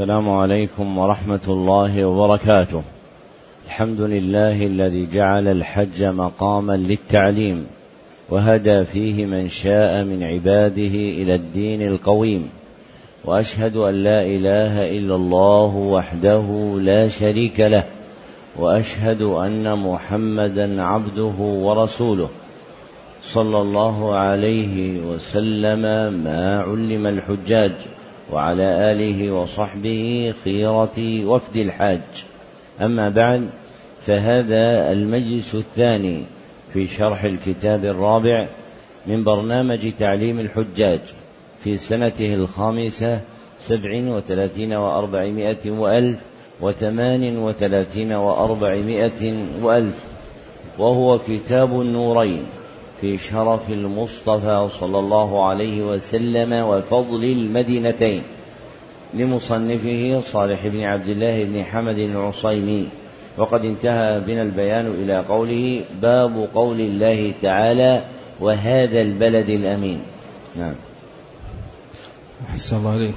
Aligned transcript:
السلام 0.00 0.30
عليكم 0.30 0.98
ورحمة 0.98 1.40
الله 1.48 2.04
وبركاته. 2.04 2.82
الحمد 3.66 4.00
لله 4.00 4.66
الذي 4.66 5.06
جعل 5.12 5.48
الحج 5.48 6.04
مقاما 6.04 6.72
للتعليم 6.72 7.66
وهدى 8.30 8.84
فيه 8.84 9.26
من 9.26 9.48
شاء 9.48 10.04
من 10.04 10.22
عباده 10.22 10.94
إلى 11.20 11.34
الدين 11.34 11.82
القويم. 11.82 12.48
وأشهد 13.24 13.76
أن 13.76 13.94
لا 13.94 14.22
إله 14.22 14.96
إلا 14.98 15.14
الله 15.14 15.76
وحده 15.76 16.76
لا 16.80 17.08
شريك 17.08 17.60
له. 17.60 17.84
وأشهد 18.56 19.22
أن 19.22 19.78
محمدا 19.78 20.82
عبده 20.82 21.38
ورسوله. 21.38 22.28
صلى 23.22 23.58
الله 23.58 24.14
عليه 24.14 25.00
وسلم 25.00 25.82
ما 26.24 26.60
علم 26.60 27.06
الحجاج 27.06 27.72
وعلى 28.32 28.92
آله 28.92 29.32
وصحبه 29.32 30.34
خيرة 30.44 31.26
وفد 31.26 31.56
الحاج. 31.56 32.00
أما 32.80 33.08
بعد 33.08 33.48
فهذا 34.06 34.92
المجلس 34.92 35.54
الثاني 35.54 36.24
في 36.72 36.86
شرح 36.86 37.24
الكتاب 37.24 37.84
الرابع 37.84 38.48
من 39.06 39.24
برنامج 39.24 39.92
تعليم 39.98 40.40
الحجاج 40.40 41.00
في 41.64 41.76
سنته 41.76 42.34
الخامسة 42.34 43.20
سبع 43.60 43.90
وثلاثين 43.94 44.72
وأربعمائة 44.72 45.70
وألف 45.70 46.18
وثمان 46.60 47.38
وثلاثين 47.38 48.12
وأربعمائة 48.12 49.34
وألف 49.62 50.04
وهو 50.78 51.18
كتاب 51.18 51.80
النورين. 51.80 52.46
في 53.00 53.18
شرف 53.18 53.70
المصطفى 53.70 54.68
صلى 54.80 54.98
الله 54.98 55.46
عليه 55.46 55.82
وسلم 55.82 56.52
وفضل 56.52 57.24
المدينتين 57.24 58.22
لمصنفه 59.14 60.20
صالح 60.20 60.66
بن 60.66 60.80
عبد 60.80 61.08
الله 61.08 61.44
بن 61.44 61.64
حمد 61.64 61.98
العصيمي. 61.98 62.88
وقد 63.38 63.64
انتهى 63.64 64.20
بنا 64.20 64.42
البيان 64.42 64.86
إلى 64.86 65.18
قوله 65.18 65.84
باب 66.02 66.48
قول 66.54 66.80
الله 66.80 67.32
تعالى 67.42 68.04
وهذا 68.40 69.00
البلد 69.00 69.48
الأمين. 69.48 70.02
نعم. 70.56 70.74
أحسن 72.50 72.76
الله 72.76 72.90
عليك 72.90 73.14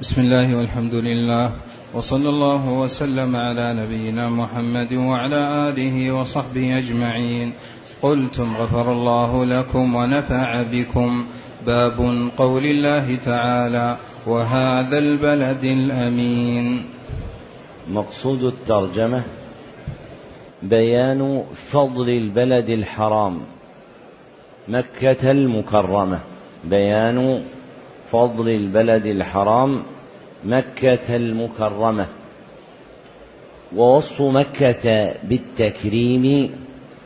بسم 0.00 0.20
الله 0.20 0.56
والحمد 0.56 0.94
لله 0.94 1.52
وصلى 1.94 2.28
الله 2.28 2.68
وسلم 2.68 3.36
على 3.36 3.74
نبينا 3.74 4.28
محمد 4.28 4.92
وعلى 4.92 5.68
آله 5.68 6.12
وصحبه 6.12 6.78
أجمعين. 6.78 7.52
قلتم 8.02 8.56
غفر 8.56 8.92
الله 8.92 9.44
لكم 9.44 9.94
ونفع 9.94 10.62
بكم. 10.62 11.26
باب 11.66 12.28
قول 12.36 12.66
الله 12.66 13.16
تعالى 13.24 13.96
وهذا 14.26 14.98
البلد 14.98 15.64
الأمين. 15.64 16.84
مقصود 17.90 18.44
الترجمة 18.44 19.22
بيان 20.62 21.44
فضل 21.70 22.10
البلد 22.10 22.68
الحرام. 22.68 23.40
مكة 24.68 25.30
المكرمة 25.30 26.18
بيان 26.64 27.42
فضل 28.12 28.48
البلد 28.48 29.06
الحرام. 29.06 29.82
مكة 30.44 31.16
المكرمة 31.16 32.06
ووصف 33.76 34.22
مكة 34.22 35.14
بالتكريم 35.24 36.50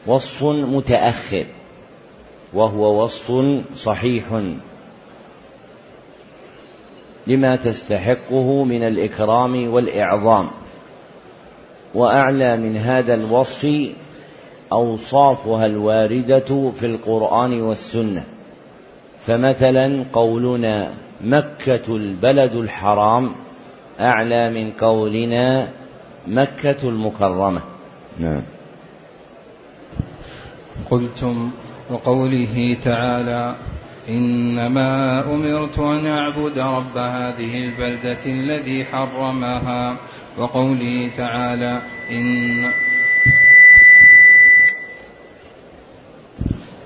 وصف 0.06 0.42
متأخر 0.44 1.46
وهو 2.52 3.04
وصف 3.04 3.32
صحيح. 3.76 4.42
لما 7.26 7.56
تستحقه 7.56 8.64
من 8.64 8.82
الإكرام 8.82 9.72
والإعظام. 9.72 10.50
وأعلى 11.94 12.56
من 12.56 12.76
هذا 12.76 13.14
الوصف 13.14 13.90
أوصافها 14.72 15.66
الواردة 15.66 16.70
في 16.70 16.86
القرآن 16.86 17.60
والسنة. 17.60 18.24
فمثلا 19.26 20.04
قولنا 20.12 20.90
مكة 21.20 21.96
البلد 21.96 22.54
الحرام 22.54 23.32
أعلى 24.00 24.50
من 24.50 24.70
قولنا 24.70 25.68
مكة 26.26 26.88
المكرمة. 26.88 27.60
نعم. 28.18 28.42
قلتم 30.90 31.50
وقوله 31.90 32.76
تعالى 32.84 33.56
إنما 34.08 35.20
أمرت 35.34 35.78
أن 35.78 36.06
أعبد 36.06 36.58
رب 36.58 36.96
هذه 36.96 37.64
البلدة 37.64 38.18
الذي 38.26 38.84
حرمها 38.84 39.96
وقوله 40.38 41.10
تعالى 41.16 41.82
إن 42.10 42.64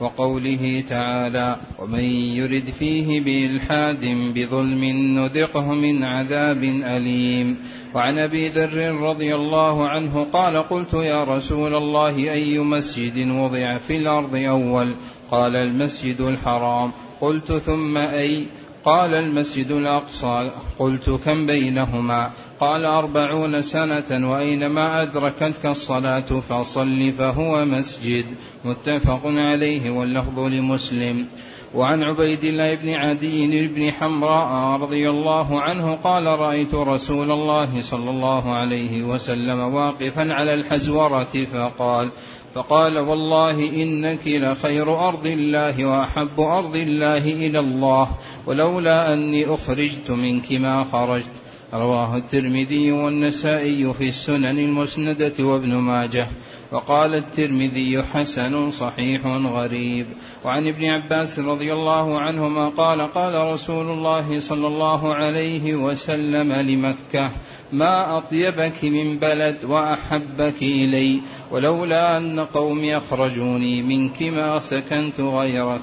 وقوله 0.00 0.84
تعالى 0.88 1.56
ومن 1.78 2.04
يرد 2.38 2.72
فيه 2.78 3.20
بإلحاد 3.20 4.04
بظلم 4.34 4.84
نذقه 5.18 5.74
من 5.74 6.04
عذاب 6.04 6.64
أليم 6.64 7.56
وعن 7.94 8.18
ابي 8.18 8.48
ذر 8.48 8.94
رضي 8.94 9.34
الله 9.34 9.88
عنه 9.88 10.26
قال 10.32 10.56
قلت 10.56 10.94
يا 10.94 11.24
رسول 11.24 11.74
الله 11.74 12.32
اي 12.32 12.58
مسجد 12.58 13.28
وضع 13.30 13.78
في 13.78 13.96
الأرض 13.96 14.34
اول 14.34 14.96
قال 15.30 15.56
المسجد 15.56 16.20
الحرام 16.20 16.92
قلت 17.20 17.52
ثم 17.52 17.96
اي 17.96 18.46
قال 18.84 19.14
المسجد 19.14 19.70
الأقصى 19.70 20.50
قلت 20.78 21.10
كم 21.10 21.46
بينهما؟ 21.46 22.30
قال 22.60 22.84
أربعون 22.84 23.62
سنة 23.62 24.30
وأينما 24.30 25.02
أدركتك 25.02 25.66
الصلاة 25.66 26.40
فصل 26.48 27.12
فهو 27.18 27.64
مسجد. 27.64 28.26
متفق 28.64 29.20
عليه 29.24 29.90
واللفظ 29.90 30.38
لمسلم. 30.38 31.26
وعن 31.74 32.02
عبيد 32.02 32.44
الله 32.44 32.74
بن 32.74 32.94
عدي 32.94 33.68
بن 33.68 33.90
حمراء 33.92 34.80
رضي 34.80 35.10
الله 35.10 35.60
عنه 35.60 35.94
قال 35.94 36.26
رأيت 36.26 36.74
رسول 36.74 37.30
الله 37.30 37.82
صلى 37.82 38.10
الله 38.10 38.54
عليه 38.54 39.02
وسلم 39.02 39.58
واقفا 39.74 40.34
على 40.34 40.54
الحزورة 40.54 41.46
فقال 41.52 42.10
فقال 42.58 42.98
والله 42.98 43.82
إنك 43.82 44.26
لخير 44.26 45.08
أرض 45.08 45.26
الله 45.26 45.84
وأحب 45.84 46.40
أرض 46.40 46.76
الله 46.76 47.18
إلى 47.18 47.58
الله 47.58 48.10
ولولا 48.46 49.12
أني 49.12 49.54
أخرجت 49.54 50.10
منك 50.10 50.52
ما 50.52 50.84
خرجت. 50.92 51.30
رواه 51.74 52.16
الترمذي 52.16 52.92
والنسائي 52.92 53.94
في 53.94 54.08
السنن 54.08 54.58
المسندة 54.58 55.32
وابن 55.38 55.74
ماجه. 55.74 56.28
وقال 56.72 57.14
الترمذي 57.14 58.02
حسن 58.02 58.70
صحيح 58.70 59.26
غريب. 59.26 60.06
وعن 60.44 60.68
ابن 60.68 60.84
عباس 60.84 61.38
رضي 61.38 61.72
الله 61.72 62.20
عنهما 62.20 62.68
قال 62.68 63.00
قال 63.00 63.52
رسول 63.52 63.90
الله 63.90 64.40
صلى 64.40 64.66
الله 64.66 65.14
عليه 65.14 65.74
وسلم 65.74 66.52
لمكة 66.52 67.30
ما 67.72 68.18
أطيبك 68.18 68.84
من 68.84 69.18
بلد 69.18 69.64
وأحبك 69.64 70.62
إلي 70.62 71.20
ولولا 71.50 72.16
أن 72.16 72.40
قومي 72.40 72.96
أخرجوني 72.96 73.82
منك 73.82 74.22
ما 74.22 74.60
سكنت 74.60 75.20
غيرك. 75.20 75.80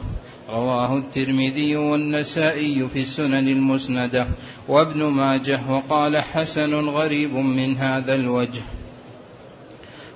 رواه 0.50 0.98
الترمذي 0.98 1.76
والنسائي 1.76 2.88
في 2.94 3.00
السنن 3.00 3.48
المسندة. 3.48 4.28
وابن 4.68 5.04
ماجه 5.04 5.60
وقال 5.70 6.18
حسن 6.18 6.74
غريب 6.74 7.34
من 7.34 7.78
هذا 7.78 8.16
الوجه. 8.16 8.62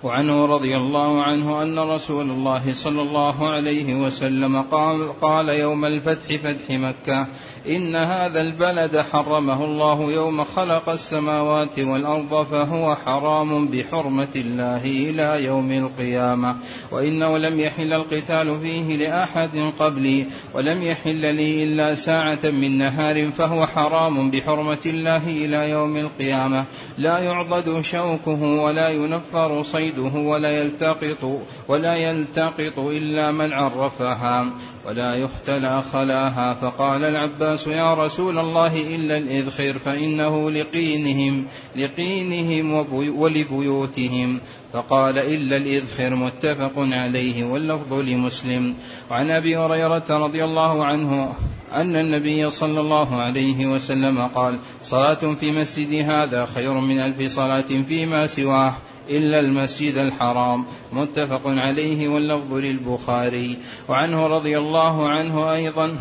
وعنه 0.04 0.46
رضي 0.46 0.78
الله 0.78 1.24
عنه 1.24 1.64
أن 1.64 1.80
رسول 1.80 2.30
الله 2.30 2.74
صلى 2.74 3.02
الله 3.02 3.50
عليه 3.50 3.96
وسلم 3.96 4.62
قال, 4.62 5.20
قال 5.20 5.50
يوم 5.50 5.86
الفتح 5.86 6.36
فتح 6.36 6.70
مكة 6.70 7.28
إن 7.68 7.96
هذا 7.96 8.42
البلد 8.42 8.98
حرمه 8.98 9.66
الله 9.66 10.12
يوم 10.12 10.44
خلق 10.44 10.90
السماوات 10.90 11.80
والأرض 11.80 12.48
فهو 12.52 12.96
حرام 12.96 13.68
بحرمة 13.68 14.36
الله 14.36 14.86
إلى 14.86 15.46
يوم 15.46 15.72
القيامة. 15.72 16.56
وإنه 16.92 17.38
لم 17.38 17.60
يحل 17.60 17.94
القتال 17.94 18.60
فيه 18.62 18.96
لأحد 18.96 19.72
قبلي 19.80 20.26
ولم 20.54 20.84
يحل 20.84 21.36
لي 21.36 21.64
إلا 21.64 21.96
ساعة 21.96 22.40
من 22.44 22.78
نهار 22.78 23.32
فهو 23.32 23.66
حرام 23.66 24.32
بحرمة 24.32 24.86
الله 24.86 25.28
إلى 25.28 25.70
يوم 25.70 25.98
القيامة. 25.98 26.66
لا 26.98 27.20
يعضد 27.20 27.82
شوكه 27.82 28.42
ولا 28.42 28.90
ينفر 28.90 29.64
صيد 29.64 29.89
يعارضه 29.90 30.20
ولا 30.20 30.62
يلتقط 30.62 31.42
ولا 31.68 31.96
يلتقط 31.96 32.80
إلا 32.80 33.32
من 33.32 33.54
عرفها 33.54 34.52
ولا 34.86 35.16
يختلى 35.16 35.84
خلاها 35.94 36.54
فقال 36.54 37.04
العباس 37.04 37.68
يا 37.68 37.94
رسول 37.94 38.40
الله 38.40 38.96
إلا 38.96 39.18
الإذخر 39.18 39.80
فإنه 39.80 40.52
لقينهم 40.52 41.46
لقينهم 41.76 42.86
ولبيوتهم. 43.18 44.40
فقال 44.74 45.18
إلا 45.18 45.58
الإذخر 45.58 46.16
متفق 46.16 46.74
عليه 46.78 47.44
واللفظ 47.44 47.94
لمسلم. 47.94 48.76
وعن 49.12 49.32
أبي 49.32 49.58
هريرة 49.58 50.06
رضي 50.10 50.44
الله 50.44 50.86
عنه 50.86 51.34
أن 51.74 51.96
النبي 51.96 52.50
صلى 52.50 52.80
الله 52.80 53.22
عليه 53.22 53.66
وسلم 53.66 54.22
قال 54.22 54.60
صلاة 54.82 55.36
في 55.40 55.52
مسجد 55.52 55.94
هذا 55.94 56.46
خير 56.56 56.74
من 56.74 57.00
ألف 57.00 57.32
صلاة 57.32 57.70
فيما 57.88 58.28
سواه. 58.28 58.74
إلا 59.10 59.40
المسجد 59.40 59.98
الحرام 59.98 60.66
متفق 60.94 61.42
عليه 61.46 62.08
واللفظ 62.08 62.54
للبخاري. 62.54 63.58
وعنه 63.90 64.28
رضي 64.28 64.58
الله 64.58 65.10
عنه 65.10 65.54
أيضا 65.54 65.98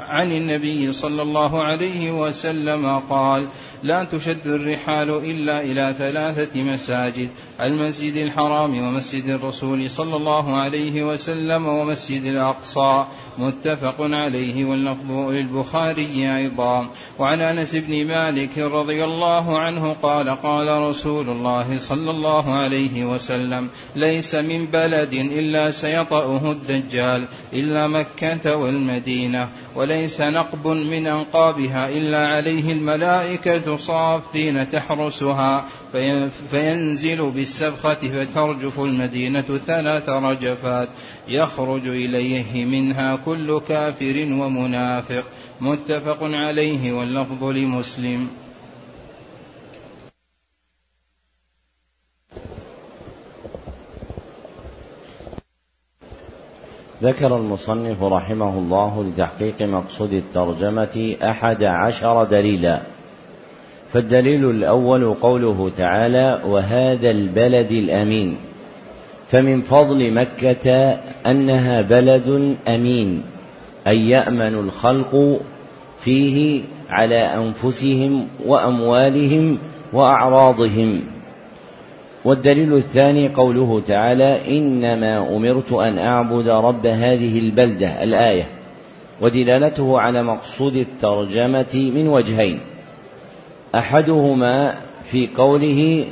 عن 0.00 0.32
النبي 0.32 0.92
صلى 0.92 1.22
الله 1.22 1.62
عليه 1.62 2.10
وسلم 2.10 2.98
قال 2.98 3.48
لا 3.82 4.04
تشد 4.04 4.46
الرحال 4.46 5.10
إلا 5.10 5.62
إلى 5.62 5.94
ثلاثة 5.98 6.62
مساجد 6.62 7.28
المسجد 7.60 8.16
الحرام 8.16 8.78
ومسجد 8.78 9.28
الرسول 9.28 9.90
صلى 9.90 10.16
الله 10.16 10.56
عليه 10.56 11.02
وسلم 11.02 11.66
ومسجد 11.66 12.24
الأقصى 12.24 13.06
متفق 13.38 13.96
عليه 13.98 14.64
واللفظ 14.64 15.10
للبخاري 15.10 16.36
أيضا. 16.36 16.90
وعن 17.18 17.40
أنس 17.40 17.76
بن 17.76 18.06
مالك 18.06 18.58
رضي 18.58 19.04
الله 19.04 19.58
عنه 19.58 19.92
قال 20.02 20.30
قال 20.30 20.82
رسول 20.82 21.28
الله 21.28 21.78
صلى 21.78 22.10
الله 22.10 22.54
عليه 22.54 23.04
وسلم 23.04 23.68
ليس 23.96 24.34
من 24.34 24.66
بلد 24.66 25.12
إلا 25.12 25.70
سيطأه 25.70 26.50
الدجال 26.52 27.28
إلا 27.52 27.86
مكة 27.86 28.56
والمدينة 28.56 29.48
وليس 29.74 30.20
نقب 30.20 30.66
من 30.66 31.06
أنقابها 31.06 31.88
إلا 31.88 32.28
عليه 32.28 32.72
الملائكة 32.72 33.65
صافين 33.68 34.70
تحرسها 34.70 35.64
فينزل 36.50 37.30
بالسبخة 37.30 37.94
فترجف 37.94 38.80
المدينة 38.80 39.60
ثلاث 39.66 40.08
رجفات 40.08 40.88
يخرج 41.28 41.88
إليه 41.88 42.64
منها 42.64 43.16
كل 43.16 43.60
كافر 43.68 44.14
ومنافق 44.16 45.24
متفق 45.60 46.18
عليه 46.22 46.92
واللفظ 46.92 47.44
لمسلم. 47.44 48.28
ذكر 57.02 57.36
المصنف 57.36 58.02
رحمه 58.02 58.58
الله 58.58 59.04
لتحقيق 59.04 59.62
مقصود 59.62 60.12
الترجمة 60.12 61.16
أحد 61.22 61.62
عشر 61.62 62.24
دليلا. 62.24 62.95
فالدليل 63.92 64.50
الأول 64.50 65.14
قوله 65.14 65.70
تعالى 65.76 66.42
وهذا 66.46 67.10
البلد 67.10 67.72
الأمين. 67.72 68.36
فمن 69.28 69.60
فضل 69.60 70.14
مكة 70.14 70.98
أنها 71.26 71.80
بلد 71.80 72.56
أمين 72.68 73.22
أي 73.86 74.08
يأمن 74.08 74.54
الخلق 74.54 75.40
فيه 75.98 76.60
على 76.90 77.18
أنفسهم 77.18 78.28
وأموالهم 78.46 79.58
وأعراضهم. 79.92 81.02
والدليل 82.24 82.74
الثاني 82.74 83.28
قوله 83.28 83.82
تعالى 83.86 84.58
إنما 84.58 85.36
أمرت 85.36 85.72
أن 85.72 85.98
أعبد 85.98 86.48
رب 86.48 86.86
هذه 86.86 87.38
البلدة 87.38 88.02
الآية 88.02 88.48
ودلالته 89.20 90.00
على 90.00 90.22
مقصود 90.22 90.76
الترجمة 90.76 91.90
من 91.94 92.08
وجهين. 92.08 92.60
أحدهما 93.76 94.74
في 95.10 95.28
قوله 95.36 96.04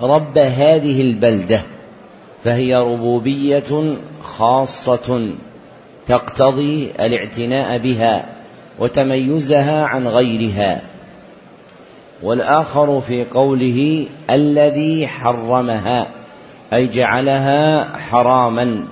رب 0.00 0.38
هذه 0.38 1.00
البلدة 1.00 1.62
فهي 2.44 2.76
ربوبية 2.76 3.96
خاصة 4.22 5.30
تقتضي 6.06 6.90
الاعتناء 7.00 7.78
بها 7.78 8.26
وتميزها 8.78 9.84
عن 9.84 10.08
غيرها. 10.08 10.80
والآخر 12.22 13.00
في 13.00 13.24
قوله 13.24 14.06
الذي 14.30 15.06
حرمها 15.06 16.06
أي 16.72 16.86
جعلها 16.86 17.84
حراما 17.98 18.84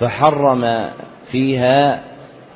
فحرم 0.00 0.90
فيها 1.32 2.02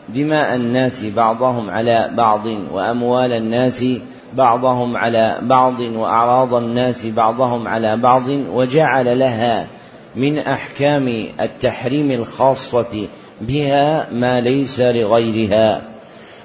دماء 0.08 0.56
الناس 0.56 1.04
بعضهم 1.04 1.70
على 1.70 2.10
بعض 2.16 2.46
وأموال 2.72 3.32
الناس 3.32 3.84
بعضهم 4.34 4.96
على 4.96 5.38
بعض 5.42 5.80
وأعراض 5.80 6.54
الناس 6.54 7.06
بعضهم 7.06 7.68
على 7.68 7.96
بعض 7.96 8.22
وجعل 8.52 9.18
لها 9.18 9.66
من 10.16 10.38
أحكام 10.38 11.26
التحريم 11.40 12.10
الخاصة 12.10 13.06
بها 13.40 14.06
ما 14.12 14.40
ليس 14.40 14.80
لغيرها. 14.80 15.82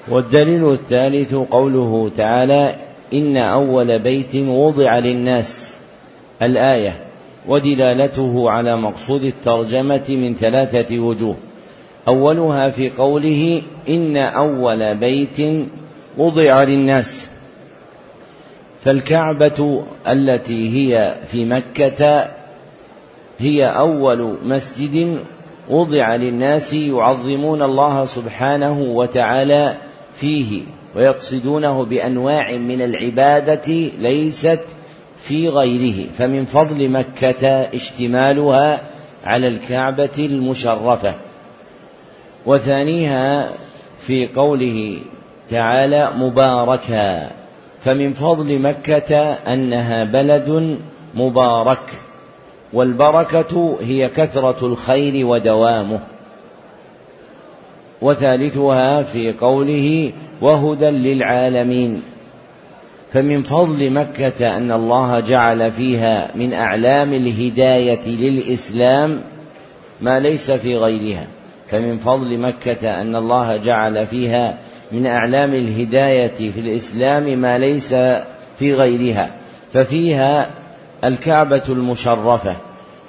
والدليل 0.10 0.72
الثالث 0.72 1.34
قوله 1.34 2.12
تعالى 2.18 2.76
إن 3.14 3.38
أول 3.38 4.00
بيت 4.00 4.36
وضع 4.36 5.00
للناس. 5.00 5.78
الآية 6.42 7.06
ودلالته 7.48 8.50
على 8.50 8.78
مقصود 8.78 9.24
الترجمة 9.24 10.06
من 10.10 10.36
ثلاثة 10.36 11.00
وجوه. 11.00 11.36
أولها 12.10 12.70
في 12.70 12.90
قوله 12.90 13.62
إن 13.90 14.18
أول 14.18 14.96
بيت 14.96 15.68
وضع 16.18 16.64
للناس 16.64 17.30
فالكعبة 18.84 19.84
التي 20.08 20.70
هي 20.76 21.16
في 21.32 21.46
مكة 21.46 22.28
هي 23.40 23.66
أول 23.66 24.38
مسجد 24.44 25.20
وضع 25.70 26.16
للناس 26.16 26.74
يعظمون 26.74 27.64
الله 27.64 28.06
سبحانه 28.06 28.80
وتعالى 28.82 29.76
فيه 30.16 30.62
ويقصدونه 30.96 31.86
بأنواع 31.86 32.58
من 32.58 32.82
العبادة 32.82 33.74
ليست 33.98 34.60
في 35.18 35.50
غيره 35.50 36.08
فمن 36.18 36.46
فضل 36.46 36.90
مكة 36.90 37.48
اشتمالها 37.48 38.82
على 39.24 39.48
الكعبة 39.48 40.10
المشرفة. 40.18 41.29
وثانيها 42.46 43.52
في 44.00 44.28
قوله 44.28 45.00
تعالى 45.50 46.10
مباركا 46.18 47.32
فمن 47.82 48.14
فضل 48.14 48.60
مكة 48.60 49.18
أنها 49.34 50.04
بلد 50.04 50.80
مبارك 51.16 51.92
والبركة 52.74 53.78
هي 53.82 54.10
كثرة 54.10 54.66
الخير 54.66 55.26
ودوامه. 55.26 56.00
وثالثها 58.02 59.04
في 59.04 59.34
قوله 59.34 60.12
وهدى 60.42 60.90
للعالمين 60.90 62.02
فمن 63.14 63.44
فضل 63.44 63.92
مكة 63.94 64.58
أن 64.58 64.72
الله 64.72 65.20
جعل 65.20 65.72
فيها 65.72 66.32
من 66.36 66.54
أعلام 66.54 67.14
الهداية 67.14 68.08
للإسلام 68.08 69.22
ما 70.02 70.20
ليس 70.20 70.52
في 70.52 70.78
غيرها. 70.78 71.28
فمن 71.72 71.98
فضل 71.98 72.40
مكة 72.40 73.02
أن 73.02 73.16
الله 73.16 73.58
جعل 73.58 74.06
فيها 74.06 74.58
من 74.92 75.06
أعلام 75.06 75.54
الهداية 75.54 76.52
في 76.52 76.60
الإسلام 76.60 77.40
ما 77.40 77.58
ليس 77.58 77.94
في 78.60 78.74
غيرها 78.74 79.36
ففيها 79.74 80.50
الكعبة 81.04 81.64
المشرفة 81.70 82.56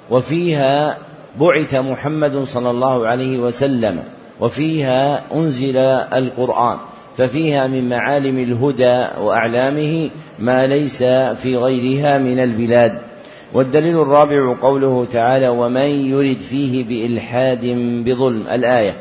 وفيها 0.09 0.97
بعث 1.39 1.75
محمد 1.75 2.43
صلى 2.43 2.69
الله 2.69 3.07
عليه 3.07 3.39
وسلم 3.39 4.03
وفيها 4.39 5.23
أنزل 5.35 5.77
القرآن 6.13 6.77
ففيها 7.17 7.67
من 7.67 7.89
معالم 7.89 8.39
الهدى 8.39 9.21
وأعلامه 9.21 10.09
ما 10.39 10.67
ليس 10.67 11.03
في 11.43 11.57
غيرها 11.57 12.17
من 12.17 12.39
البلاد. 12.39 13.10
والدليل 13.53 14.01
الرابع 14.01 14.55
قوله 14.61 15.07
تعالى 15.13 15.49
ومن 15.49 16.05
يرد 16.09 16.37
فيه 16.39 16.83
بإلحاد 16.83 17.65
بظلم 18.05 18.47
الآية. 18.47 18.95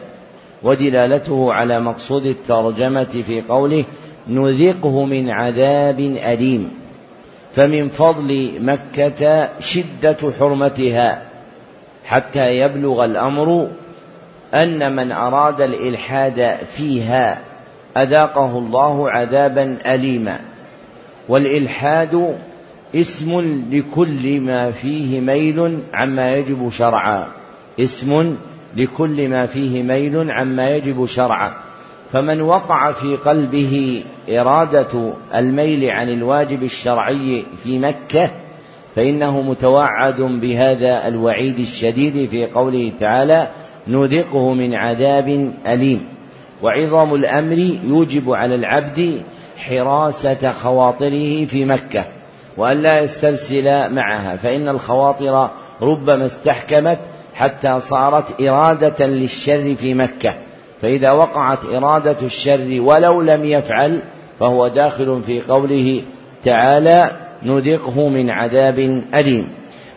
ودلالته 0.63 1.53
على 1.53 1.81
مقصود 1.81 2.27
الترجمة 2.27 3.05
في 3.05 3.43
قوله 3.49 3.85
نذقه 4.29 5.05
من 5.05 5.31
عذاب 5.31 6.01
أليم. 6.01 6.71
فمن 7.53 7.89
فضل 7.89 8.53
مكة 8.61 9.49
شدة 9.61 10.17
حرمتها. 10.39 11.23
حتى 12.05 12.59
يبلغ 12.59 13.05
الأمر 13.05 13.69
أن 14.55 14.97
من 14.97 15.13
أراد 15.13 15.61
الإلحاد 15.61 16.57
فيها 16.77 17.41
أذاقه 17.97 18.59
الله 18.59 19.11
عذابا 19.11 19.79
أليما. 19.87 20.41
والإلحاد 21.29 22.37
اسم 22.95 23.63
لكل 23.73 24.41
ما 24.41 24.71
فيه 24.71 25.21
ميل 25.21 25.79
عما 25.95 26.37
يجب 26.37 26.71
شرعا. 26.71 27.27
اسم 27.81 28.37
لكل 28.77 29.29
ما 29.29 29.47
فيه 29.47 29.83
ميل 29.83 30.31
عما 30.31 30.77
يجب 30.77 31.07
شرعا. 31.07 31.53
فمن 32.13 32.41
وقع 32.41 32.93
في 32.93 33.17
قلبه 33.17 34.03
إرادة 34.31 35.13
الميل 35.35 35.91
عن 35.91 36.09
الواجب 36.09 36.63
الشرعي 36.63 37.45
في 37.65 37.79
مكة 37.79 38.31
فإنه 38.97 39.43
متوعد 39.43 40.21
بهذا 40.21 41.09
الوعيد 41.09 41.59
الشديد 41.59 42.29
في 42.29 42.47
قوله 42.47 42.93
تعالى 43.01 43.49
نذقه 43.89 44.55
من 44.55 44.75
عذاب 44.75 45.53
أليم 45.67 46.09
وعظم 46.63 47.15
الأمر 47.15 47.59
يوجب 47.85 48.33
على 48.33 48.55
العبد 48.55 49.23
حراسة 49.57 50.51
خواطره 50.51 51.45
في 51.45 51.65
مكة. 51.65 52.20
وأن 52.61 52.83
لا 52.83 53.01
يسترسل 53.01 53.95
معها 53.95 54.37
فإن 54.37 54.69
الخواطر 54.69 55.51
ربما 55.83 56.27
استحكمت 56.27 56.99
حتى 57.35 57.81
صارت 57.81 58.41
إرادة 58.41 59.07
للشر 59.07 59.75
في 59.75 59.95
مكة. 59.95 60.35
فإذا 60.83 61.11
وقعت 61.11 61.65
إرادة 61.65 62.17
الشر 62.23 62.81
ولو 62.81 63.23
لم 63.23 63.45
يفعل 63.45 64.03
فهو 64.41 64.69
داخل 64.69 65.23
في 65.23 65.41
قوله 65.41 66.03
تعالى 66.43 67.11
نذقه 67.43 68.09
من 68.09 68.31
عذاب 68.31 68.79
أليم 69.15 69.49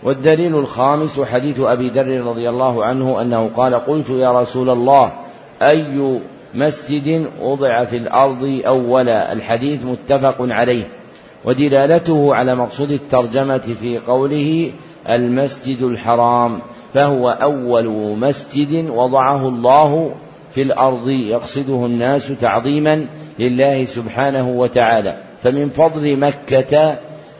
والدليل 0.03 0.55
الخامس 0.55 1.21
حديث 1.21 1.59
أبي 1.59 1.89
ذر 1.89 2.21
رضي 2.21 2.49
الله 2.49 2.85
عنه 2.85 3.21
أنه 3.21 3.49
قال 3.55 3.75
قلت 3.75 4.09
يا 4.09 4.39
رسول 4.39 4.69
الله 4.69 5.13
أي 5.61 6.19
مسجد 6.53 7.27
وضع 7.41 7.83
في 7.83 7.97
الأرض 7.97 8.61
أولا 8.67 9.33
الحديث 9.33 9.85
متفق 9.85 10.35
عليه. 10.39 11.02
ودلالته 11.45 12.35
على 12.35 12.55
مقصود 12.55 12.91
الترجمة 12.91 13.57
في 13.57 13.99
قوله 13.99 14.71
المسجد 15.09 15.81
الحرام 15.81 16.61
فهو 16.93 17.29
أول 17.29 17.87
مسجد 18.17 18.89
وضعه 18.89 19.47
الله 19.47 20.15
في 20.51 20.61
الأرض 20.61 21.09
يقصده 21.09 21.85
الناس 21.85 22.27
تعظيما 22.27 23.05
لله 23.39 23.83
سبحانه 23.83 24.49
وتعالى. 24.49 25.17
فمن 25.41 25.69
فضل 25.69 26.19
مكة 26.19 26.99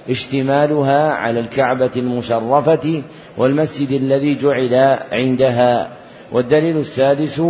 اشتمالها 0.09 1.09
على 1.09 1.39
الكعبة 1.39 1.91
المشرفة 1.97 3.01
والمسجد 3.37 3.91
الذي 3.91 4.35
جعل 4.35 4.99
عندها. 5.11 5.89
والدليل 6.31 6.77
السادس 6.77 7.41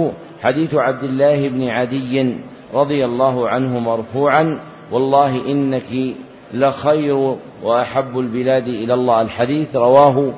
حديث 0.41 0.75
عبد 0.75 1.03
الله 1.03 1.49
بن 1.49 1.63
عدي 1.63 2.39
رضي 2.73 3.05
الله 3.05 3.49
عنه 3.49 3.79
مرفوعا 3.79 4.59
والله 4.91 5.51
إنك 5.51 6.15
لخير 6.53 7.35
وأحب 7.63 8.19
البلاد 8.19 8.67
إلى 8.67 8.93
الله. 8.93 9.21
الحديث 9.21 9.75
رواه 9.75 10.33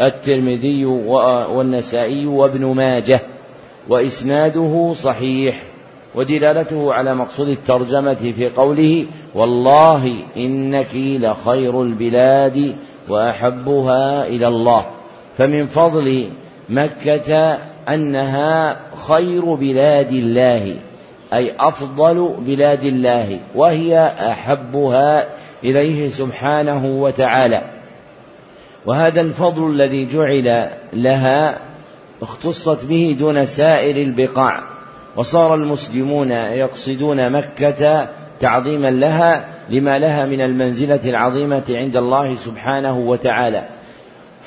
الترمذي 0.00 0.84
والنسائي 0.84 2.26
وابن 2.26 2.66
ماجه 2.66 3.20
وإسناده 3.88 4.92
صحيح 4.92 5.62
ودلالته 6.14 6.92
على 6.92 7.14
مقصود 7.14 7.48
الترجمة 7.48 8.14
في 8.14 8.48
قوله 8.48 9.06
والله 9.34 10.24
إنك 10.36 10.94
لخير 10.94 11.82
البلاد 11.82 12.76
وأحبها 13.08 14.26
إلى 14.26 14.48
الله 14.48 14.86
فمن 15.36 15.66
فضل 15.66 16.28
مكة 16.68 17.58
أنها 17.88 18.76
خير 19.08 19.54
بلاد 19.54 20.12
الله 20.12 20.80
أي 21.34 21.54
أفضل 21.60 22.34
بلاد 22.38 22.84
الله 22.84 23.40
وهي 23.54 23.98
أحبها 24.06 25.26
إليه 25.64 26.08
سبحانه 26.08 26.86
وتعالى. 26.86 27.62
وهذا 28.86 29.20
الفضل 29.20 29.70
الذي 29.70 30.06
جعل 30.06 30.68
لها 30.92 31.58
اختصت 32.22 32.84
به 32.84 33.16
دون 33.18 33.44
سائر 33.44 33.96
البقاع. 33.96 34.62
وصار 35.16 35.54
المسلمون 35.54 36.30
يقصدون 36.30 37.30
مكة 37.32 38.08
تعظيما 38.40 38.90
لها 38.90 39.44
لما 39.70 39.98
لها 39.98 40.26
من 40.26 40.40
المنزلة 40.40 41.00
العظيمة 41.04 41.62
عند 41.70 41.96
الله 41.96 42.34
سبحانه 42.34 42.98
وتعالى. 42.98 43.62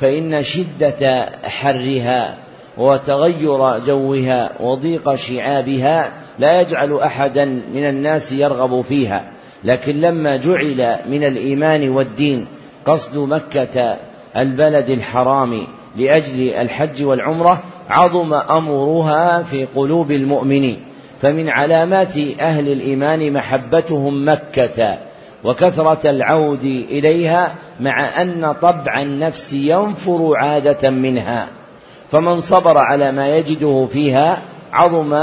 فإن 0.02 0.44
شدة 0.44 1.30
حرها 1.44 2.38
وتغير 2.78 3.80
جوها 3.80 4.62
وضيق 4.62 5.16
شعابها 5.16 6.14
لا 6.40 6.62
يجعل 6.62 7.00
أحدا 7.00 7.46
من 7.46 7.84
الناس 7.84 8.32
يرغب 8.32 8.82
فيها. 8.82 9.33
لكن 9.64 10.02
لما 10.02 10.38
جعل 10.38 10.96
من 11.10 11.24
الإيمان 11.24 11.90
والدين 11.90 12.46
قصد 12.86 13.18
مكة 13.18 13.98
البلد 14.38 14.90
الحرام 14.90 15.68
لأجل 15.98 16.50
الحج 16.50 17.04
والعمرة 17.04 17.64
عظم 17.90 18.34
أمرها 18.34 19.44
في 19.44 19.66
قلوب 19.66 20.12
المؤمنين. 20.12 20.80
فمن 21.22 21.50
علامات 21.50 22.18
أهل 22.40 22.72
الإيمان 22.72 23.34
محبتهم 23.34 24.30
مكة 24.30 24.98
وكثرة 25.44 26.10
العود 26.10 26.64
إليها 26.90 27.56
مع 27.80 28.22
أن 28.22 28.56
طبع 28.62 29.02
النفس 29.02 29.54
ينفر 29.54 30.34
عادة 30.36 30.90
منها. 30.90 31.48
فمن 32.12 32.42
صبر 32.42 32.78
على 32.78 33.12
ما 33.12 33.38
يجده 33.38 33.88
فيها 33.94 34.42
عظم 34.74 35.14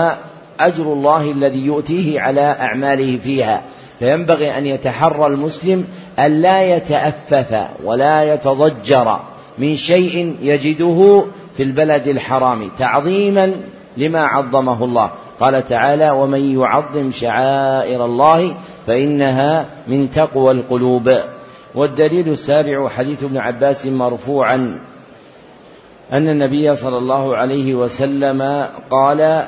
أجر 0.60 0.92
الله 0.92 1.30
الذي 1.30 1.66
يؤتيه 1.66 2.20
على 2.20 2.56
أعماله 2.60 3.18
فيها. 3.24 3.62
فينبغي 4.00 4.58
أن 4.58 4.66
يتحرى 4.66 5.26
المسلم 5.26 5.84
أن 6.18 6.40
لا 6.40 6.76
يتأفف 6.76 7.68
ولا 7.84 8.34
يتضجر 8.34 9.20
من 9.58 9.76
شيء 9.76 10.36
يجده 10.42 11.24
في 11.56 11.62
البلد 11.62 12.08
الحرام 12.08 12.70
تعظيما 12.78 13.52
لما 13.96 14.26
عظمه 14.26 14.84
الله. 14.84 15.10
قال 15.40 15.68
تعالى 15.68 16.10
ومن 16.10 16.60
يعظم 16.60 17.10
شعائر 17.10 18.04
الله 18.04 18.56
فإنها 18.86 19.66
من 19.88 20.10
تقوى 20.10 20.52
القلوب. 20.52 21.18
والدليل 21.74 22.28
السابع 22.28 22.88
حديث 22.88 23.22
ابن 23.22 23.36
عباس 23.36 23.86
مرفوعا 23.86 24.78
أن 26.12 26.28
النبي 26.28 26.74
صلى 26.74 26.98
الله 26.98 27.36
عليه 27.36 27.74
وسلم 27.74 28.66
قال 28.90 29.46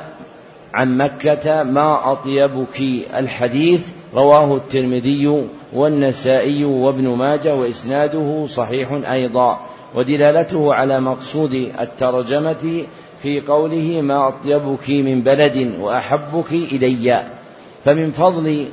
عن 0.74 0.96
مكة 0.96 1.62
ما 1.62 2.12
أطيبك. 2.12 2.80
الحديث 3.16 3.88
رواه 4.14 4.56
الترمذي 4.56 5.46
والنسائي 5.72 6.64
وابن 6.64 7.08
ماجه 7.08 7.54
وإسناده 7.54 8.46
صحيح 8.46 8.92
أيضا 9.10 9.60
ودلالته 9.94 10.74
على 10.74 11.00
مقصود 11.00 11.70
الترجمة 11.80 12.84
في 13.22 13.40
قوله 13.40 14.00
ما 14.00 14.28
أطيبك 14.28 14.90
من 14.90 15.22
بلد 15.22 15.74
وأحبك 15.80 16.52
إلي 16.52 17.22
فمن 17.84 18.10
فضل 18.10 18.66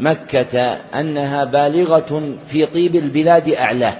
مكة 0.00 0.58
أنها 1.00 1.44
بالغة 1.44 2.22
في 2.48 2.66
طيب 2.66 2.96
البلاد 2.96 3.48
أعلاه 3.48 3.94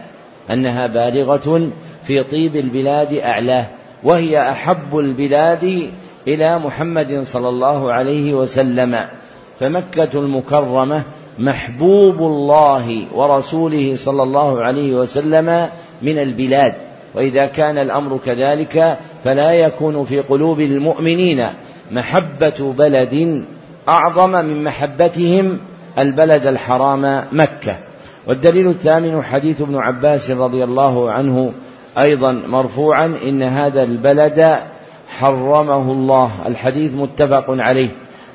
أنها 0.50 0.87
بالغة 0.87 1.70
في 2.06 2.22
طيب 2.22 2.56
البلاد 2.56 3.12
أعلاه 3.12 3.66
وهي 4.04 4.50
أحب 4.50 4.99
البلاد 4.99 5.90
إلى 6.28 6.58
محمد 6.58 7.22
صلى 7.26 7.49
الله 7.49 7.92
عليه 7.92 8.34
وسلم. 8.34 9.06
فمكة 9.61 10.09
المكرمة 10.14 11.02
محبوب 11.38 12.18
الله 12.18 13.06
ورسوله 13.14 13.92
صلى 13.97 14.23
الله 14.23 14.62
عليه 14.62 14.94
وسلم 14.94 15.68
من 16.02 16.18
البلاد 16.18 16.75
وإذا 17.14 17.47
كان 17.47 17.78
الأمر 17.78 18.18
كذلك 18.25 18.99
فلا 19.25 19.52
يكون 19.52 20.04
في 20.04 20.21
قلوب 20.21 20.61
المؤمنين 20.61 21.47
محبة 21.90 22.75
بلد 22.78 23.44
أعظم 23.88 24.30
من 24.30 24.64
محبتهم 24.64 25.59
البلد 25.99 26.47
الحرام 26.47 27.25
مكة. 27.32 27.76
والدليل 28.26 28.68
الثامن 28.68 29.23
حديث 29.23 29.61
ابن 29.61 29.76
عباس 29.76 30.30
رضي 30.30 30.64
الله 30.64 31.11
عنه 31.11 31.52
أيضا 31.99 32.32
مرفوعا 32.32 33.14
إن 33.25 33.42
هذا 33.42 33.82
البلد 33.82 34.59
حرمه 35.21 35.92
الله. 35.92 36.30
الحديث 36.47 36.92
متفق 36.94 37.44
عليه. 37.49 37.88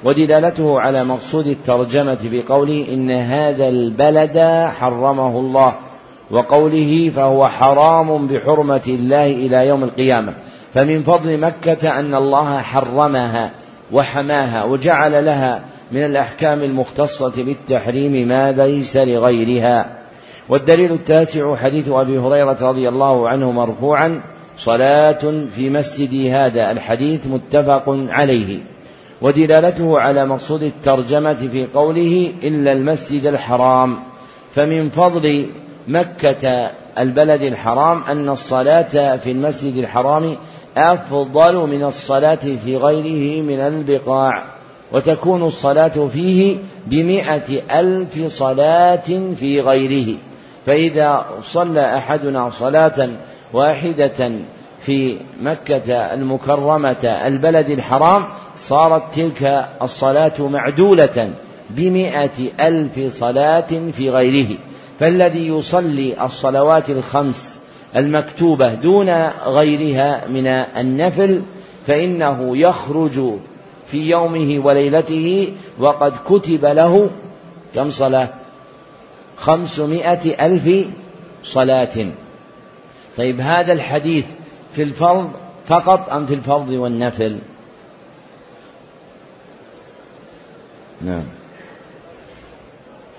ودلالته 0.04 0.80
على 0.80 1.04
مقصود 1.04 1.48
الترجمة 1.48 2.18
بقوله 2.24 2.86
إن 2.94 3.12
هذا 3.12 3.70
البلد 3.70 4.38
حرمه 4.80 5.40
الله 5.40 5.76
وقوله 6.32 7.12
فهو 7.16 7.48
حرام 7.48 8.28
بحرمة 8.28 8.82
الله 8.88 9.26
إلى 9.32 9.68
يوم 9.68 9.84
القيامة. 9.84 10.34
فمن 10.74 11.04
فضل 11.04 11.40
مكة 11.40 12.00
أن 12.00 12.16
الله 12.16 12.62
حرمها 12.62 13.52
وحماها 13.92 14.64
وجعل 14.64 15.26
لها 15.26 15.64
من 15.92 16.06
الأحكام 16.06 16.64
المختصة 16.64 17.44
بالتحريم 17.44 18.28
ما 18.28 18.52
ليس 18.52 18.98
لغيرها. 18.98 19.98
والدليل 20.50 20.92
التاسع 20.92 21.56
حديث 21.56 21.90
أبي 21.90 22.20
هريرة 22.20 22.58
رضي 22.62 22.90
الله 22.90 23.30
عنه 23.30 23.52
مرفوعا 23.52 24.22
صلاة 24.58 25.48
في 25.56 25.70
مسجد 25.70 26.34
هذا. 26.34 26.72
الحديث 26.72 27.28
متفق 27.28 27.84
عليه. 28.10 28.60
ودلالته 29.22 30.00
على 30.00 30.26
مقصود 30.26 30.64
الترجمة 30.64 31.34
في 31.34 31.68
قوله 31.74 32.34
إلا 32.44 32.72
المسجد 32.72 33.26
الحرام. 33.26 34.00
فمن 34.52 34.90
فضل 34.90 35.46
مكة 35.88 36.72
البلد 36.98 37.42
الحرام 37.42 38.04
أن 38.04 38.30
الصلاة 38.30 39.16
في 39.16 39.32
المسجد 39.32 39.78
الحرام 39.78 40.36
أفضل 40.78 41.56
من 41.56 41.84
الصلاة 41.84 42.36
في 42.36 42.78
غيره 42.78 43.42
من 43.42 43.60
البقاع 43.60 44.44
وتكون 44.92 45.44
الصلاة 45.44 46.08
فيه 46.08 46.58
بمئة 46.88 47.80
ألف 47.80 48.26
صلاة 48.26 49.34
في 49.36 49.62
غيره. 49.62 50.18
فإذا 50.66 51.26
صلى 51.42 51.98
أحدنا 51.98 52.50
صلاة 52.50 53.10
واحدة 53.54 54.32
في 54.88 55.20
مكة 55.42 56.14
المكرمة 56.14 57.04
البلد 57.04 57.70
الحرام 57.70 58.28
صارت 58.56 59.16
تلك 59.16 59.70
الصلاة 59.82 60.34
معدولة 60.40 61.34
بمئة 61.70 62.68
ألف 62.68 63.00
صلاة 63.14 63.92
في 63.92 64.10
غيره. 64.10 64.58
فالذي 65.00 65.48
يصلي 65.48 66.26
الصلوات 66.26 66.90
الخمس 66.90 67.60
المكتوبة 67.96 68.74
دون 68.74 69.10
غيرها 69.46 70.28
من 70.28 70.48
النفل 70.48 71.42
فإنه 71.88 72.58
يخرج 72.58 73.34
في 73.88 73.98
يومه 73.98 74.66
وليلته 74.66 75.54
وقد 75.80 76.14
كتب 76.26 76.66
له 76.66 77.10
كم 77.76 77.90
صلاة؟ 77.90 78.30
خمسمائة 79.38 80.46
ألف 80.46 80.88
صلاة. 81.44 82.12
طيب 83.18 83.40
هذا 83.40 83.74
الحديث 83.74 84.26
في 84.78 84.84
الفرض 84.84 85.32
فقط 85.66 86.10
أم 86.10 86.26
في 86.26 86.34
الفرض 86.34 86.70
والنفل؟ 86.70 87.40
نعم. 91.02 91.24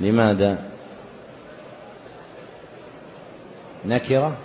لماذا؟ 0.00 0.58
نكرة؟ 3.84 4.36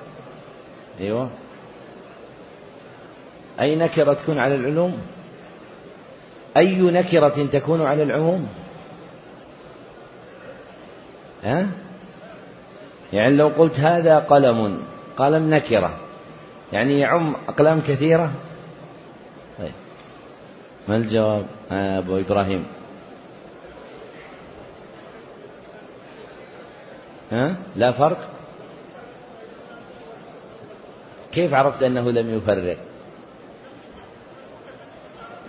أيوة. 0.99 1.29
أي 3.59 3.75
نكرة 3.75 4.13
تكون 4.13 4.37
على 4.37 4.55
العلوم؟ 4.55 5.01
أي 6.57 6.91
نكرة 6.91 7.47
تكون 7.51 7.81
على 7.81 8.03
العموم؟ 8.03 8.47
ها؟ 11.43 11.67
يعني 13.13 13.35
لو 13.35 13.47
قلت 13.47 13.79
هذا 13.79 14.19
قلم 14.19 14.81
قلم 15.17 15.53
نكرة. 15.53 16.02
يعني 16.71 16.99
يعم 16.99 17.35
أقلام 17.47 17.81
كثيرة؟ 17.87 18.31
طيب. 19.59 19.71
ما 20.87 20.95
الجواب؟ 20.95 21.45
آه 21.71 21.97
أبو 21.97 22.17
إبراهيم. 22.17 22.65
ها؟ 27.31 27.55
لا 27.75 27.91
فرق؟ 27.91 28.29
كيف 31.31 31.53
عرفت 31.53 31.83
أنه 31.83 32.11
لم 32.11 32.37
يفرق؟ 32.37 32.77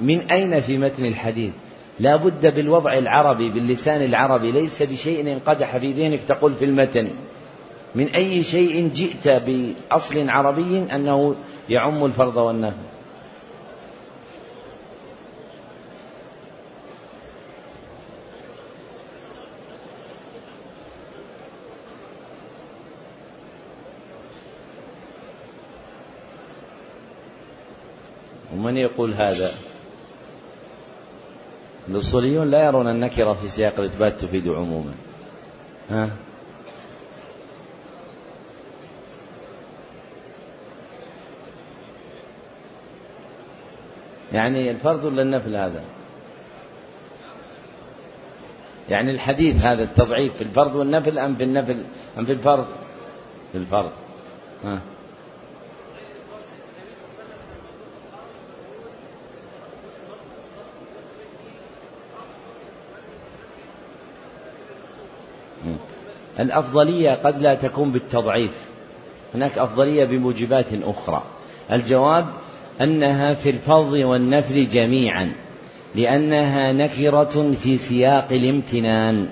من 0.01 0.31
أين 0.31 0.61
في 0.61 0.79
متن 0.79 1.05
الحديث؟ 1.05 1.53
لا 2.01 2.17
بد 2.17 2.55
بالوضع 2.55 2.99
العربي 2.99 3.51
باللسان 3.51 4.03
العربي 4.03 4.53
ليس 4.53 4.83
بشيء 4.83 5.33
انقدح 5.33 5.77
في 5.77 5.93
ذهنك 5.93 6.21
تقول 6.29 6.55
في 6.55 6.65
المتن. 6.65 7.11
من 7.95 8.07
أي 8.07 8.43
شيء 8.43 8.89
جئت 8.89 9.29
بأصل 9.29 10.29
عربي 10.29 10.79
أنه 10.79 11.35
يعم 11.69 12.05
الفرض 12.05 12.37
والنفل 12.37 12.77
ومن 28.55 28.77
يقول 28.77 29.15
هذا؟ 29.15 29.55
الأصوليون 31.89 32.51
لا 32.51 32.65
يرون 32.65 32.89
النكرة 32.89 33.33
في 33.33 33.49
سياق 33.49 33.75
الإثبات 33.79 34.21
تفيد 34.21 34.49
عموما. 34.49 34.95
ها؟ 35.91 36.11
يعني 44.35 44.71
الفرض 44.71 45.05
ولا 45.05 45.23
النفل 45.23 45.57
هذا؟ 45.57 45.83
يعني 48.91 49.11
الحديث 49.11 49.65
هذا 49.65 49.83
التضعيف 49.83 50.37
في 50.37 50.45
الفرض 50.45 50.75
والنفل 50.75 51.19
أم 51.19 51.35
في 51.35 51.45
النفل؟ 51.45 51.85
أم 52.19 52.25
في 52.25 52.33
الفرض؟ 52.33 52.67
في 53.53 53.59
الفرض. 53.59 53.91
ها. 54.65 54.81
الأفضلية 66.41 67.11
قد 67.11 67.43
لا 67.43 67.55
تكون 67.55 67.93
بالتضعيف. 67.93 68.55
هناك 69.35 69.59
أفضلية 69.59 70.05
بموجبات 70.05 70.67
أخرى. 70.83 71.23
الجواب 71.73 72.27
أنها 72.81 73.35
في 73.35 73.51
الفرض 73.51 73.93
والنفل 73.93 74.69
جميعا 74.69 75.33
لأنها 75.95 76.73
نكرة 76.73 77.53
في 77.63 77.77
سياق 77.77 78.33
الامتنان. 78.33 79.29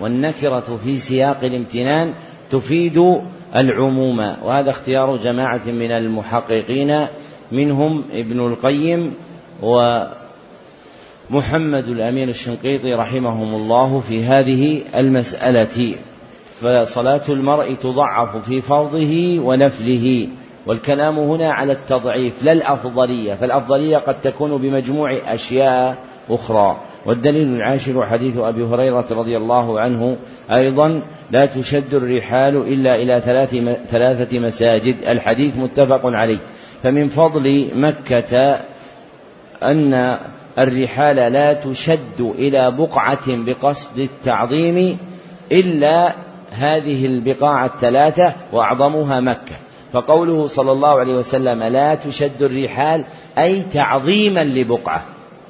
والنكرة 0.00 0.78
في 0.84 0.96
سياق 0.96 1.44
الامتنان 1.44 2.14
تفيد 2.50 3.20
العموم 3.56 4.18
وهذا 4.18 4.70
اختيار 4.70 5.16
جماعة 5.16 5.62
من 5.66 5.90
المحققين 5.90 7.06
منهم 7.52 8.04
ابن 8.12 8.40
القيم 8.40 9.14
ومحمد 11.30 11.88
الأمين 11.88 12.28
الشنقيطي 12.28 12.94
رحمهم 12.94 13.54
الله 13.54 14.00
في 14.00 14.24
هذه 14.24 14.82
المسألة. 14.96 15.94
فصلاة 16.60 17.22
المرء 17.28 17.74
تضعف 17.74 18.36
في 18.36 18.60
فرضه 18.60 19.40
ونفله. 19.40 20.28
والكلام 20.66 21.18
هنا 21.18 21.52
على 21.52 21.72
التضعيف 21.72 22.42
لا 22.42 22.52
الأفضلية 22.52 23.34
فالأفضلية 23.34 23.96
قد 23.96 24.20
تكون 24.20 24.56
بمجموع 24.56 25.18
أشياء 25.26 25.96
أخرى. 26.30 26.80
والدليل 27.06 27.48
العاشر 27.48 28.06
حديث 28.06 28.36
أبي 28.36 28.64
هريرة 28.64 29.06
رضي 29.10 29.36
الله 29.36 29.80
عنه 29.80 30.16
أيضا 30.50 31.02
لا 31.30 31.46
تشد 31.46 31.94
الرحال 31.94 32.56
إلا 32.56 32.94
إلى 32.94 33.20
ثلاث 33.24 33.54
ثلاثة 33.90 34.38
مساجد 34.38 34.96
الحديث 35.08 35.56
متفق 35.56 36.00
عليه. 36.04 36.38
فمن 36.82 37.08
فضل 37.08 37.70
مكة 37.74 38.60
أن 39.62 40.18
الرحال 40.58 41.16
لا 41.16 41.52
تشد 41.52 42.20
إلى 42.20 42.70
بقعة 42.70 43.26
بقصد 43.28 43.98
التعظيم 43.98 44.98
إلا 45.52 46.14
هذه 46.50 47.06
البقاع 47.06 47.64
الثلاثة 47.64 48.32
وأعظمها 48.52 49.20
مكة. 49.20 49.65
فقوله 49.96 50.46
صلى 50.46 50.72
الله 50.72 50.98
عليه 50.98 51.14
وسلم 51.14 51.62
لا 51.62 51.94
تشد 51.94 52.42
الرحال 52.42 53.04
أي 53.38 53.62
تعظيما 53.62 54.44
لبقعة 54.44 55.04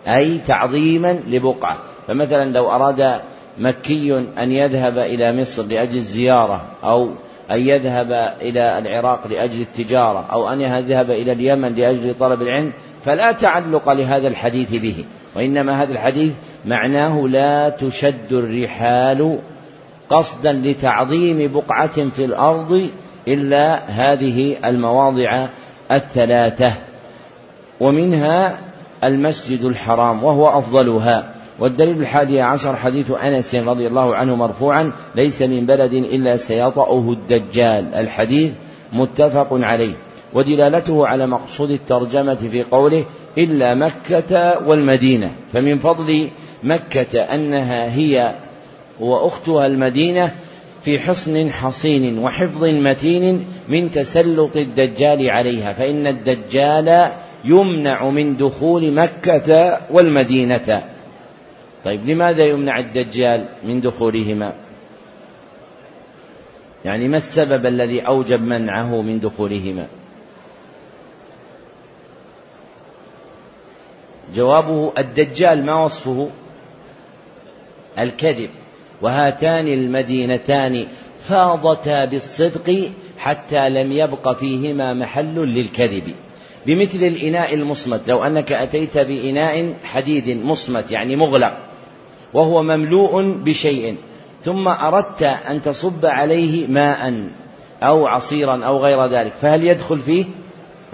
أي 0.08 0.38
تعظيما 0.38 1.12
لبقعة. 1.28 1.78
فمثلا 2.08 2.52
لو 2.52 2.70
أراد 2.70 3.20
مكي 3.58 4.18
أن 4.38 4.52
يذهب 4.52 4.98
إلى 4.98 5.40
مصر 5.40 5.62
لأجل 5.62 5.96
الزيارة 5.96 6.64
أو 6.84 7.10
أن 7.50 7.60
يذهب 7.60 8.12
إلى 8.40 8.78
العراق 8.78 9.26
لأجل 9.26 9.60
التجارة 9.60 10.26
أو 10.32 10.48
أن 10.48 10.60
يذهب 10.60 11.10
إلى 11.10 11.32
اليمن 11.32 11.74
لأجل 11.74 12.14
طلب 12.20 12.42
العلم 12.42 12.72
فلا 13.04 13.32
تعلق 13.32 13.92
لهذا 13.92 14.28
الحديث 14.28 14.74
به. 14.74 15.04
وإنما 15.36 15.82
هذا 15.82 15.92
الحديث 15.92 16.32
معناه 16.64 17.28
لا 17.28 17.68
تشد 17.68 18.32
الرحال 18.32 19.38
قصدا 20.10 20.52
لتعظيم 20.52 21.52
بقعة 21.54 22.10
في 22.10 22.24
الأرض 22.24 22.90
إلا 23.28 23.82
هذه 23.86 24.56
المواضع 24.64 25.46
الثلاثة 25.90 26.72
ومنها 27.80 28.58
المسجد 29.04 29.60
الحرام 29.60 30.24
وهو 30.24 30.58
أفضلها. 30.58 31.32
والدليل 31.58 32.00
الحادي 32.00 32.40
عشر 32.40 32.76
حديث 32.76 33.10
أنس 33.10 33.54
رضي 33.54 33.86
الله 33.86 34.16
عنه 34.16 34.36
مرفوعا 34.36 34.92
ليس 35.14 35.42
من 35.42 35.66
بلد 35.66 35.92
إلا 35.92 36.36
سيطأه 36.36 37.12
الدجال. 37.12 37.94
الحديث 37.94 38.52
متفق 38.92 39.48
عليه 39.52 39.92
ودلالته 40.34 41.06
على 41.06 41.26
مقصود 41.26 41.70
الترجمة 41.70 42.34
في 42.34 42.62
قوله 42.62 43.04
إلا 43.38 43.74
مكة 43.74 44.58
والمدينة. 44.68 45.32
فمن 45.52 45.78
فضل 45.78 46.30
مكة 46.62 47.20
أنها 47.20 47.94
هي 47.94 48.34
وأختها 49.00 49.66
المدينة 49.66 50.34
في 50.86 50.98
حصن 50.98 51.50
حصين 51.50 52.18
وحفظ 52.18 52.64
متين 52.64 53.46
من 53.68 53.90
تسلط 53.90 54.56
الدجال 54.56 55.30
عليها 55.30 55.72
فإن 55.72 56.06
الدجال 56.06 57.12
يمنع 57.44 58.08
من 58.10 58.36
دخول 58.36 58.92
مكة 58.92 59.80
والمدينة. 59.90 60.84
طيب 61.84 62.10
لماذا 62.10 62.46
يمنع 62.46 62.78
الدجال 62.78 63.48
من 63.64 63.80
دخولهما؟ 63.80 64.54
يعني 66.84 67.08
ما 67.08 67.16
السبب 67.16 67.66
الذي 67.66 68.00
أوجب 68.00 68.42
منعه 68.42 69.02
من 69.02 69.20
دخولهما؟ 69.20 69.86
جوابه 74.34 74.92
الدجال 74.98 75.64
ما 75.64 75.84
وصفه؟ 75.84 76.30
الكذب. 77.98 78.50
وهاتان 79.02 79.68
المدينتان 79.68 80.86
فاضتا 81.28 82.04
بالصدق 82.10 82.90
حتى 83.18 83.70
لم 83.70 83.92
يبق 83.92 84.32
فيهما 84.32 84.94
محل 84.94 85.34
للكذب 85.34 86.14
بمثل 86.66 86.98
الإناء 86.98 87.54
المصمت 87.54 88.08
لو 88.08 88.24
أنك 88.24 88.52
أتيت 88.52 88.98
بإناء 88.98 89.74
حديد 89.84 90.44
مصمت 90.44 90.90
يعني 90.90 91.16
مغلق 91.16 91.56
وهو 92.34 92.62
مملوء 92.62 93.22
بشيء 93.22 93.96
ثم 94.44 94.68
أردت 94.68 95.22
أن 95.22 95.62
تصب 95.62 96.06
عليه 96.06 96.66
ماء 96.66 97.28
أو 97.82 98.06
عصيرا 98.06 98.64
أو 98.64 98.78
غير 98.78 99.06
ذلك 99.06 99.32
فهل 99.42 99.66
يدخل 99.66 100.00
فيه؟ 100.00 100.24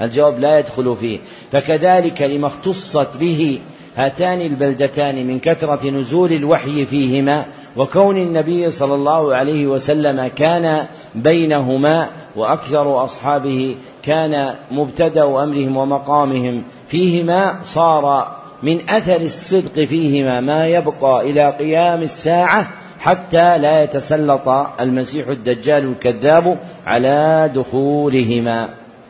الجواب 0.01 0.39
لا 0.41 0.59
يدخل 0.59 0.97
فيه 0.97 1.19
فكذلك 1.53 2.23
لما 2.23 2.47
اختصت 2.47 3.17
به 3.17 3.59
هاتان 3.97 4.41
البلدتان 4.41 5.27
من 5.27 5.39
كثرة 5.39 5.91
نزول 5.91 6.33
الوحي 6.33 6.85
فيهما 6.85 7.47
وكون 7.77 8.17
النبي 8.17 8.71
صلى 8.71 8.95
الله 8.95 9.35
عليه 9.35 9.67
وسلم 9.67 10.27
كان 10.27 10.87
بينهما 11.15 12.09
وأكثر 12.37 13.05
أصحابه 13.05 13.77
كان 14.03 14.55
مبتدأ 14.71 15.25
أمرهم 15.25 15.77
ومقامهم 15.77 16.65
فيهما 16.87 17.59
صار 17.63 18.37
من 18.63 18.91
أثر 18.91 19.21
الصدق 19.21 19.85
فيهما 19.85 20.41
ما 20.41 20.69
يبقى 20.69 21.31
إلى 21.31 21.51
قيام 21.51 22.03
الساعة 22.03 22.71
حتى 22.99 23.59
لا 23.59 23.83
يتسلط 23.83 24.49
المسيح 24.81 25.29
الدجال 25.29 25.85
الكذاب 25.85 26.59
على 26.87 27.51
دخولهما. 27.55 28.69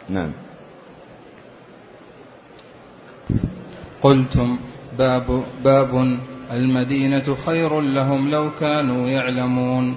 نعم. 0.09 0.33
قلتم 4.03 4.59
باب 4.99 5.45
باب 5.65 6.19
المدينة 6.53 7.37
خير 7.47 7.81
لهم 7.81 8.31
لو 8.31 8.51
كانوا 8.61 9.09
يعلمون. 9.09 9.97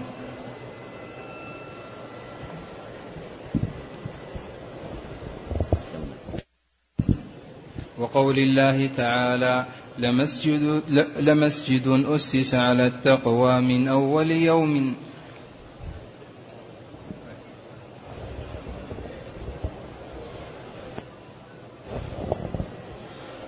وقول 7.97 8.37
الله 8.39 8.89
تعالى 8.97 9.65
لمسجد, 9.99 10.83
لمسجد 11.19 12.05
أسس 12.07 12.55
على 12.55 12.87
التقوى 12.87 13.61
من 13.61 13.87
أول 13.87 14.31
يوم 14.31 14.95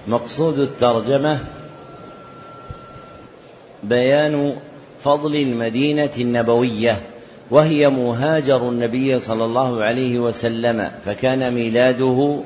مقصود 0.07 0.59
الترجمة 0.59 1.39
بيان 3.83 4.55
فضل 5.03 5.35
المدينة 5.35 6.09
النبوية 6.17 7.01
وهي 7.51 7.89
مهاجر 7.89 8.69
النبي 8.69 9.19
صلى 9.19 9.45
الله 9.45 9.83
عليه 9.83 10.19
وسلم 10.19 10.91
فكان 11.05 11.53
ميلاده 11.53 12.39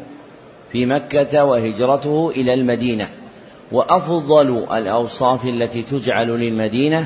في 0.71 0.86
مكة 0.86 1.45
وهجرته 1.45 2.32
إلى 2.36 2.54
المدينة. 2.54 3.10
وأفضل 3.71 4.65
الأوصاف 4.71 5.45
التي 5.45 5.82
تجعل 5.82 6.28
للمدينة 6.28 7.06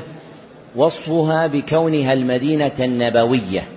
وصفها 0.76 1.46
بكونها 1.46 2.12
المدينة 2.12 2.76
النبوية 2.80 3.68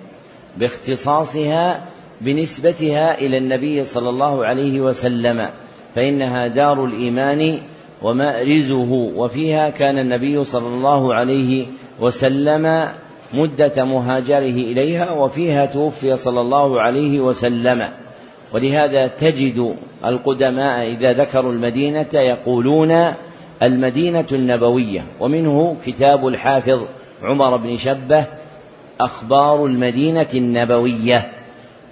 باختصاصها 0.56 1.86
بنسبتها 2.20 3.18
إلى 3.18 3.38
النبي 3.38 3.84
صلى 3.84 4.08
الله 4.08 4.44
عليه 4.44 4.80
وسلم. 4.80 5.48
فإنها 5.94 6.46
دار 6.46 6.84
الإيمان 6.84 7.58
ومأرزه 8.02 8.92
وفيها 8.92 9.70
كان 9.70 9.98
النبي 9.98 10.44
صلى 10.44 10.66
الله 10.66 11.14
عليه 11.14 11.66
وسلم 12.00 12.88
مدة 13.34 13.84
مهاجره 13.84 14.38
إليها 14.38 15.10
وفيها 15.10 15.66
توفي 15.66 16.16
صلى 16.16 16.40
الله 16.40 16.80
عليه 16.80 17.20
وسلم. 17.20 17.88
ولهذا 18.54 19.06
تجد 19.06 19.76
القدماء 20.04 20.86
إذا 20.86 21.12
ذكروا 21.12 21.52
المدينة 21.52 22.08
يقولون 22.14 23.14
المدينة 23.62 24.26
النبوية 24.32 25.04
ومنه 25.20 25.76
كتاب 25.86 26.26
الحافظ 26.26 26.80
عمر 27.22 27.56
بن 27.56 27.76
شبه 27.76 28.24
أخبار 29.00 29.66
المدينة 29.66 30.26
النبوية. 30.34 31.30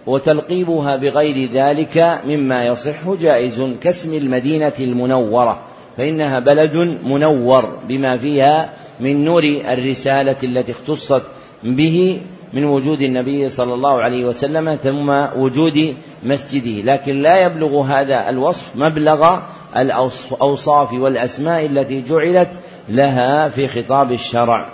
وتلقيبها 0.06 0.96
بغير 0.96 1.48
ذلك 1.52 2.20
مما 2.26 2.66
يصح 2.66 3.10
جائز 3.10 3.62
كاسم 3.80 4.14
المدينة 4.14 4.72
المنورة 4.80 5.60
فإنها 5.96 6.38
بلد 6.38 6.76
منور 7.04 7.78
بما 7.88 8.16
فيها 8.16 8.70
من 9.00 9.24
نور 9.24 9.42
الرسالة 9.44 10.36
التي 10.42 10.72
اختصت 10.72 11.22
به 11.62 12.20
من 12.52 12.64
وجود 12.64 13.02
النبي 13.02 13.48
صلى 13.48 13.74
الله 13.74 14.02
عليه 14.02 14.24
وسلم 14.24 14.74
ثم 14.74 15.10
وجود 15.36 15.94
مسجده 16.22 16.92
لكن 16.92 17.22
لا 17.22 17.46
يبلغ 17.46 17.80
هذا 17.80 18.28
الوصف 18.28 18.76
مبلغ 18.76 19.38
الأوصاف 19.76 20.92
والأسماء 20.92 21.66
التي 21.66 22.02
جعلت 22.02 22.50
لها 22.88 23.48
في 23.48 23.68
خطاب 23.68 24.12
الشرع. 24.12 24.68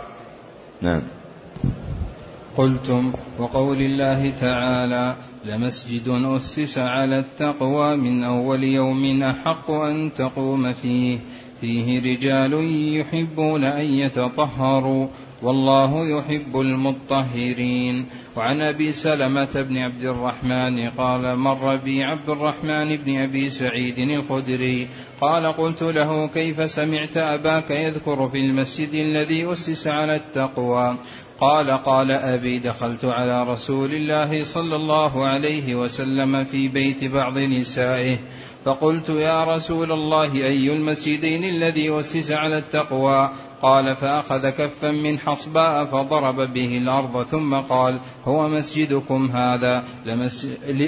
نعم. 0.83 1.03
قلتم 2.57 3.13
وقول 3.39 3.77
الله 3.77 4.31
تعالى 4.31 5.17
لمسجد 5.45 6.09
أسس 6.09 6.79
على 6.79 7.19
التقوى 7.19 7.97
من 7.97 8.25
أول 8.25 8.65
يوم 8.65 9.23
أحق 9.23 9.71
أن 9.71 10.11
تقوم 10.17 10.73
فيه. 10.73 11.19
فيه 11.61 12.01
رجال 12.01 12.53
يحبون 13.01 13.65
أن 13.65 13.85
يتطهروا 13.85 15.09
والله 15.43 16.09
يحب 16.09 16.61
المطهرين. 16.61 18.07
وعن 18.37 18.61
أبي 18.61 18.93
سلمة 18.93 19.63
بن 19.63 19.77
عبد 19.77 20.05
الرحمن 20.05 20.91
قال 20.91 21.37
مر 21.37 21.77
بي 21.77 22.03
عبد 22.03 22.31
الرحمن 22.31 22.97
بن 22.97 23.19
أبي 23.19 23.51
سعيد 23.51 23.99
الخدري. 23.99 24.89
قال 25.21 25.53
قلت 25.53 25.83
له 25.83 26.27
كيف 26.27 26.71
سمعت 26.71 27.17
أباك 27.17 27.71
يذكر 27.71 28.29
في 28.29 28.39
المسجد 28.39 28.95
الذي 28.95 29.53
أسس 29.53 29.87
على 29.87 30.17
التقوى؟ 30.17 30.97
قال 31.41 31.71
قال 31.71 32.11
أبي 32.11 32.59
دخلت 32.59 33.05
على 33.05 33.45
رسول 33.45 33.95
الله 33.95 34.45
صلى 34.45 34.77
الله 34.77 35.27
عليه 35.27 35.75
وسلم 35.75 36.45
في 36.45 36.69
بيت 36.69 37.05
بعض 37.05 37.39
نسائه 37.39 38.19
فقلت 38.65 39.09
يا 39.09 39.45
رسول 39.45 39.93
الله 39.93 40.33
أي 40.35 40.73
المسجدين 40.73 41.45
الذي 41.45 42.01
أسس 42.01 42.31
على 42.31 42.59
التقوى؟ 42.59 43.31
قال 43.63 43.97
فأخذ 43.97 44.51
كفا 44.51 44.91
من 44.91 45.19
حصباء 45.19 45.85
فضرب 45.85 46.53
به 46.53 46.79
الأرض 46.79 47.27
ثم 47.27 47.55
قال 47.55 48.01
هو 48.25 48.49
مسجدكم 48.49 49.31
هذا 49.31 49.85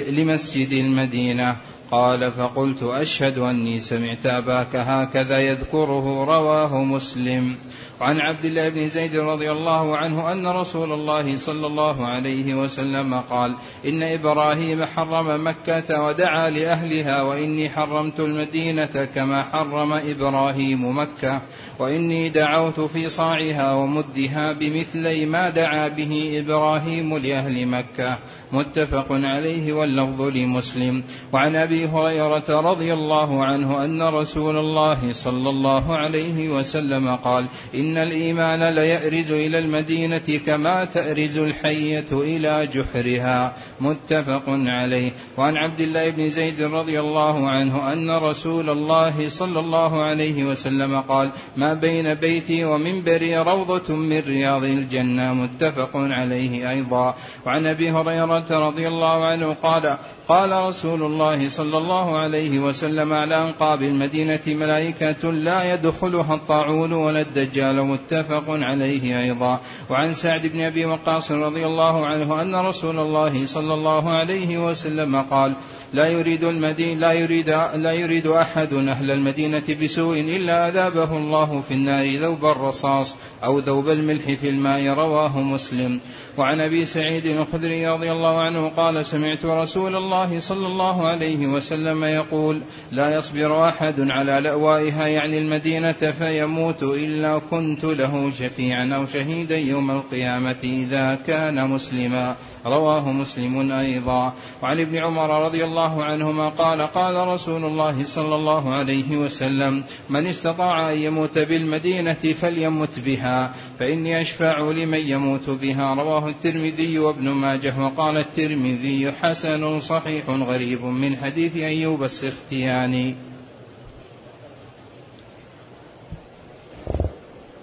لمسجد 0.09 0.71
المدينة. 0.71 1.57
قال 1.91 2.31
فقلت 2.31 2.83
أشهد 2.83 3.37
أني 3.37 3.79
سمعت 3.79 4.25
أباك 4.25 4.75
هكذا 4.75 5.39
يذكره 5.39 6.25
رواه 6.25 6.83
مسلم. 6.83 7.55
وعن 8.01 8.19
عبد 8.19 8.45
الله 8.45 8.69
بن 8.69 8.89
زيد 8.89 9.15
رضي 9.15 9.51
الله 9.51 9.97
عنه 9.97 10.31
أن 10.31 10.47
رسول 10.47 10.93
الله 10.93 11.37
صلى 11.37 11.67
الله 11.67 12.07
عليه 12.07 12.55
وسلم 12.55 13.13
قال 13.13 13.55
إن 13.85 14.03
إبراهيم 14.03 14.85
حرم 14.85 15.47
مكة 15.47 16.01
ودعا 16.03 16.49
لأهلها 16.49 17.21
وإني 17.21 17.69
حرمت 17.69 18.19
المدينة 18.19 19.07
كما 19.15 19.43
حرم 19.43 19.93
إبراهيم 19.93 20.97
مكة. 20.97 21.41
وإني 21.79 22.29
دعوت 22.29 22.79
في 22.79 23.09
صاعها 23.09 23.73
ومدها 23.73 24.51
بمثلي 24.51 25.25
ما 25.25 25.49
دعا 25.49 25.87
به 25.87 26.43
إبراهيم 26.45 27.17
لأهل 27.17 27.65
مكة. 27.67 28.17
متفق 28.51 29.05
عليه 29.09 29.73
واللفظ 29.73 30.21
لمسلم. 30.21 31.03
وعن 31.33 31.55
أبي 31.55 31.85
هريرة 31.85 32.45
رضي 32.49 32.93
الله 32.93 33.45
عنه 33.45 33.85
أن 33.85 34.01
رسول 34.01 34.57
الله 34.57 35.13
صلى 35.13 35.49
الله 35.49 35.95
عليه 35.95 36.49
وسلم 36.49 37.15
قال 37.15 37.45
إن 37.75 37.97
الإيمان 37.97 38.75
ليأرز 38.75 39.31
إلى 39.31 39.59
المدينة 39.59 40.39
كما 40.45 40.85
تأرز 40.85 41.37
الحية 41.37 42.11
إلى 42.11 42.67
جحرها. 42.67 43.55
متفق 43.81 44.43
عليه. 44.47 45.11
وعن 45.37 45.57
عبد 45.57 45.79
الله 45.79 46.09
بن 46.09 46.29
زيد 46.29 46.61
رضي 46.61 46.99
الله 46.99 47.49
عنه 47.49 47.93
أن 47.93 48.09
رسول 48.09 48.69
الله 48.69 49.29
صلى 49.29 49.59
الله 49.59 50.03
عليه 50.03 50.43
وسلم 50.43 51.01
قال 51.01 51.31
ما 51.57 51.66
بين 51.73 52.13
بيت 52.13 52.37
بيتي 52.37 52.65
ومنبري 52.65 53.37
روضة 53.37 53.95
من 53.95 54.23
رياض 54.27 54.63
الجنة 54.63 55.33
متفق 55.33 55.91
عليه 55.93 56.69
أيضا. 56.69 57.15
وعن 57.45 57.65
أبي 57.65 57.91
هريرة 57.91 58.67
رضي 58.67 58.87
الله 58.87 59.25
عنه 59.25 59.53
قال 59.53 59.97
قال 60.27 60.51
رسول 60.51 61.03
الله 61.03 61.49
صلى 61.49 61.77
الله 61.77 62.17
عليه 62.17 62.59
وسلم 62.59 63.13
على 63.13 63.41
أنقاب 63.41 63.83
المدينة 63.83 64.39
ملائكة 64.47 65.31
لا 65.31 65.73
يدخلها 65.73 66.35
الطاعون 66.35 66.93
ولا 66.93 67.21
الدجال 67.21 67.83
متفق 67.83 68.45
عليه 68.47 69.21
أيضا. 69.21 69.59
وعن 69.89 70.13
سعد 70.13 70.47
بن 70.47 70.61
أبي 70.61 70.85
وقاص 70.85 71.31
رضي 71.31 71.65
الله 71.65 72.05
عنه 72.05 72.41
أن 72.41 72.55
رسول 72.55 72.99
الله 72.99 73.45
صلى 73.45 73.73
الله 73.73 74.09
عليه 74.09 74.57
وسلم 74.57 75.21
قال 75.21 75.55
لا 75.93 76.07
يريد 76.07 76.43
المدين 76.43 76.99
لا 76.99 77.11
يريد 77.11 77.49
لا 77.75 77.91
يريد 77.91 78.27
أحد 78.27 78.73
أهل 78.73 79.11
المدينة 79.11 79.63
بسوء 79.83 80.19
إلا 80.19 80.69
أذابه 80.69 81.17
الله 81.17 81.63
في 81.67 81.73
النار 81.73 82.15
ذوب 82.15 82.45
الرصاص 82.45 83.15
أو 83.43 83.59
ذوب 83.59 83.89
الملح 83.89 84.31
في 84.31 84.49
الماء 84.49 84.87
رواه 84.87 85.39
مسلم. 85.41 85.99
وعن 86.37 86.61
أبي 86.61 86.85
سعيد 86.85 87.25
الخدري 87.25 87.87
رضي 87.87 88.11
الله 88.11 88.41
عنه 88.41 88.69
قال 88.69 89.05
سمعت 89.05 89.45
رسول 89.45 89.95
الله 89.95 90.39
صلى 90.39 90.67
الله 90.67 91.07
عليه 91.07 91.47
وسلم 91.47 92.03
يقول 92.03 92.61
لا 92.91 93.15
يصبر 93.15 93.69
أحد 93.69 93.95
على 93.99 94.39
لأوائها 94.39 95.07
يعني 95.07 95.37
المدينة 95.37 95.91
فيموت 96.19 96.83
إلا 96.83 97.37
كنت 97.37 97.83
له 97.83 98.31
شفيعا 98.31 98.95
أو 98.95 99.05
شهيدا 99.05 99.57
يوم 99.57 99.91
القيامة 99.91 100.63
إذا 100.63 101.19
كان 101.27 101.69
مسلما. 101.69 102.35
رواه 102.65 103.11
مسلم 103.11 103.71
أيضا. 103.71 104.33
وعن 104.61 104.79
ابن 104.79 104.97
عمر 104.97 105.45
رضي 105.45 105.63
الله 105.63 105.76
عنهما 105.79 106.49
قال 106.49 106.81
قال 106.81 107.27
رسول 107.27 107.65
الله 107.65 108.03
صلى 108.03 108.35
الله 108.35 108.73
عليه 108.73 109.17
وسلم 109.17 109.83
من 110.09 110.27
استطاع 110.27 110.91
أن 110.91 110.97
يموت 110.97 111.39
بالمدينة 111.39 112.13
فليمت 112.13 112.99
بها 112.99 113.53
فإني 113.79 114.21
أشفع 114.21 114.59
لمن 114.59 114.99
يموت 114.99 115.49
بها 115.49 115.95
رواه 115.95 116.29
الترمذي 116.29 116.99
وابن 116.99 117.29
ماجه 117.29 117.73
وقال 117.79 118.17
الترمذي 118.17 119.11
حسن 119.11 119.79
صحيح 119.79 120.29
غريب 120.29 120.85
من 120.85 121.17
حديث 121.17 121.55
أيوب 121.55 122.03
السختياني 122.03 123.15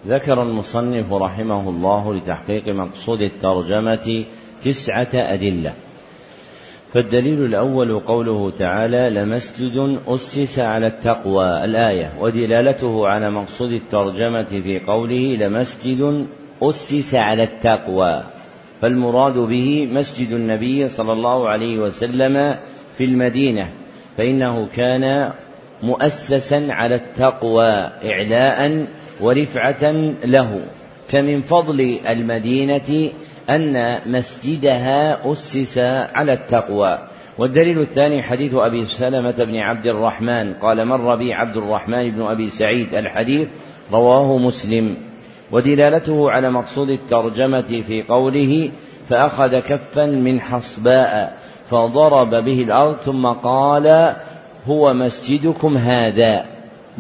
ذكر 0.07 0.43
المصنف 0.43 1.13
رحمه 1.13 1.69
الله 1.71 2.15
لتحقيق 2.15 2.69
مقصود 2.69 3.21
الترجمة 3.23 4.25
تسعة 4.63 5.09
أدلة. 5.15 5.75
فالدليل 6.95 7.45
الأول 7.45 8.01
قوله 8.01 8.51
تعالى 8.51 9.11
لمسجد 9.11 9.99
أسس 10.09 10.59
على 10.59 10.87
التقوى 10.87 11.65
الآية 11.65 12.13
ودلالته 12.21 13.09
على 13.09 13.31
مقصود 13.31 13.73
الترجمة 13.73 14.43
في 14.45 14.81
قوله 14.87 15.37
لمسجد 15.37 16.27
أسس 16.63 17.15
على 17.15 17.43
التقوى 17.43 18.23
فالمراد 18.83 19.39
به 19.39 19.89
مسجد 19.93 20.33
النبي 20.33 20.89
صلى 20.89 21.13
الله 21.13 21.49
عليه 21.49 21.79
وسلم 21.79 22.57
في 22.99 23.05
المدينة 23.05 23.69
فإنه 24.17 24.69
كان 24.77 25.33
مؤسسا 25.83 26.67
على 26.71 26.95
التقوى 26.95 27.71
إعلاء 28.05 28.87
ورفعة 29.21 29.93
له 30.25 30.61
فمن 31.09 31.43
فضل 31.43 31.99
المدينة 32.09 33.11
أن 33.51 34.01
مسجدها 34.07 35.33
أسس 35.33 35.79
على 36.15 36.33
التقوى. 36.33 36.99
والدليل 37.39 37.81
الثاني 37.81 38.23
حديث 38.23 38.55
أبي 38.55 38.87
سلمة 38.87 39.45
بن 39.45 39.57
عبد 39.57 39.87
الرحمن. 39.87 40.55
قال 40.55 40.85
مر 40.85 41.17
بي 41.17 41.33
عبد 41.33 41.57
الرحمن 41.57 42.11
بن 42.11 42.23
أبي 42.23 42.51
سعيد 42.51 42.95
الحديث 42.95 43.49
رواه 43.93 44.39
مسلم. 44.39 44.97
ودلالته 45.53 46.31
على 46.31 46.51
مقصود 46.51 46.91
الترجمة 46.91 47.83
في 47.87 48.03
قوله 48.03 48.71
فأخذ 49.09 49.59
كفا 49.59 50.07
من 50.07 50.41
حصباء 50.41 51.37
فضرب 51.71 52.31
به 52.31 52.63
الأرض 52.63 52.97
ثم 52.97 53.27
قال 53.27 54.15
هو 54.67 54.95
مسجدكم 54.95 55.77
هذا. 55.77 56.45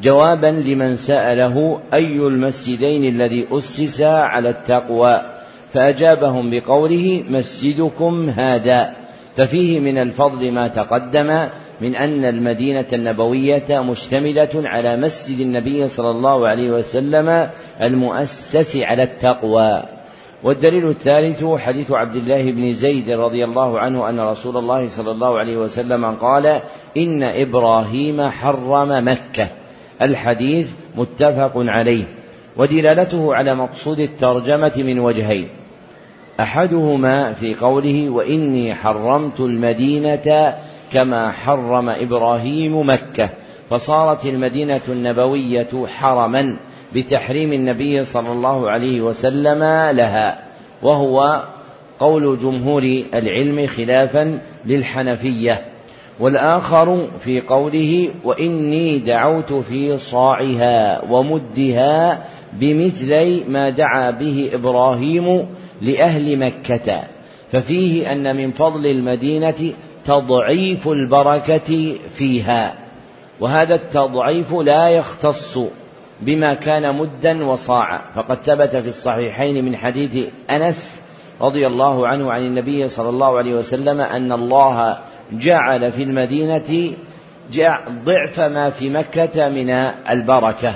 جوابا 0.02 0.46
لمن 0.46 0.96
سأله 0.96 1.80
أي 1.94 2.16
المسجدين 2.16 3.14
الذي 3.14 3.46
أسس 3.52 4.00
على 4.02 4.48
التقوى؟ 4.48 5.33
فأجابهم 5.74 6.50
بقوله 6.50 7.24
مسجدكم 7.28 8.28
هذا 8.28 8.94
ففيه 9.36 9.80
من 9.80 9.98
الفضل 9.98 10.52
ما 10.52 10.68
تقدم 10.68 11.48
من 11.80 11.96
أن 11.96 12.24
المدينة 12.24 12.84
النبوية 12.92 13.64
مشتملة 13.70 14.50
على 14.54 14.96
مسجد 14.96 15.40
النبي 15.40 15.88
صلى 15.88 16.10
الله 16.10 16.48
عليه 16.48 16.70
وسلم 16.70 17.50
المؤسس 17.80 18.76
على 18.76 19.02
التقوى. 19.02 19.82
والدليل 20.42 20.88
الثالث 20.88 21.44
حديث 21.44 21.90
عبد 21.90 22.16
الله 22.16 22.52
بن 22.52 22.72
زيد 22.72 23.10
رضي 23.10 23.44
الله 23.44 23.78
عنه 23.78 24.08
أن 24.08 24.20
رسول 24.20 24.56
الله 24.56 24.88
صلى 24.88 25.10
الله 25.10 25.38
عليه 25.38 25.56
وسلم 25.56 26.04
قال 26.04 26.60
إن 26.96 27.22
إبراهيم 27.22 28.28
حرم 28.28 29.08
مكة. 29.08 29.48
الحديث 30.02 30.70
متفق 30.96 31.52
عليه. 31.56 32.04
ودلالته 32.56 33.34
على 33.34 33.54
مقصود 33.54 34.00
الترجمة 34.00 34.72
من 34.76 34.98
وجهين. 34.98 35.48
أحدهما 36.40 37.32
في 37.32 37.54
قوله 37.54 38.10
وإني 38.10 38.74
حرمت 38.74 39.40
المدينة 39.40 40.54
كما 40.92 41.30
حرم 41.30 41.88
إبراهيم 41.88 42.90
مكة 42.90 43.28
فصارت 43.70 44.26
المدينة 44.26 44.80
النبوية 44.88 45.86
حرما 45.86 46.56
بتحريم 46.94 47.52
النبي 47.52 48.04
صلى 48.04 48.32
الله 48.32 48.70
عليه 48.70 49.00
وسلم 49.00 49.60
لها 49.96 50.38
وهو 50.82 51.44
قول 51.98 52.38
جمهور 52.38 52.82
العلم 53.14 53.66
خلافا 53.66 54.38
للحنفية. 54.66 55.64
والآخر 56.20 57.08
في 57.20 57.40
قوله 57.40 58.10
وإني 58.24 58.98
دعوت 58.98 59.52
في 59.52 59.98
صاعها 59.98 61.02
ومدها 61.10 62.24
بمثلي 62.52 63.44
ما 63.48 63.70
دعا 63.70 64.10
به 64.10 64.50
إبراهيم 64.54 65.46
لأهل 65.82 66.38
مكة. 66.38 67.04
ففيه 67.52 68.12
أن 68.12 68.36
من 68.36 68.52
فضل 68.52 68.86
المدينة 68.86 69.72
تضعيف 70.04 70.88
البركة 70.88 71.96
فيها. 72.16 72.74
وهذا 73.40 73.74
التضعيف 73.74 74.52
لا 74.54 74.88
يختص 74.88 75.58
بما 76.20 76.54
كان 76.54 76.94
مدا 76.94 77.44
وصاعا. 77.44 78.00
فقد 78.14 78.42
ثبت 78.42 78.76
في 78.76 78.88
الصحيحين 78.88 79.64
من 79.64 79.76
حديث 79.76 80.26
أنس 80.50 81.00
رضي 81.40 81.66
الله 81.66 82.08
عنه 82.08 82.32
عن 82.32 82.46
النبي 82.46 82.88
صلى 82.88 83.08
الله 83.08 83.38
عليه 83.38 83.54
وسلم 83.54 84.00
أن 84.00 84.32
الله 84.32 84.98
جعل 85.32 85.92
في 85.92 86.02
المدينة 86.02 86.92
ضعف 88.04 88.40
ما 88.40 88.70
في 88.70 88.88
مكة 88.88 89.48
من 89.48 89.70
البركة. 90.10 90.74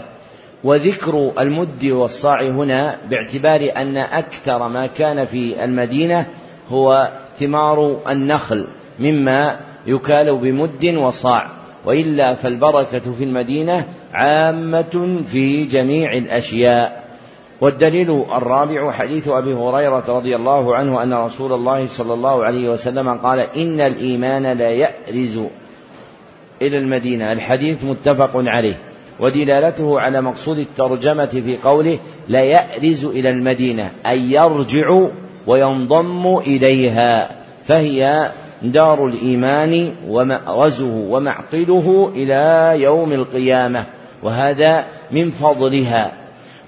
وذكر 0.64 1.32
المد 1.38 1.84
والصاع 1.84 2.42
هنا 2.42 2.96
باعتبار 3.10 3.70
أن 3.76 3.96
أكثر 3.96 4.68
ما 4.68 4.86
كان 4.86 5.24
في 5.24 5.64
المدينة 5.64 6.26
هو 6.70 7.10
ثمار 7.38 8.00
النخل 8.08 8.66
مما 8.98 9.60
يكال 9.86 10.36
بمد 10.36 10.94
وصاع 10.96 11.50
وإلا 11.84 12.34
فالبركة 12.34 13.12
في 13.18 13.24
المدينة 13.24 13.84
عامة 14.12 15.22
في 15.32 15.64
جميع 15.64 16.12
الأشياء. 16.12 17.08
والدليل 17.60 18.10
الرابع 18.10 18.92
حديث 18.92 19.28
أبي 19.28 19.54
هريرة 19.54 20.04
رضي 20.08 20.36
الله 20.36 20.76
عنه 20.76 21.02
أن 21.02 21.14
رسول 21.14 21.52
الله 21.52 21.86
صلى 21.86 22.14
الله 22.14 22.44
عليه 22.44 22.68
وسلم 22.68 23.08
قال 23.08 23.38
إن 23.38 23.80
الإيمان 23.80 24.46
لا 24.46 24.70
يأرز 24.70 25.40
إلى 26.62 26.78
المدينة. 26.78 27.32
الحديث 27.32 27.84
متفق 27.84 28.30
عليه. 28.34 28.87
ودلالته 29.20 30.00
على 30.00 30.20
مقصود 30.20 30.58
الترجمة 30.58 31.26
في 31.26 31.56
قوله 31.56 31.98
لا 32.28 32.40
يأرز 32.40 33.04
إلى 33.04 33.30
المدينة 33.30 33.90
أي 34.06 34.32
يرجع 34.32 35.00
وينضم 35.46 36.36
إليها 36.36 37.30
فهي 37.64 38.32
دار 38.62 39.06
الإيمان 39.06 39.94
ومأرزه 40.08 40.94
ومعقده 40.94 42.10
إلى 42.14 42.74
يوم 42.82 43.12
القيامة 43.12 43.86
وهذا 44.22 44.84
من 45.12 45.30
فضلها. 45.30 46.12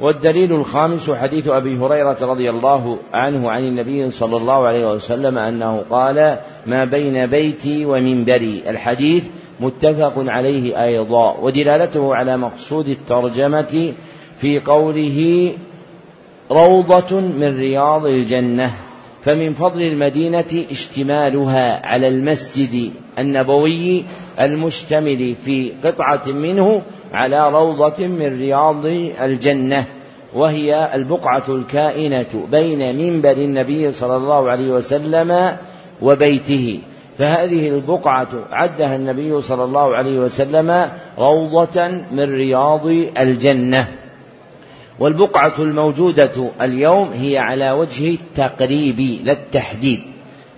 والدليل 0.01 0.53
الخامس 0.53 1.11
حديث 1.11 1.49
أبي 1.49 1.77
هريرة 1.77 2.17
رضي 2.23 2.51
الله 2.51 2.99
عنه 3.13 3.51
عن 3.51 3.65
النبي 3.65 4.11
صلى 4.11 4.37
الله 4.37 4.67
عليه 4.67 4.93
وسلم 4.93 5.39
أنه 5.39 5.85
قال 5.91 6.39
ما 6.67 6.85
بين 6.85 7.27
بيتي 7.27 7.87
ومنبري 7.87 8.63
الحديث 8.69 9.29
متفق 9.61 10.13
عليه 10.17 10.85
أيضا 10.85 11.37
ودلالته 11.41 12.15
على 12.15 12.37
مقصود 12.37 12.89
الترجمة 12.89 13.93
في 14.37 14.61
قوله 14.61 15.53
روضة 16.51 17.21
من 17.21 17.57
رياض 17.57 18.07
الجنة 18.07 18.75
فمن 19.23 19.53
فضل 19.53 19.83
المدينة 19.83 20.65
اشتمالها 20.71 21.87
على 21.87 22.09
المسجد 22.09 22.93
النبوي 23.19 24.05
المشتمل 24.41 25.35
في 25.45 25.73
قطعة 25.85 26.23
منه 26.27 26.83
على 27.13 27.51
روضة 27.51 28.07
من 28.07 28.39
رياض 28.39 28.87
الجنة 29.23 29.87
وهي 30.35 30.95
البقعة 30.95 31.43
الكائنة 31.49 32.47
بين 32.51 32.97
منبر 32.97 33.31
النبي 33.33 33.93
صلى 33.93 34.17
الله 34.17 34.51
عليه 34.51 34.71
وسلم 34.71 35.57
وبيته. 36.03 36.81
فهذه 37.19 37.69
البقعة 37.69 38.29
عدها 38.53 38.97
النبي 38.97 39.41
صلى 39.41 39.65
الله 39.65 39.97
عليه 39.97 40.19
وسلم 40.19 40.91
روضة 41.19 41.89
من 42.13 42.35
رياض 42.35 42.87
الجنة. 43.19 43.89
والبقعة 44.99 45.55
الموجودة 45.59 46.51
اليوم 46.61 47.09
هي 47.13 47.39
على 47.39 47.71
وجه 47.71 48.15
التقريب 48.15 49.19
لا 49.25 49.33
التحديد 49.33 50.01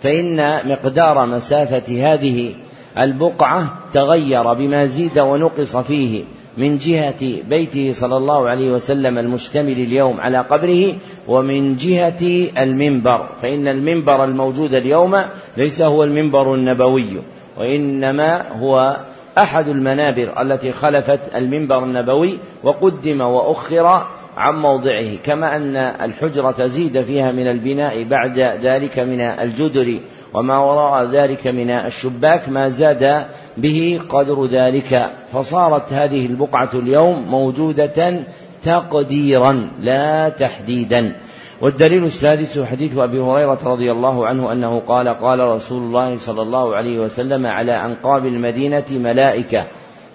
فإن 0.02 0.68
مقدار 0.68 1.26
مسافة 1.26 2.12
هذه 2.12 2.54
البقعة 2.98 3.78
تغير 3.92 4.52
بما 4.52 4.86
زيد 4.86 5.18
ونقص 5.18 5.76
فيه. 5.76 6.24
من 6.58 6.78
جهة 6.78 7.42
بيته 7.48 7.92
صلى 7.92 8.16
الله 8.16 8.48
عليه 8.48 8.70
وسلم 8.70 9.18
المشتمل 9.18 9.72
اليوم 9.72 10.20
على 10.20 10.38
قبره 10.38 10.94
ومن 11.28 11.76
جهة 11.76 12.50
المنبر. 12.62 13.28
فإن 13.42 13.68
المنبر 13.68 14.24
الموجود 14.24 14.74
اليوم 14.74 15.22
ليس 15.56 15.82
هو 15.82 16.04
المنبر 16.04 16.54
النبوي 16.54 17.22
وإنما 17.58 18.52
هو 18.52 18.96
أحد 19.38 19.68
المنابر 19.68 20.42
التي 20.42 20.72
خلفت 20.72 21.20
المنبر 21.36 21.84
النبوي 21.84 22.38
وقدم 22.64 23.20
وأخر 23.20 24.06
عن 24.36 24.54
موضعه. 24.54 25.16
كما 25.24 25.56
أن 25.56 25.76
الحجرة 25.76 26.66
زيد 26.66 27.02
فيها 27.02 27.32
من 27.32 27.46
البناء 27.46 28.04
بعد 28.04 28.38
ذلك 28.38 28.98
من 28.98 29.20
الجدر 29.20 30.00
وما 30.34 30.58
وراء 30.58 31.10
ذلك 31.10 31.46
من 31.46 31.70
الشباك 31.70 32.48
ما 32.48 32.68
زاد 32.68 33.26
به 33.56 34.00
قدر 34.08 34.46
ذلك. 34.46 35.10
فصارت 35.32 35.92
هذه 35.92 36.26
البقعة 36.26 36.70
اليوم 36.74 37.22
موجودة 37.22 38.24
تقديرا 38.62 39.70
لا 39.80 40.28
تحديدا. 40.28 41.12
والدليل 41.60 42.04
السادس 42.04 42.58
حديث 42.58 42.98
أبي 42.98 43.20
هريرة 43.20 43.58
رضي 43.64 43.92
الله 43.92 44.26
عنه 44.26 44.52
أنه 44.52 44.80
قال 44.80 45.08
قال 45.08 45.40
رسول 45.40 45.82
الله 45.82 46.16
صلى 46.16 46.42
الله 46.42 46.76
عليه 46.76 46.98
وسلم 47.00 47.46
على 47.46 47.72
أنقاب 47.72 48.26
المدينة 48.26 48.84
ملائكة 48.90 49.64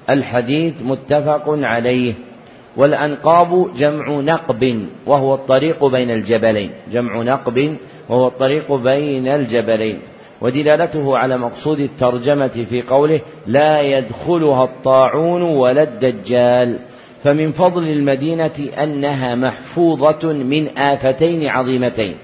الحديث 0.09 0.73
متفق 0.81 1.43
عليه. 1.47 2.13
والأنقاب 2.77 3.73
جمع 3.77 4.09
نقب 4.09 4.87
وهو 5.05 5.35
الطريق 5.35 5.85
بين 5.85 6.11
الجبلين. 6.11 6.71
جمع 6.91 7.21
نقب 7.21 7.77
وهو 8.09 8.27
الطريق 8.27 8.73
بين 8.73 9.27
الجبلين 9.27 9.99
ودلالته 10.41 11.17
على 11.17 11.37
مقصود 11.37 11.79
الترجمة 11.79 12.65
في 12.69 12.81
قوله 12.81 13.21
لا 13.47 13.81
يدخلها 13.81 14.63
الطاعون 14.63 15.41
ولا 15.41 15.83
الدجال. 15.83 16.79
فمن 17.23 17.51
فضل 17.51 17.83
المدينة 17.83 18.69
أنها 18.83 19.35
محفوظة 19.35 20.33
من 20.33 20.77
آفتين 20.77 21.47
عظيمتين. 21.47 22.15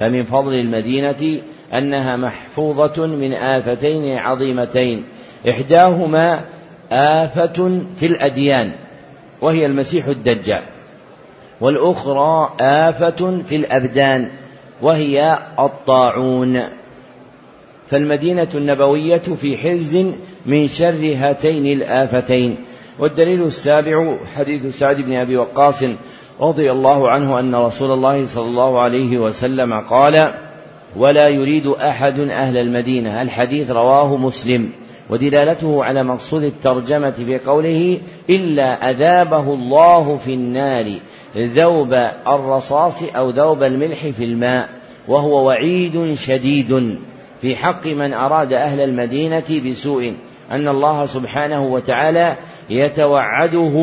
فمن 0.00 0.24
فضل 0.24 0.54
المدينة 0.54 1.40
أنها 1.74 2.16
محفوظة 2.16 3.06
من 3.06 3.34
آفتين 3.34 4.18
عظيمتين. 4.18 5.04
إحداهما 5.48 6.44
آفة 6.92 7.80
في 7.96 8.06
الأديان 8.06 8.72
وهي 9.40 9.66
المسيح 9.66 10.06
الدجال. 10.06 10.62
والأخرى 11.60 12.50
آفة 12.60 13.42
في 13.46 13.56
الأبدان 13.56 14.30
وهي 14.82 15.38
الطاعون. 15.58 16.60
فالمدينة 17.90 18.48
النبوية 18.54 19.18
في 19.18 19.56
حرز 19.56 19.98
من 20.46 20.68
شر 20.68 21.14
هاتين 21.16 21.66
الآفتين. 21.66 22.56
والدليل 22.98 23.42
السابع 23.42 24.16
حديث 24.36 24.78
سعد 24.78 25.00
بن 25.00 25.16
أبي 25.16 25.36
وقاص 25.36 25.84
رضي 26.40 26.72
الله 26.72 27.10
عنه 27.10 27.38
أن 27.38 27.54
رسول 27.54 27.90
الله 27.90 28.26
صلى 28.26 28.46
الله 28.46 28.80
عليه 28.80 29.18
وسلم 29.18 29.80
قال 29.80 30.34
ولا 30.96 31.28
يريد 31.28 31.66
أحد 31.66 32.20
أهل 32.20 32.56
المدينة. 32.56 33.22
الحديث 33.22 33.70
رواه 33.70 34.16
مسلم. 34.16 34.70
ودلالته 35.10 35.84
على 35.84 36.02
مقصود 36.02 36.42
الترجمة 36.42 37.10
في 37.10 37.38
قوله 37.38 38.00
إلا 38.30 38.90
أذابه 38.90 39.54
الله 39.54 40.16
في 40.16 40.34
النار. 40.34 41.00
ذوب 41.36 41.92
الرصاص 42.26 43.02
أو 43.02 43.30
ذوب 43.30 43.62
الملح 43.62 43.98
في 43.98 44.24
الماء 44.24 44.68
وهو 45.08 45.46
وعيد 45.46 46.14
شديد. 46.14 46.98
في 47.40 47.56
حق 47.56 47.86
من 47.86 48.12
أراد 48.12 48.52
أهل 48.52 48.80
المدينة 48.80 49.70
بسوء 49.70 50.14
أن 50.50 50.68
الله 50.68 51.06
سبحانه 51.06 51.62
وتعالى 51.62 52.36
يتوعده 52.70 53.76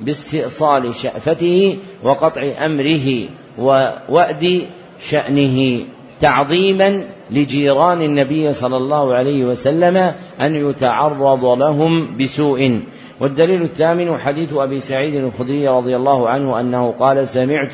باستئصال 0.00 0.94
شأفته 0.94 1.76
وقطع 2.02 2.42
أمره 2.64 3.28
ووأد 3.58 4.66
شأنه 5.00 5.86
تعظيما 6.20 7.04
لجيران 7.30 8.02
النبي 8.02 8.52
صلى 8.52 8.76
الله 8.76 9.14
عليه 9.14 9.44
وسلم 9.44 9.96
أن 10.40 10.54
يتعرض 10.54 11.44
لهم 11.44 12.16
بسوء. 12.16 12.82
والدليل 13.20 13.62
الثامن 13.62 14.18
حديث 14.18 14.54
أبي 14.54 14.80
سعيد 14.80 15.14
الخدري 15.14 15.68
رضي 15.68 15.96
الله 15.96 16.28
عنه 16.28 16.60
أنه 16.60 16.92
قال 16.92 17.28
سمعت 17.28 17.72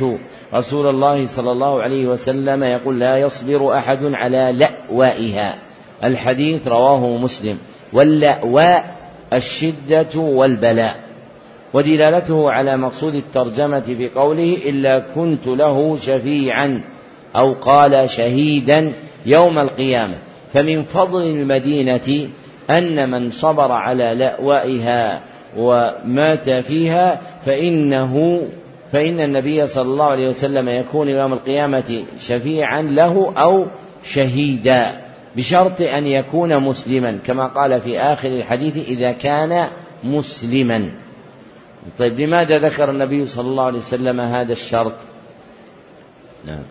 رسول 0.54 0.86
الله 0.86 1.26
صلى 1.26 1.52
الله 1.52 1.82
عليه 1.82 2.06
وسلم 2.06 2.64
يقول 2.64 3.00
لا 3.00 3.18
يصبر 3.18 3.78
أحد 3.78 3.98
على 4.04 4.52
لأوائها. 4.52 5.58
الحديث 6.04 6.68
رواه 6.68 7.16
مسلم. 7.16 7.58
واللأواء 7.92 8.96
الشدة 9.32 10.20
والبلاء. 10.20 11.00
ودلالته 11.74 12.50
على 12.50 12.76
مقصود 12.76 13.14
الترجمة 13.14 13.80
في 13.80 14.08
قوله 14.08 14.56
إلا 14.66 14.98
كنت 15.14 15.46
له 15.46 15.96
شفيعا 15.96 16.84
أو 17.36 17.52
قال 17.52 18.10
شهيدا 18.10 18.92
يوم 19.26 19.58
القيامة. 19.58 20.16
فمن 20.52 20.82
فضل 20.82 21.22
المدينة 21.22 22.30
أن 22.70 23.10
من 23.10 23.30
صبر 23.30 23.72
على 23.72 24.14
لأوائها. 24.14 25.31
ومات 25.56 26.50
فيها 26.50 27.20
فإنه 27.46 28.42
فإن 28.92 29.20
النبي 29.20 29.66
صلى 29.66 29.84
الله 29.84 30.04
عليه 30.04 30.26
وسلم 30.26 30.68
يكون 30.68 31.08
يوم 31.08 31.32
القيامة 31.32 32.04
شفيعا 32.18 32.82
له 32.82 33.32
أو 33.36 33.66
شهيدا 34.04 35.02
بشرط 35.36 35.80
أن 35.80 36.06
يكون 36.06 36.58
مسلما 36.58 37.18
كما 37.26 37.46
قال 37.46 37.80
في 37.80 37.98
آخر 37.98 38.28
الحديث 38.28 38.88
إذا 38.88 39.12
كان 39.12 39.70
مسلما. 40.04 40.92
طيب 41.98 42.20
لماذا 42.20 42.58
ذكر 42.58 42.90
النبي 42.90 43.26
صلى 43.26 43.48
الله 43.48 43.64
عليه 43.64 43.78
وسلم 43.78 44.20
هذا 44.20 44.52
الشرط؟ 44.52 44.94
نعم. 46.44 46.62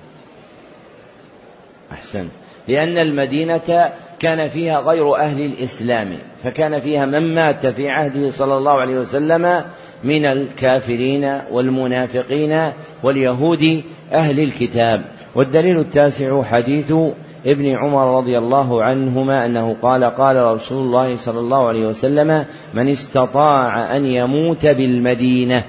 أحسن 1.91 2.27
لأن 2.67 2.97
المدينة 2.97 3.91
كان 4.21 4.49
فيها 4.49 4.79
غير 4.79 5.15
أهل 5.15 5.45
الإسلام 5.45 6.09
فكان 6.43 6.79
فيها 6.79 7.05
من 7.05 7.35
مات 7.35 7.65
في 7.65 7.89
عهده 7.89 8.29
صلى 8.29 8.57
الله 8.57 8.71
عليه 8.71 8.95
وسلم 8.95 9.63
من 10.03 10.25
الكافرين 10.25 11.41
والمنافقين 11.51 12.71
واليهود 13.03 13.81
أهل 14.11 14.39
الكتاب. 14.39 15.01
والدليل 15.35 15.79
التاسع 15.79 16.43
حديث 16.43 16.93
ابن 17.45 17.75
عمر 17.75 18.17
رضي 18.17 18.37
الله 18.37 18.83
عنهما 18.83 19.45
أنه 19.45 19.75
قال 19.81 20.03
قال 20.03 20.35
رسول 20.55 20.77
الله 20.77 21.15
صلى 21.15 21.39
الله 21.39 21.67
عليه 21.67 21.87
وسلم 21.87 22.45
من 22.73 22.89
استطاع 22.89 23.97
أن 23.97 24.05
يموت 24.05 24.65
بالمدينة. 24.65 25.63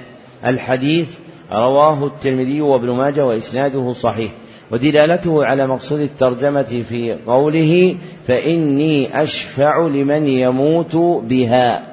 الحديث 0.45 1.07
رواه 1.51 2.05
الترمذي 2.05 2.61
وابن 2.61 2.89
ماجه 2.91 3.25
وإسناده 3.25 3.91
صحيح. 3.93 4.31
ودلالته 4.71 5.45
على 5.45 5.67
مقصود 5.67 5.99
الترجمة 5.99 6.83
في 6.89 7.17
قوله 7.27 7.95
فإني 8.27 9.23
أشفع 9.23 9.87
لمن 9.87 10.27
يموت 10.27 10.95
بها. 11.29 11.83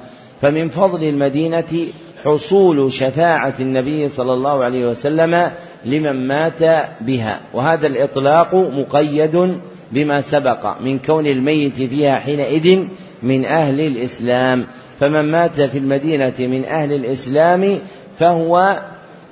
فمن 0.41 0.69
فضل 0.69 1.03
المدينة 1.03 1.87
حصول 2.25 2.91
شفاعة 2.91 3.53
النبي 3.59 4.09
صلى 4.09 4.33
الله 4.33 4.63
عليه 4.63 4.85
وسلم 4.85 5.51
لمن 5.85 6.27
مات 6.27 6.63
بها. 7.01 7.39
وهذا 7.53 7.87
الإطلاق 7.87 8.55
مقيد 8.55 9.57
بما 9.91 10.21
سبق 10.21 10.81
من 10.81 10.99
كون 10.99 11.25
الميت 11.25 11.75
فيها 11.75 12.15
حينئذ 12.15 12.83
من 13.23 13.45
أهل 13.45 13.81
الإسلام. 13.81 14.65
فمن 14.99 15.31
مات 15.31 15.61
في 15.61 15.77
المدينة 15.77 16.33
من 16.39 16.65
أهل 16.65 16.93
الإسلام 16.93 17.79
فهو 18.17 18.79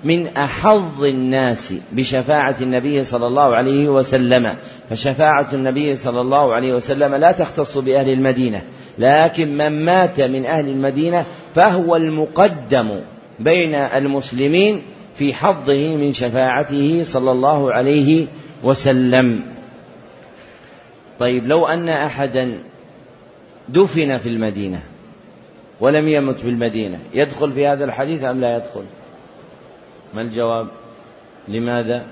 من 0.03 0.27
أحظ 0.27 1.03
الناس 1.03 1.73
بشفاعة 1.91 2.55
النبي 2.61 3.03
صلى 3.03 3.27
الله 3.27 3.55
عليه 3.55 3.89
وسلم. 3.89 4.55
فشفاعة 4.89 5.47
النبي 5.53 5.95
صلى 5.95 6.21
الله 6.21 6.53
عليه 6.53 6.73
وسلم 6.73 7.15
لا 7.15 7.31
تختص 7.31 7.77
بأهل 7.77 8.09
المدينة 8.09 8.61
لكن 8.97 9.57
من 9.57 9.85
مات 9.85 10.21
من 10.21 10.45
أهل 10.45 10.69
المدينة 10.69 11.25
فهو 11.55 11.95
المقدم 11.95 13.01
بين 13.39 13.75
المسلمين 13.75 14.81
في 15.15 15.33
حظه 15.33 15.95
من 15.95 16.13
شفاعته 16.13 17.03
صلى 17.03 17.31
الله 17.31 17.73
عليه 17.73 18.27
وسلم. 18.63 19.41
طيب 21.19 21.47
لو 21.47 21.67
أن 21.67 21.89
أحدا 21.89 22.59
دفن 23.69 24.17
في 24.17 24.29
المدينة 24.29 24.81
ولم 25.79 26.07
يمت 26.07 26.39
في 26.39 26.49
المدينة 26.49 26.99
يدخل 27.13 27.51
في 27.51 27.67
هذا 27.67 27.85
الحديث 27.85 28.23
أم 28.23 28.41
لا 28.41 28.57
يدخل؟ 28.57 28.83
ما 30.13 30.21
الجواب؟ 30.21 30.67
لماذا؟ 31.47 32.05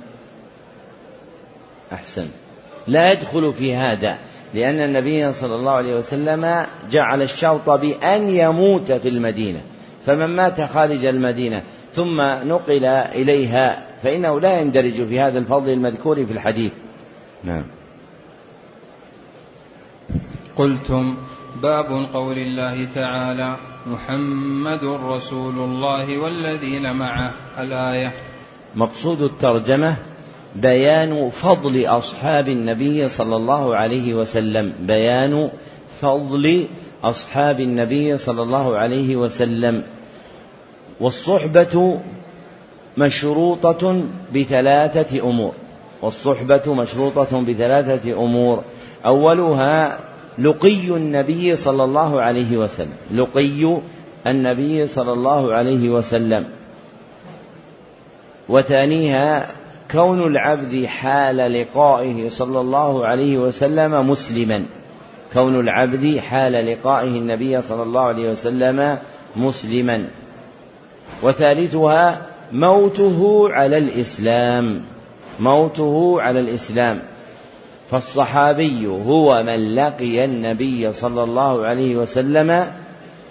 أحسن. 1.94 2.28
لا 2.88 3.12
يدخل 3.12 3.54
في 3.54 3.76
هذا 3.76 4.18
لأن 4.54 4.80
النبي 4.80 5.34
صلى 5.34 5.56
الله 5.56 5.72
عليه 5.72 5.96
وسلم 5.96 6.66
جعل 6.92 7.22
الشرط 7.22 7.70
بأن 7.70 8.30
يموت 8.30 8.92
في 8.92 9.10
المدينة 9.10 9.62
فمن 10.06 10.26
مات 10.26 10.62
خارج 10.62 11.06
المدينة 11.06 11.64
ثم 11.94 12.22
نقل 12.22 12.86
إليها 12.86 13.88
فإنه 14.04 14.40
لا 14.40 14.62
يندرج 14.62 15.08
في 15.08 15.20
هذا 15.20 15.40
الفضل 15.40 15.74
المذكور 15.74 16.26
في 16.26 16.34
الحديث. 16.34 16.72
نعم. 17.44 17.64
قلتم 20.56 21.18
باب 21.62 22.08
قول 22.14 22.38
الله 22.38 22.88
تعالى 22.96 23.56
محمد 23.88 24.84
رسول 24.84 25.60
الله 25.60 26.18
والذين 26.18 26.92
معه. 26.92 27.34
الآية. 27.60 28.12
مقصود 28.76 29.22
الترجمة 29.22 29.96
بيان 30.56 31.30
فضل 31.30 31.86
أصحاب 31.86 32.48
النبي 32.48 33.10
صلى 33.10 33.36
الله 33.36 33.76
عليه 33.76 34.14
وسلم. 34.14 34.74
بيان 34.80 35.50
فضل 36.02 36.68
أصحاب 37.04 37.60
النبي 37.60 38.18
صلى 38.18 38.44
الله 38.44 38.78
عليه 38.78 39.16
وسلم. 39.16 39.84
والصحبة 41.00 42.00
مشروطة 42.98 44.02
بثلاثة 44.36 45.30
أمور. 45.30 45.54
والصحبة 46.02 46.74
مشروطة 46.74 47.42
بثلاثة 47.42 48.14
أمور. 48.14 48.64
أولها 49.06 50.00
لقي 50.40 50.88
النبي 50.88 51.56
صلى 51.56 51.84
الله 51.84 52.22
عليه 52.22 52.58
وسلم. 52.58 52.94
لقي 53.12 53.82
النبي 54.28 54.88
صلى 54.88 55.14
الله 55.14 55.54
عليه 55.54 55.90
وسلم. 55.90 56.46
وثانيها 58.50 59.52
كون 59.92 60.28
العبد 60.28 60.86
حال 60.86 61.38
لقائه 61.38 62.30
صلى 62.30 62.60
الله 62.60 63.06
عليه 63.06 63.38
وسلم 63.38 64.10
مسلما. 64.10 64.66
كون 65.34 65.60
العبد 65.60 66.18
حال 66.18 66.54
لقائه 66.54 67.08
النبي 67.08 67.62
صلى 67.62 67.84
الله 67.84 68.02
عليه 68.02 68.30
وسلم 68.30 68.98
مسلما. 69.36 70.08
وثالثها 71.24 72.22
موته 72.54 73.50
على 73.52 73.78
الإسلام. 73.78 74.82
موته 75.40 76.22
على 76.22 76.40
الإسلام. 76.40 77.00
فالصحابي 77.92 78.88
هو 78.88 79.44
من 79.44 79.76
لقي 79.76 80.26
النبي 80.26 80.92
صلى 80.92 81.24
الله 81.24 81.66
عليه 81.66 81.96
وسلم 81.96 82.72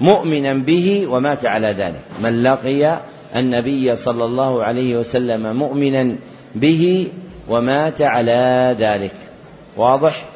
مؤمنا 0.01 0.53
به 0.53 1.07
ومات 1.11 1.47
على 1.47 1.67
ذلك. 1.67 2.01
من 2.21 2.43
لقي 2.43 3.01
النبي 3.37 3.97
صلى 3.97 4.25
الله 4.25 4.65
عليه 4.65 4.97
وسلم 4.97 5.57
مؤمنا 5.57 6.17
به 6.55 7.09
ومات 7.49 8.03
على 8.03 8.77
ذلك. 8.79 9.15
واضح؟ 9.77 10.29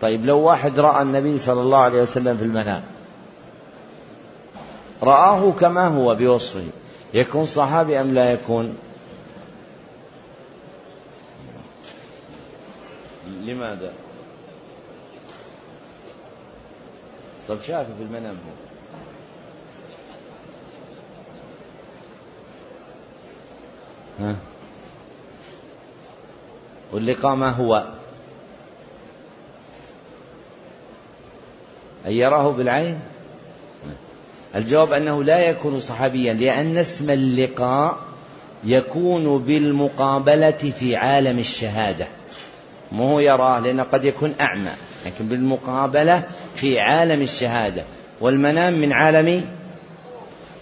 طيب 0.00 0.26
لو 0.26 0.38
واحد 0.38 0.80
رأى 0.80 1.02
النبي 1.02 1.38
صلى 1.38 1.60
الله 1.60 1.78
عليه 1.78 2.02
وسلم 2.02 2.36
في 2.36 2.44
المنام 2.44 2.82
رآه 5.02 5.50
كما 5.50 5.86
هو 5.86 6.14
بوصفه 6.14 6.64
يكون 7.14 7.46
صحابي 7.46 8.00
أم 8.00 8.14
لا 8.14 8.32
يكون؟ 8.32 8.74
لماذا؟ 13.28 13.92
طب 17.48 17.60
شافه 17.60 17.94
في 17.98 18.02
المنام 18.02 18.34
هو. 18.34 18.52
ها؟ 24.20 24.36
واللقاء 26.92 27.34
ما 27.34 27.50
هو؟ 27.50 27.84
أن 32.06 32.12
يراه 32.12 32.48
بالعين؟ 32.48 33.00
الجواب 34.54 34.92
أنه 34.92 35.24
لا 35.24 35.38
يكون 35.38 35.80
صحابيا 35.80 36.34
لأن 36.34 36.76
اسم 36.76 37.10
اللقاء 37.10 37.98
يكون 38.64 39.38
بالمقابلة 39.38 40.50
في 40.50 40.96
عالم 40.96 41.38
الشهادة. 41.38 42.06
مو 42.92 43.06
هو 43.06 43.20
يراه 43.20 43.60
لأنه 43.60 43.82
قد 43.82 44.04
يكون 44.04 44.34
أعمى 44.40 44.70
لكن 45.06 45.28
بالمقابلة 45.28 46.22
في 46.54 46.80
عالم 46.80 47.22
الشهادة. 47.22 47.84
والمنام 48.20 48.80
من 48.80 48.92
عالم 48.92 49.44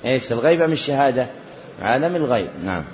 إيش؟ 0.05 0.33
الغيبة 0.33 0.67
من 0.67 0.73
الشهادة؟ 0.73 1.27
عالم 1.83 2.17
الغيب 2.17 2.51
نعم. 2.65 2.85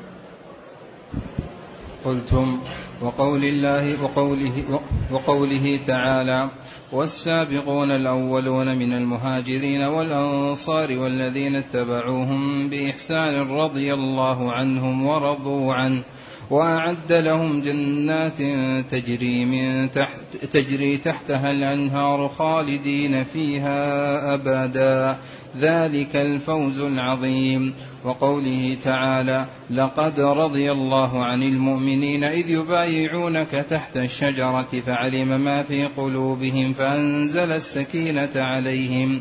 قلتم 2.04 2.60
وقول 3.02 3.44
الله 3.44 4.02
وقوله 4.02 4.80
وقوله 5.10 5.80
تعالى 5.86 6.50
والسابقون 6.92 7.90
الأولون 7.90 8.76
من 8.76 8.92
المهاجرين 8.92 9.82
والأنصار 9.82 10.98
والذين 10.98 11.56
اتبعوهم 11.56 12.68
بإحسان 12.68 13.50
رضي 13.50 13.94
الله 13.94 14.52
عنهم 14.52 15.06
ورضوا 15.06 15.74
عنه. 15.74 16.02
وأعد 16.52 17.12
لهم 17.12 17.60
جنات 17.60 18.36
تجري 18.90 19.44
من 19.44 19.90
تحت 19.90 20.36
تجري 20.52 20.96
تحتها 20.96 21.50
الأنهار 21.50 22.28
خالدين 22.28 23.24
فيها 23.24 24.34
أبدا. 24.34 25.18
ذلك 25.58 26.16
الفوز 26.16 26.78
العظيم. 26.78 27.74
وقوله 28.04 28.76
تعالى 28.82 29.46
لقد 29.70 30.20
رضي 30.20 30.72
الله 30.72 31.24
عن 31.24 31.42
المؤمنين 31.42 32.24
إذ 32.24 32.50
يبايعونك 32.50 33.66
تحت 33.70 33.96
الشجرة 33.96 34.68
فعلم 34.86 35.40
ما 35.40 35.62
في 35.62 35.84
قلوبهم 35.84 36.72
فأنزل 36.72 37.52
السكينة 37.52 38.30
عليهم. 38.36 39.20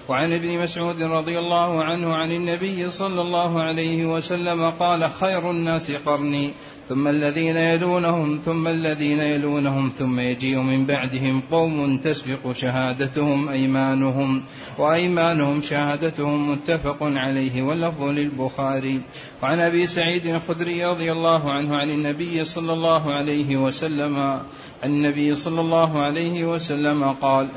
وعن 0.11 0.33
ابن 0.33 0.57
مسعود 0.57 1.01
رضي 1.01 1.39
الله 1.39 1.83
عنه 1.83 2.15
عن 2.15 2.31
النبي 2.31 2.89
صلى 2.89 3.21
الله 3.21 3.61
عليه 3.61 4.05
وسلم 4.05 4.69
قال 4.69 5.09
خير 5.09 5.51
الناس 5.51 5.91
قرني 5.91 6.53
ثم 6.89 7.07
الذين 7.07 7.57
يلونهم 7.57 8.39
ثم 8.45 8.67
الذين 8.67 9.19
يلونهم 9.19 9.91
ثم 9.97 10.19
يجيء 10.19 10.57
من 10.57 10.85
بعدهم 10.85 11.41
قوم 11.51 11.97
تسبق 11.97 12.51
شهادتهم 12.51 13.49
أيمانهم 13.49 14.43
وأيمانهم 14.77 15.61
شهادتهم 15.61 16.51
متفق 16.51 16.97
عليه 17.01 17.61
واللفظ 17.61 18.03
للبخاري. 18.03 19.01
وعن 19.43 19.59
أبي 19.59 19.87
سعيد 19.87 20.25
الخدري 20.25 20.83
رضي 20.83 21.11
الله 21.11 21.51
عنه 21.51 21.75
عن 21.75 21.89
النبي 21.89 22.45
صلى 22.45 22.73
الله 22.73 23.13
عليه 23.13 23.57
وسلم 23.57 24.41
النبي 24.83 25.35
صلى 25.35 25.61
الله 25.61 26.01
عليه 26.01 26.45
وسلم 26.45 27.03
قال 27.03 27.49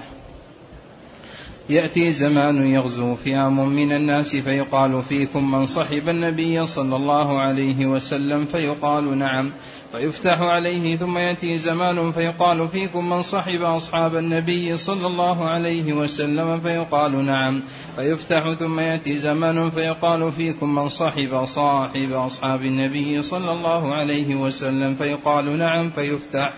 يأتي 1.69 2.13
زمان 2.13 2.67
يغزو 2.67 3.15
فئام 3.15 3.69
من 3.69 3.93
الناس 3.93 4.37
فيقال 4.37 5.03
فيكم 5.03 5.51
من 5.51 5.67
صحب 5.67 6.09
النبي 6.09 6.67
صلى 6.67 6.97
الله 6.97 7.41
عليه 7.41 7.87
وسلم 7.87 8.45
فيقال 8.45 9.19
نعم 9.19 9.53
فيفتح 9.93 10.41
عليه 10.41 10.97
ثم 10.97 11.19
يأتي 11.19 11.59
زمان 11.59 12.13
فيقال 12.13 12.69
فيكم 12.69 13.11
من 13.11 13.23
صحب 13.23 13.63
أصحاب 13.63 14.17
النبي 14.17 14.77
صلى 14.77 15.07
الله 15.07 15.45
عليه 15.45 15.93
وسلم 15.93 16.61
فيقال 16.61 17.25
نعم 17.25 17.63
فيفتح 17.97 18.53
ثم 18.53 18.81
يأتي 18.81 19.19
زمان 19.19 19.71
فيقال 19.71 20.33
فيكم 20.33 20.75
من 20.75 20.89
صحب 20.89 21.45
صاحب 21.45 22.13
أصحاب 22.13 22.63
النبي 22.63 23.23
صلى 23.23 23.53
الله 23.53 23.95
عليه 23.95 24.35
وسلم 24.35 24.95
فيقال 24.95 25.59
نعم 25.59 25.91
فيفتح. 25.91 26.53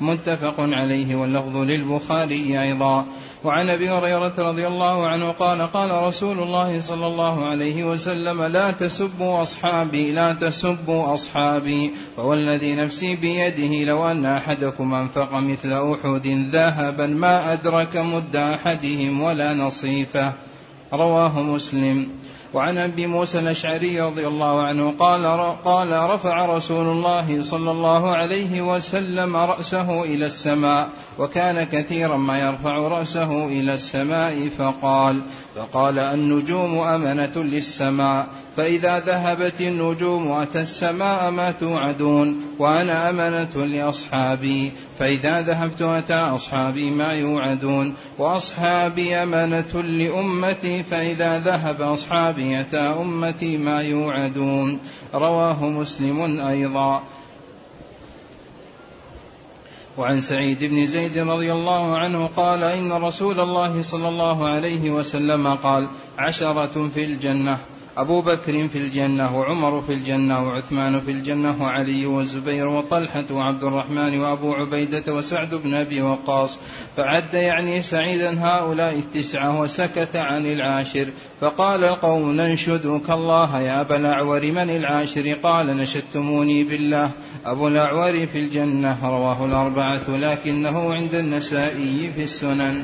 متفق 0.00 0.54
عليه 0.58 1.16
واللفظ 1.16 1.56
للبخاري 1.56 2.62
أيضا. 2.62 3.06
وعن 3.44 3.70
أبي 3.70 3.90
هريرة 3.90 4.34
رضي 4.38 4.66
الله 4.66 5.08
عنه 5.08 5.30
قال 5.30 5.62
قال 5.62 6.02
رسول 6.02 6.38
الله 6.38 6.80
صلى 6.80 7.06
الله 7.06 7.44
عليه 7.46 7.84
وسلم 7.84 8.42
لا 8.42 8.70
تسبوا 8.70 9.42
أصحابي 9.42 10.10
لا 10.10 10.32
تسبوا 10.32 11.14
أصحابي 11.14 11.90
فوالذي 12.16 12.74
نفسي 12.74 13.16
بيده 13.16 13.84
لو 13.84 14.10
أن 14.10 14.26
أحدكم 14.26 14.94
أنفق 14.94 15.34
مثل 15.34 15.72
أحد 15.92 16.26
ذهبا 16.52 17.06
ما 17.06 17.52
أدرك 17.52 17.96
مد 17.96 18.36
أحدهم 18.36 19.22
ولا 19.22 19.54
نصيفه. 19.54 20.32
رواه 20.92 21.42
مسلم. 21.42 22.08
وعن 22.54 22.78
أبي 22.78 23.06
موسى 23.06 23.38
الأشعري 23.38 24.00
رضي 24.00 24.26
الله 24.26 24.62
عنه 24.62 24.94
قال 24.98 25.26
قال 25.64 26.10
رفع 26.10 26.46
رسول 26.46 26.86
الله 26.86 27.42
صلى 27.42 27.70
الله 27.70 28.10
عليه 28.10 28.60
وسلم 28.60 29.36
رأسه 29.36 30.02
إلى 30.02 30.26
السماء 30.26 30.88
وكان 31.18 31.64
كثيرا 31.64 32.16
ما 32.16 32.38
يرفع 32.38 32.76
رأسه 32.76 33.46
إلى 33.46 33.74
السماء 33.74 34.48
فقال 34.58 35.20
فقال 35.56 35.98
النجوم 35.98 36.78
أمنة 36.78 37.32
للسماء 37.36 38.26
فإذا 38.56 38.98
ذهبت 38.98 39.60
النجوم 39.60 40.32
أتى 40.32 40.60
السماء 40.60 41.30
ما 41.30 41.50
توعدون 41.50 42.40
وأنا 42.58 43.10
أمنة 43.10 43.66
لأصحابي 43.66 44.72
فإذا 44.98 45.40
ذهبت 45.40 45.82
أتى 45.82 46.14
أصحابي 46.14 46.90
ما 46.90 47.12
يوعدون 47.12 47.94
وأصحابي 48.18 49.14
أمنة 49.14 49.82
لأمتي 49.82 50.82
فإذا 50.82 51.38
ذهب 51.38 51.82
أصحابي 51.82 52.35
أتى 52.40 52.76
أمتي 52.76 53.56
ما 53.56 53.82
يوعدون. 53.82 54.80
رواه 55.14 55.64
مسلم 55.64 56.40
أيضا. 56.40 57.02
وعن 59.98 60.20
سعيد 60.20 60.64
بن 60.64 60.86
زيد 60.86 61.18
رضي 61.18 61.52
الله 61.52 61.98
عنه 61.98 62.26
قال 62.26 62.62
إن 62.62 62.92
رسول 62.92 63.40
الله 63.40 63.82
صلى 63.82 64.08
الله 64.08 64.48
عليه 64.48 64.90
وسلم 64.90 65.54
قال 65.54 65.86
عشرة 66.18 66.88
في 66.94 67.04
الجنة. 67.04 67.58
أبو 67.96 68.22
بكر 68.22 68.68
في 68.68 68.78
الجنة 68.78 69.38
وعمر 69.38 69.80
في 69.80 69.92
الجنة 69.92 70.46
وعثمان 70.46 71.00
في 71.00 71.10
الجنة 71.10 71.62
وعلي 71.62 72.06
والزبير 72.06 72.68
وطلحة 72.68 73.24
وعبد 73.30 73.64
الرحمن 73.64 74.20
وأبو 74.20 74.54
عبيدة 74.54 75.14
وسعد 75.14 75.54
بن 75.54 75.74
أبي 75.74 76.02
وقاص. 76.02 76.58
فعد 76.96 77.34
يعني 77.34 77.82
سعيدا 77.82 78.40
هؤلاء 78.40 78.94
التسعة 78.98 79.60
وسكت 79.60 80.16
عن 80.16 80.46
العاشر. 80.46 81.08
فقال 81.40 81.84
القوم 81.84 82.32
ننشدك 82.32 83.10
الله 83.10 83.60
يا 83.60 83.80
أبا 83.80 83.96
الأعور 83.96 84.46
من 84.46 84.70
العاشر؟ 84.70 85.32
قال 85.42 85.76
نشدتموني 85.76 86.64
بالله. 86.64 87.10
أبو 87.46 87.68
الأعور 87.68 88.26
في 88.26 88.38
الجنة 88.38 89.10
رواه 89.10 89.46
الأربعة 89.46 90.08
لكنه 90.08 90.94
عند 90.94 91.14
النسائي 91.14 92.12
في 92.16 92.24
السنن. 92.24 92.82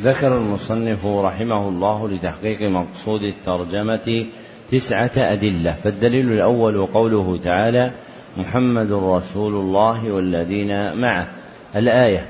ذكر 0.00 0.36
المصنف 0.36 1.06
رحمه 1.06 1.68
الله 1.68 2.08
لتحقيق 2.08 2.70
مقصود 2.70 3.22
الترجمة 3.22 4.26
تسعة 4.70 5.10
أدلة 5.16 5.72
فالدليل 5.72 6.32
الأول 6.32 6.86
قوله 6.86 7.38
تعالى 7.44 7.92
محمد 8.36 8.92
رسول 8.92 9.54
الله 9.54 10.12
والذين 10.12 11.00
معه 11.00 11.28
الآية 11.76 12.26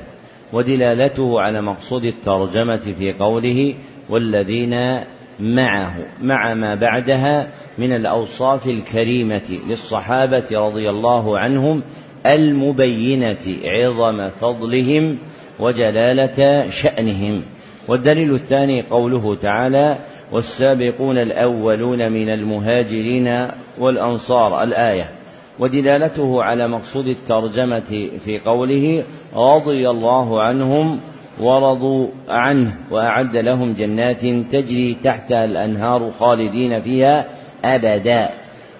ودلالته 0.53 1.41
على 1.41 1.62
مقصود 1.62 2.05
الترجمة 2.05 2.95
في 2.99 3.12
قوله 3.12 3.75
والذين 4.11 5.01
معه 5.41 6.07
مع 6.23 6.55
ما 6.55 6.75
بعدها 6.75 7.49
من 7.79 7.93
الأوصاف 7.93 8.66
الكريمة 8.66 9.59
للصحابة 9.69 10.47
رضي 10.53 10.91
الله 10.91 11.39
عنهم 11.39 11.83
المبينة 12.27 13.57
عظم 13.64 14.31
فضلهم 14.41 15.19
وجلالة 15.61 16.69
شأنهم. 16.71 17.43
والدليل 17.89 18.34
الثاني 18.34 18.82
قوله 18.82 19.34
تعالى 19.34 19.99
والسابقون 20.32 21.18
الأولون 21.18 22.12
من 22.12 22.28
المهاجرين 22.28 23.49
والأنصار. 23.78 24.62
الآية. 24.62 25.11
ودلالته 25.59 26.43
على 26.43 26.68
مقصود 26.68 27.09
الترجمة 27.09 28.09
في 28.24 28.41
قوله 28.45 29.05
رضي 29.36 29.91
الله 29.91 30.43
عنهم 30.43 31.01
ورضوا 31.41 32.09
عنه 32.28 32.74
وأعد 32.91 33.36
لهم 33.36 33.72
جنات 33.72 34.26
تجري 34.26 34.97
تحتها 35.05 35.45
الأنهار 35.45 36.11
خالدين 36.20 36.82
فيها 36.82 37.26
أبدا. 37.64 38.28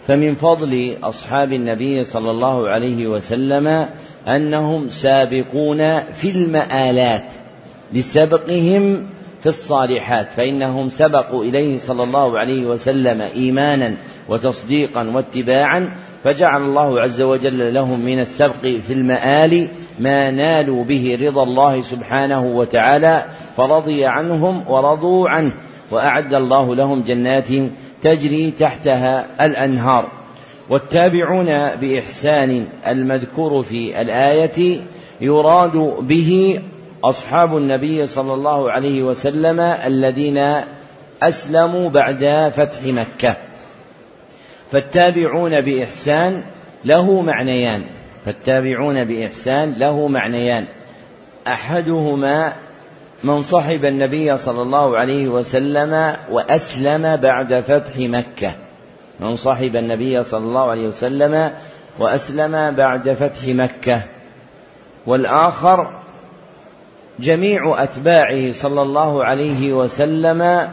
فمن 0.07 0.35
فضل 0.35 0.97
أصحاب 1.03 1.53
النبي 1.53 2.05
صلى 2.05 2.31
الله 2.31 2.69
عليه 2.69 3.07
وسلم 3.07 3.89
أنهم 4.29 4.89
سابقون 4.89 6.01
في 6.01 6.31
المآلات. 6.31 7.33
لسبقهم 7.93 9.07
في 9.41 9.47
الصالحات 9.47 10.29
فإنهم 10.37 10.89
سبقوا 10.89 11.45
إليه 11.45 11.79
صلى 11.79 12.03
الله 12.03 12.39
عليه 12.39 12.67
وسلم 12.67 13.21
إيمانا 13.21 13.95
وتصديقا 14.29 15.11
واتباعا 15.11 15.97
فجعل 16.25 16.63
الله 16.63 17.01
عز 17.01 17.21
وجل 17.21 17.75
لهم 17.75 18.01
من 18.01 18.19
السبق 18.21 18.63
في 18.87 18.93
المآل 18.93 19.69
ما 19.99 20.31
نالوا 20.31 20.85
به 20.85 21.19
رضا 21.23 21.43
الله 21.43 21.81
سبحانه 21.81 22.47
وتعالى 22.47 23.25
فرضي 23.57 24.05
عنهم 24.05 24.71
ورضوا 24.71 25.29
عنه 25.29 25.53
وأعد 25.91 26.35
الله 26.35 26.75
لهم 26.75 27.03
جنات 27.03 27.49
تجري 28.03 28.51
تحتها 28.51 29.47
الأنهار. 29.47 30.09
والتابعون 30.71 31.47
بإحسان 31.81 32.67
المذكور 32.87 33.63
في 33.63 34.01
الآية 34.01 34.81
يراد 35.21 35.77
به 36.01 36.61
أصحاب 37.05 37.57
النبي 37.57 38.07
صلى 38.07 38.35
الله 38.35 38.71
عليه 38.71 39.03
وسلم 39.03 39.61
الذين 39.61 40.63
أسلموا 41.23 41.91
بعد 41.91 42.53
فتح 42.57 42.85
مكة. 42.85 43.37
فالتابعون 44.73 45.61
بإحسان 45.61 46.43
له 46.85 47.21
معنيان. 47.21 47.83
فالتابعون 48.25 49.05
بإحسان 49.05 49.75
له 49.79 50.09
معنيان. 50.09 50.65
أحدهما 51.47 52.53
من 53.25 53.43
صحب 53.43 53.85
النبي 53.85 54.37
صلى 54.37 54.63
الله 54.63 54.99
عليه 54.99 55.29
وسلم 55.29 56.17
وأسلم 56.31 57.17
بعد 57.17 57.55
فتح 57.55 57.99
مكة. 57.99 58.53
من 59.21 59.37
صحب 59.37 59.77
النبي 59.77 60.23
صلى 60.23 60.45
الله 60.45 60.71
عليه 60.71 60.89
وسلم 60.89 61.53
وأسلم 61.99 62.75
بعد 62.75 63.11
فتح 63.11 63.49
مكة. 63.49 64.03
والآخر 65.07 65.98
جميع 67.21 67.83
أتباعه 67.83 68.53
صلى 68.53 68.83
الله 68.83 69.25
عليه 69.25 69.73
وسلم 69.73 70.69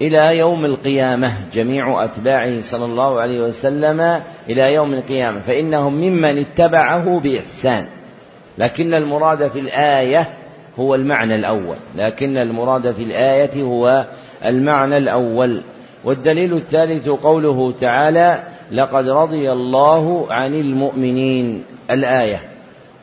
إلى 0.00 0.38
يوم 0.38 0.64
القيامة. 0.64 1.32
جميع 1.52 2.04
أتباعه 2.04 2.60
صلى 2.60 2.84
الله 2.84 3.20
عليه 3.20 3.40
وسلم 3.40 4.20
إلى 4.50 4.74
يوم 4.74 4.94
القيامة. 4.94 5.40
فإنهم 5.40 5.94
ممن 5.94 6.38
اتبعه 6.38 7.20
بإحسان. 7.20 7.86
لكن 8.58 8.94
المراد 8.94 9.48
في 9.48 9.58
الآية 9.58 10.28
هو 10.78 10.94
المعنى 10.94 11.34
الأول. 11.34 11.76
لكن 11.96 12.36
المراد 12.36 12.92
في 12.92 13.02
الآية 13.02 13.62
هو 13.62 14.04
المعنى 14.44 14.96
الأول. 14.96 15.62
والدليل 16.04 16.52
الثالث 16.52 17.08
قوله 17.08 17.74
تعالى 17.80 18.42
لقد 18.72 19.08
رضي 19.08 19.52
الله 19.52 20.26
عن 20.30 20.54
المؤمنين. 20.54 21.64
الآية. 21.90 22.55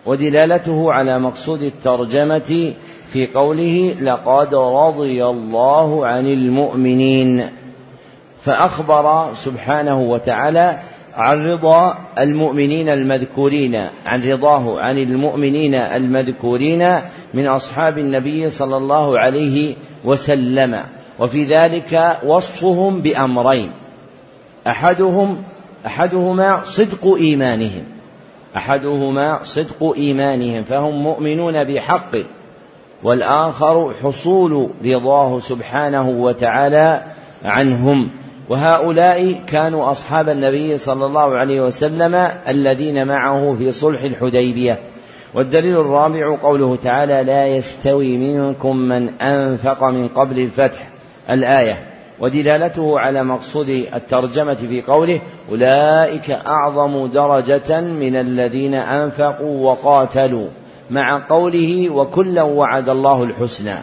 ودلالته 0.06 0.94
على 0.94 1.20
مقصود 1.20 1.62
الترجمة 1.62 2.74
في 3.14 3.28
قوله 3.28 3.96
لقد 4.02 4.56
رضي 4.56 5.26
الله 5.26 6.08
عن 6.08 6.26
المؤمنين 6.26 7.50
فأخبر 8.42 9.34
سبحانه 9.34 10.02
وتعالى 10.02 10.80
عن 11.16 11.46
رضا 11.46 11.98
المؤمنين 12.20 12.90
المذكورين 12.90 13.76
عن 14.06 14.24
رضاه 14.32 14.80
عن 14.80 14.98
المؤمنين 14.98 15.76
المذكورين 15.76 17.00
من 17.34 17.48
أصحاب 17.48 17.98
النبي 17.98 18.50
صلى 18.50 18.78
الله 18.78 19.20
عليه 19.20 19.76
وسلم 20.04 20.80
وفي 21.20 21.44
ذلك 21.44 22.18
وصفهم 22.26 23.02
بأمرين 23.02 23.72
أحدهم 24.68 25.44
أحدهما 25.86 26.62
صدق 26.64 27.16
إيمانهم 27.16 27.93
أحدهما 28.58 29.40
صدق 29.44 29.94
إيمانهم 29.98 30.64
فهم 30.64 31.04
مؤمنون 31.04 31.64
بحق 31.64 32.16
والآخر 33.04 33.94
حصول 34.04 34.70
رضاه 34.86 35.40
سبحانه 35.40 36.10
وتعالى 36.10 37.04
عنهم. 37.46 38.10
وهؤلاء 38.50 39.42
كانوا 39.48 39.92
أصحاب 39.92 40.30
النبي 40.30 40.78
صلى 40.78 41.06
الله 41.06 41.36
عليه 41.36 41.62
وسلم 41.62 42.28
الذين 42.48 43.08
معه 43.08 43.56
في 43.58 43.72
صلح 43.72 44.02
الحديبية. 44.02 44.80
والدليل 45.34 45.80
الرابع 45.80 46.38
قوله 46.38 46.76
تعالى 46.76 47.24
لا 47.24 47.48
يستوي 47.48 48.18
منكم 48.18 48.78
من 48.78 49.22
أنفق 49.22 49.84
من 49.84 50.08
قبل 50.08 50.40
الفتح. 50.40 50.90
الآية 51.30 51.93
ودلالته 52.24 53.00
على 53.00 53.24
مقصود 53.24 53.70
الترجمة 53.70 54.54
في 54.54 54.82
قوله 54.82 55.20
أولئك 55.52 56.32
أعظم 56.32 57.08
درجة 57.08 57.82
من 57.82 58.16
الذين 58.16 58.74
أنفقوا 58.74 59.72
وقاتلوا 59.72 60.48
مع 60.92 61.28
قوله 61.30 61.90
وكلا 61.90 62.44
وعد 62.44 62.90
الله 62.90 63.24
الحسنى. 63.24 63.76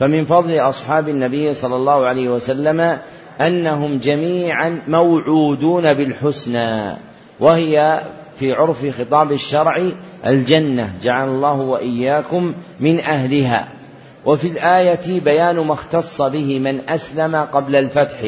فمن 0.00 0.24
فضل 0.24 0.58
أصحاب 0.58 1.08
النبي 1.08 1.54
صلى 1.54 1.76
الله 1.76 2.06
عليه 2.06 2.28
وسلم 2.28 2.98
أنهم 3.40 3.98
جميعا 3.98 4.82
موعودون 4.88 5.92
بالحسنى 5.92 6.96
وهي 7.40 8.00
في 8.38 8.52
عرف 8.52 8.98
خطاب 8.98 9.32
الشرع 9.32 9.80
الجنة 10.26 10.92
جعل 11.02 11.28
الله 11.28 11.60
وإياكم 11.60 12.54
من 12.80 13.00
أهلها. 13.00 13.68
وفي 14.26 14.48
الآية 14.48 15.20
بيان 15.20 15.58
ما 15.60 15.72
اختص 15.72 16.22
به 16.22 16.58
من 16.58 16.88
أسلم 16.88 17.36
قبل 17.36 17.76
الفتح 17.76 18.18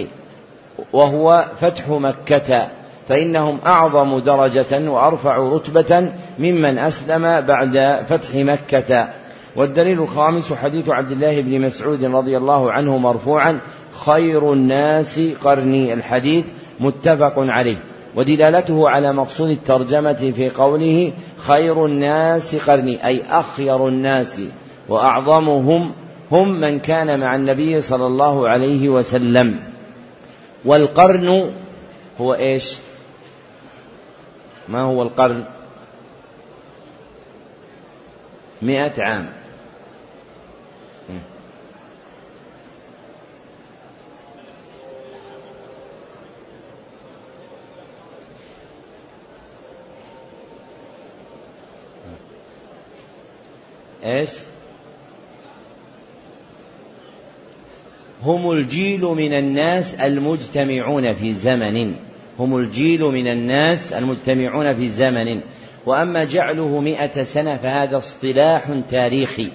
وهو 0.93 1.47
فتح 1.61 1.89
مكة 1.89 2.69
فإنهم 3.09 3.59
أعظم 3.67 4.19
درجة 4.19 4.91
وأرفع 4.91 5.37
رتبة 5.37 6.13
ممن 6.39 6.79
أسلم 6.79 7.41
بعد 7.41 8.05
فتح 8.07 8.35
مكة. 8.35 9.09
والدليل 9.57 10.03
الخامس 10.03 10.53
حديث 10.53 10.89
عبد 10.89 11.11
الله 11.11 11.41
بن 11.41 11.61
مسعود 11.61 12.05
رضي 12.05 12.37
الله 12.37 12.73
عنه 12.73 12.99
مرفوعا 12.99 13.61
خير 14.07 14.53
الناس 14.53 15.21
قرني 15.45 15.95
الحديث 15.95 16.45
متفق 16.81 17.35
عليه. 17.37 17.77
ودلالته 18.17 18.89
على 18.89 19.13
مقصود 19.13 19.51
الترجمة 19.51 20.33
في 20.37 20.51
قوله 20.51 21.13
خير 21.37 21.87
الناس 21.87 22.57
قرني 22.57 23.07
أي 23.07 23.23
أخير 23.31 23.89
الناس. 23.89 24.41
وأعظمهم 24.89 25.93
هم 26.31 26.61
من 26.61 26.81
كان 26.81 27.21
مع 27.21 27.37
النبي 27.37 27.81
صلى 27.81 28.07
الله 28.07 28.49
عليه 28.49 28.89
وسلم. 28.89 29.61
والقرن 30.65 31.53
هو 32.21 32.35
إيش؟ 32.35 32.79
ما 34.69 34.81
هو 34.81 35.03
القرن؟ 35.03 35.45
مئة 38.63 39.03
عام. 39.03 39.27
إيش؟ 54.05 54.31
هم 58.25 58.51
الجيل 58.51 59.01
من 59.01 59.33
الناس 59.33 59.95
المجتمعون 59.95 61.13
في 61.13 61.35
زمن. 61.35 61.95
هم 62.39 62.57
الجيل 62.57 63.01
من 63.01 63.29
الناس 63.29 63.93
المجتمعون 63.93 64.75
في 64.75 64.89
زمن. 64.89 65.41
وأما 65.87 66.25
جعله 66.25 66.81
مئة 66.81 67.23
سنة 67.23 67.57
فهذا 67.57 67.97
اصطلاح 67.97 68.71
تاريخي. 68.91 69.51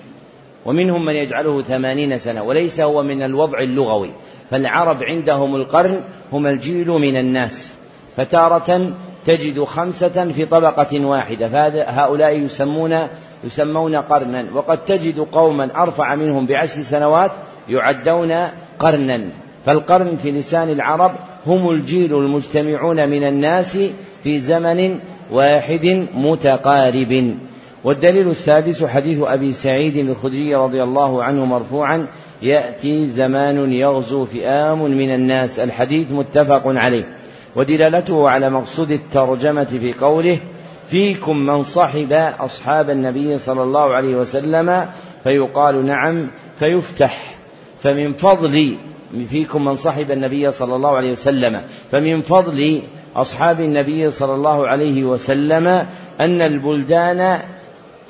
ومنهم 0.65 1.05
من 1.05 1.15
يجعله 1.15 1.61
ثمانين 1.61 2.17
سنة 2.17 2.43
وليس 2.43 2.79
هو 2.79 3.03
من 3.03 3.21
الوضع 3.21 3.59
اللغوي. 3.59 4.09
فالعرب 4.49 5.03
عندهم 5.03 5.55
القرن 5.55 6.03
هم 6.33 6.47
الجيل 6.47 6.87
من 6.87 7.17
الناس. 7.17 7.73
فتارة 8.17 8.93
تجد 9.25 9.63
خمسة 9.63 10.31
في 10.31 10.45
طبقة 10.45 11.05
واحدة. 11.05 11.49
فهؤلاء 11.49 12.39
يسمون 12.39 13.07
يسمون 13.43 13.95
قرنا. 13.95 14.45
وقد 14.53 14.85
تجد 14.85 15.19
قوما 15.19 15.83
أرفع 15.83 16.15
منهم 16.15 16.45
بعشر 16.45 16.81
سنوات 16.81 17.31
يعدون 17.69 18.47
قرنا. 18.79 19.21
فالقرن 19.65 20.15
في 20.15 20.31
لسان 20.31 20.69
العرب 20.69 21.11
هم 21.47 21.69
الجيل 21.69 22.15
المجتمعون 22.15 23.09
من 23.09 23.23
الناس 23.23 23.77
في 24.23 24.39
زمن 24.39 24.99
واحد 25.31 26.07
متقارب. 26.13 27.35
والدليل 27.83 28.27
السادس 28.29 28.83
حديث 28.83 29.19
أبي 29.21 29.53
سعيد 29.53 29.97
الخدري 29.97 30.55
رضي 30.55 30.83
الله 30.83 31.23
عنه 31.23 31.45
مرفوعا 31.45 32.07
يأتي 32.41 33.07
زمان 33.07 33.73
يغزو 33.73 34.25
فئام 34.25 34.81
من 34.81 35.15
الناس. 35.15 35.59
الحديث 35.59 36.11
متفق 36.11 36.63
عليه. 36.65 37.03
ودلالته 37.55 38.29
على 38.29 38.49
مقصود 38.49 38.91
الترجمة 38.91 39.63
في 39.63 39.93
قوله 39.93 40.37
فيكم 40.89 41.37
من 41.37 41.63
صحب 41.63 42.13
أصحاب 42.39 42.89
النبي 42.89 43.37
صلى 43.37 43.63
الله 43.63 43.95
عليه 43.95 44.15
وسلم 44.15 44.85
فيقال 45.23 45.85
نعم 45.85 46.27
فيفتح. 46.59 47.38
فمن 47.81 48.13
فضل 48.13 48.75
فيكم 49.29 49.65
من 49.65 49.75
صحب 49.75 50.11
النبي 50.11 50.51
صلى 50.51 50.75
الله 50.75 50.89
عليه 50.89 51.11
وسلم 51.11 51.61
فمن 51.91 52.21
فضل 52.21 52.81
أصحاب 53.15 53.61
النبي 53.61 54.11
صلى 54.11 54.33
الله 54.33 54.67
عليه 54.67 55.03
وسلم 55.03 55.67
أن 56.19 56.41
البلدان 56.41 57.39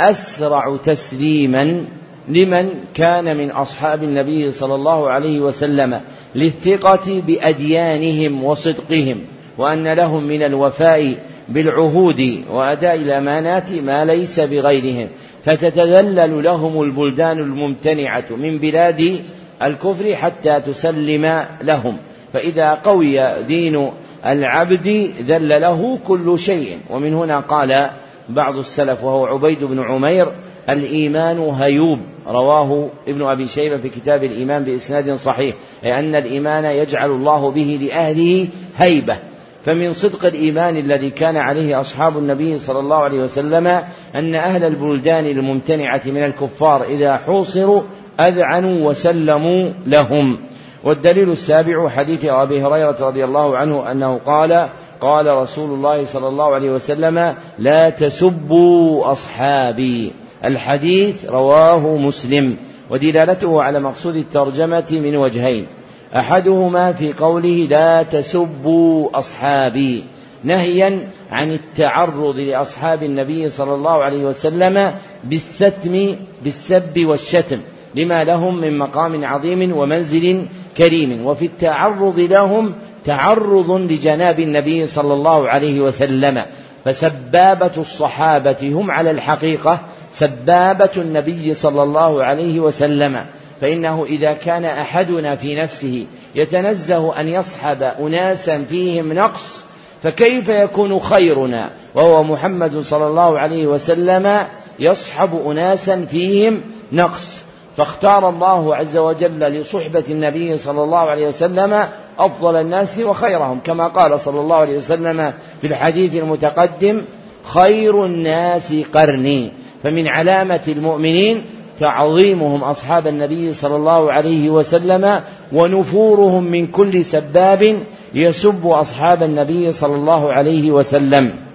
أسرع 0.02 0.78
تسليما 0.86 1.86
لمن 2.28 2.70
كان 2.94 3.38
من 3.38 3.52
أصحاب 3.52 4.04
النبي 4.04 4.52
صلى 4.52 4.76
الله 4.76 5.10
عليه 5.10 5.40
وسلم 5.40 6.02
للثقة 6.36 7.22
بأديانهم 7.28 8.44
وصدقهم 8.44 9.18
وأن 9.58 9.94
لهم 9.94 10.24
من 10.24 10.44
الوفاء 10.44 11.16
بالعهود 11.50 12.44
وأداء 12.50 12.96
الأمانات 12.96 13.72
ما 13.72 14.06
ليس 14.06 14.40
بغيرهم. 14.40 15.08
فتتذلل 15.44 16.44
لهم 16.44 16.82
البلدان 16.82 17.40
الممتنعة 17.40 18.26
من 18.30 18.58
بلاد 18.58 19.20
الكفر 19.64 20.16
حتى 20.16 20.60
تسلم 20.60 21.45
لهم. 21.62 21.97
فإذا 22.34 22.74
قوي 22.74 23.43
دين 23.43 23.91
العبد 24.26 25.12
ذل 25.28 25.49
له 25.49 25.99
كل 26.07 26.39
شيء. 26.39 26.78
ومن 26.89 27.14
هنا 27.14 27.39
قال 27.39 27.89
بعض 28.30 28.55
السلف 28.55 29.03
وهو 29.03 29.26
عبيد 29.26 29.64
بن 29.64 29.80
عمير 29.80 30.34
الإيمان 30.70 31.39
هيوب. 31.39 31.99
رواه 32.28 32.89
ابن 33.07 33.22
أبي 33.22 33.47
شيبة 33.47 33.78
في 33.78 33.89
كتاب 33.89 34.24
الإيمان 34.24 34.64
بإسناد 34.64 35.16
صحيح 35.16 35.55
أي 35.84 35.99
أن 35.99 36.16
الإيمان 36.16 36.66
يجعل 36.66 37.12
الله 37.12 37.51
به 37.51 37.80
لأهله 37.82 38.47
هيبة. 38.78 39.18
فمن 39.66 39.93
صدق 39.93 40.26
الإيمان 40.26 40.78
الذي 40.78 41.10
كان 41.10 41.38
عليه 41.38 41.80
أصحاب 41.80 42.18
النبي 42.18 42.57
صلى 42.57 42.80
الله 42.80 42.95
عليه 42.95 43.20
وسلم 43.20 43.68
أن 44.16 44.36
أهل 44.36 44.64
البلدان 44.64 45.26
الممتنعة 45.26 46.01
من 46.05 46.24
الكفار 46.24 46.84
إذا 46.84 47.18
حوصروا 47.18 47.82
أذعنوا 48.20 48.90
وسلموا 48.90 49.70
لهم. 49.86 50.38
والدليل 50.84 51.30
السابع 51.30 51.90
حديث 51.90 52.26
أبي 52.26 52.64
هريرة 52.64 52.98
رضي 53.00 53.24
الله 53.24 53.58
عنه 53.58 53.92
أنه 53.92 54.18
قال 54.18 54.70
قال 55.02 55.28
رسول 55.28 55.70
الله 55.70 56.04
صلى 56.04 56.28
الله 56.28 56.54
عليه 56.54 56.72
وسلم 56.72 57.36
لا 57.60 57.90
تسبوا 57.90 59.12
أصحابي. 59.12 60.14
الحديث 60.46 61.26
رواه 61.26 61.98
مسلم 61.98 62.58
ودلالته 62.90 63.64
على 63.64 63.80
مقصود 63.80 64.16
الترجمة 64.16 64.88
من 64.92 65.16
وجهين. 65.16 65.68
أحدهما 66.16 66.92
في 66.92 67.14
قوله 67.14 67.68
لا 67.70 68.04
تسبوا 68.04 69.18
أصحابي. 69.18 70.04
نهيا 70.44 71.08
عن 71.32 71.52
التعرض 71.52 72.36
لأصحاب 72.36 73.04
النبي 73.04 73.50
صلى 73.50 73.74
الله 73.74 74.04
عليه 74.04 74.24
وسلم 74.24 74.94
بالستم 75.24 76.16
بالسب 76.44 77.06
والشتم. 77.06 77.60
لما 77.96 78.24
لهم 78.24 78.62
من 78.62 78.78
مقام 78.78 79.26
عظيم 79.26 79.78
ومنزل 79.78 80.48
كريم. 80.78 81.26
وفي 81.26 81.46
التعرض 81.46 82.20
لهم 82.20 82.76
تعرض 83.06 83.72
لجناب 83.72 84.40
النبي 84.40 84.86
صلى 84.86 85.14
الله 85.14 85.50
عليه 85.50 85.82
وسلم. 85.82 86.44
فسبابة 86.86 87.72
الصحابة 87.78 88.58
هم 88.62 88.92
على 88.92 89.12
الحقيقة 89.12 89.82
سبابة 90.12 90.90
النبي 90.98 91.54
صلى 91.54 91.84
الله 91.84 92.24
عليه 92.24 92.60
وسلم. 92.60 93.26
فإنه 93.62 94.06
إذا 94.06 94.34
كان 94.34 94.66
أحدنا 94.66 95.36
في 95.36 95.56
نفسه 95.56 96.06
يتنزه 96.36 97.20
أن 97.20 97.28
يصحب 97.28 97.82
أناسا 97.82 98.64
فيهم 98.64 99.14
نقص 99.14 99.66
فكيف 100.04 100.50
يكون 100.50 101.00
خيرنا؟ 101.00 101.70
وهو 101.96 102.24
محمد 102.24 102.80
صلى 102.80 103.08
الله 103.08 103.40
عليه 103.40 103.68
وسلم 103.68 104.48
يصحب 104.80 105.36
أناسا 105.36 106.06
فيهم 106.06 106.62
نقص. 106.92 107.46
فاختار 107.78 108.30
الله 108.30 108.76
عز 108.76 108.98
وجل 108.98 109.40
لصحبة 109.40 110.04
النبي 110.10 110.58
صلى 110.58 110.84
الله 110.84 111.00
عليه 111.00 111.28
وسلم 111.28 111.88
أفضل 112.20 112.56
الناس 112.56 113.00
وخيرهم 113.00 113.60
كما 113.60 113.88
قال 113.88 114.20
صلى 114.20 114.40
الله 114.40 114.56
عليه 114.56 114.78
وسلم 114.78 115.34
في 115.62 115.68
الحديث 115.68 116.16
المتقدم 116.16 117.06
خير 117.44 118.06
الناس 118.06 118.74
قرني 118.74 119.52
فمن 119.84 120.08
علامة 120.08 120.64
المؤمنين 120.68 121.46
تعظيمهم 121.80 122.64
أصحاب 122.64 123.08
النبي 123.08 123.54
صلى 123.54 123.76
الله 123.76 124.12
عليه 124.12 124.50
وسلم 124.50 125.22
ونفورهم 125.54 126.44
من 126.44 126.68
كل 126.68 127.06
سباب 127.06 127.84
يسب 128.14 128.68
أصحاب 128.68 129.24
النبي 129.24 129.72
صلى 129.72 129.96
الله 129.96 130.34
عليه 130.34 130.72
وسلم. 130.72 131.49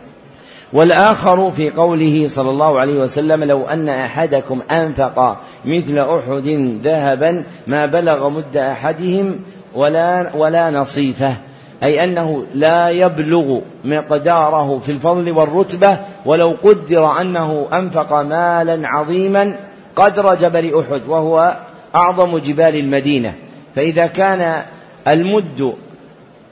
والآخر 0.74 1.50
في 1.50 1.70
قوله 1.70 2.24
صلى 2.28 2.50
الله 2.50 2.80
عليه 2.80 3.00
وسلم 3.00 3.44
لو 3.44 3.64
أن 3.64 3.88
أحدكم 3.88 4.62
أنفق 4.70 5.36
مثل 5.64 5.98
أحد 5.98 6.78
ذهبا 6.84 7.44
ما 7.66 7.86
بلغ 7.86 8.28
مد 8.28 8.56
أحدهم 8.56 9.40
ولا 9.74 10.30
ولا 10.36 10.70
نصيفة. 10.70 11.34
أي 11.82 12.04
أنه 12.04 12.44
لا 12.54 12.90
يبلغ 12.90 13.60
مقداره 13.84 14.78
في 14.78 14.92
الفضل 14.92 15.30
والرتبة 15.30 15.98
ولو 16.26 16.56
قدر 16.62 17.20
أنه 17.20 17.66
أنفق 17.72 18.12
مالا 18.12 18.88
عظيما 18.88 19.56
قدر 19.96 20.34
جبل 20.34 20.78
أحد 20.78 21.00
وهو 21.08 21.56
أعظم 21.94 22.38
جبال 22.38 22.76
المدينة. 22.76 23.34
فإذا 23.74 24.06
كان 24.06 24.62
المد 25.08 25.74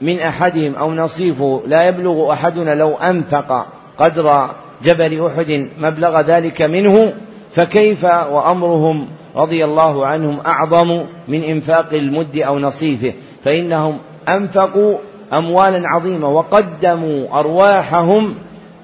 من 0.01 0.19
أحدهم 0.19 0.75
أو 0.75 0.93
نصيفه 0.93 1.61
لا 1.67 1.87
يبلغ 1.87 2.33
أحدنا 2.33 2.75
لو 2.75 2.95
أنفق 2.95 3.65
قدر 3.97 4.49
جبل 4.83 5.25
أحد 5.25 5.67
مبلغ 5.77 6.21
ذلك 6.21 6.61
منه 6.61 7.13
فكيف 7.51 8.03
وأمرهم 8.03 9.07
رضي 9.35 9.65
الله 9.65 10.05
عنهم 10.05 10.39
أعظم 10.45 11.03
من 11.27 11.43
إنفاق 11.43 11.93
المد 11.93 12.37
أو 12.37 12.59
نصيفه؟ 12.59 13.13
فإنهم 13.43 13.97
أنفقوا 14.29 14.97
أموالا 15.33 15.87
عظيمة 15.87 16.27
وقدموا 16.27 17.39
أرواحهم 17.39 18.35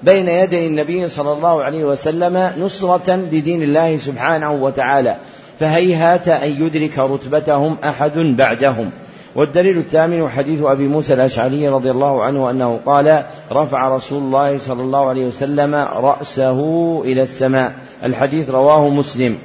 بين 0.02 0.28
يدي 0.28 0.66
النبي 0.66 1.08
صلى 1.08 1.32
الله 1.32 1.62
عليه 1.62 1.84
وسلم 1.84 2.52
نصرة 2.58 3.16
لدين 3.16 3.62
الله 3.62 3.96
سبحانه 3.96 4.52
وتعالى. 4.52 5.16
فهيهات 5.58 6.28
أن 6.28 6.66
يدرك 6.66 6.98
رتبتهم 6.98 7.76
أحد 7.84 8.18
بعدهم. 8.18 8.90
والدليل 9.34 9.78
الثامن 9.78 10.28
حديث 10.28 10.62
أبي 10.62 10.88
موسى 10.88 11.14
الأشعري 11.14 11.68
رضي 11.68 11.90
الله 11.90 12.24
عنه 12.24 12.50
أنه 12.50 12.80
قال 12.86 13.24
رفع 13.52 13.96
رسول 13.96 14.22
الله 14.22 14.58
صلى 14.58 14.82
الله 14.82 15.08
عليه 15.08 15.26
وسلم 15.26 15.74
رأسه 15.74 16.60
إلى 17.04 17.22
السماء. 17.22 17.72
الحديث 18.04 18.50
رواه 18.50 18.88
مسلم. 18.88 19.38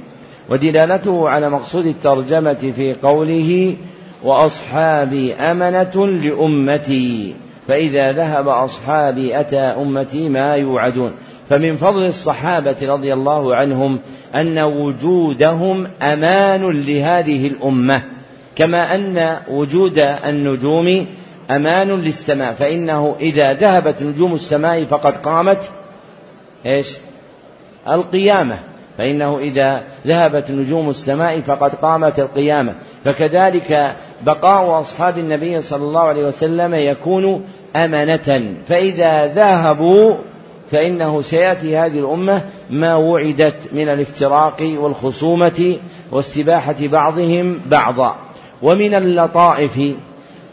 ودلالته 0.49 1.29
على 1.29 1.49
مقصود 1.49 1.85
الترجمة 1.85 2.73
في 2.75 2.95
قوله 3.03 3.75
وأصحابي 4.23 5.33
أمنة 5.33 6.07
لأمتي. 6.07 7.35
فإذا 7.67 8.11
ذهب 8.11 8.47
أصحابي 8.47 9.39
أتى 9.39 9.57
أمتي 9.57 10.29
ما 10.29 10.55
يوعدون. 10.55 11.11
فمن 11.49 11.77
فضل 11.77 12.05
الصحابة 12.05 12.75
رضي 12.81 13.13
الله 13.13 13.55
عنهم 13.55 13.99
أن 14.35 14.59
وجودهم 14.59 15.87
أمان 16.01 16.71
لهذه 16.71 17.47
الأمة. 17.47 18.14
كما 18.55 18.95
أن 18.95 19.37
وجود 19.47 19.99
النجوم 19.99 21.07
أمان 21.51 21.91
للسماء 21.91 22.53
فإنه 22.53 23.15
إذا 23.19 23.53
ذهبت 23.53 24.01
نجوم 24.01 24.33
السماء 24.33 24.85
فقد 24.85 25.17
قامت 25.17 25.71
إيش؟ 26.65 26.97
القيامة. 27.89 28.59
فإنه 28.97 29.37
إذا 29.37 29.83
ذهبت 30.07 30.51
نجوم 30.51 30.89
السماء 30.89 31.41
فقد 31.41 31.75
قامت 31.75 32.19
القيامة. 32.19 32.73
فكذلك 33.05 33.95
بقاء 34.21 34.81
أصحاب 34.81 35.17
النبي 35.17 35.61
صلى 35.61 35.83
الله 35.83 36.01
عليه 36.01 36.25
وسلم 36.25 36.73
يكون 36.73 37.45
أمنة 37.75 38.55
فإذا 38.67 39.27
ذهبوا 39.27 40.15
فإنه 40.71 41.21
سيأتي 41.21 41.77
هذه 41.77 41.99
الأمة 41.99 42.41
ما 42.69 42.95
وعدت 42.95 43.73
من 43.73 43.89
الافتراق 43.89 44.75
والخصومة 44.79 45.75
واستباحة 46.11 46.75
بعضهم 46.79 47.59
بعضا. 47.65 48.24
ومن 48.61 48.95
اللطائف 48.95 49.79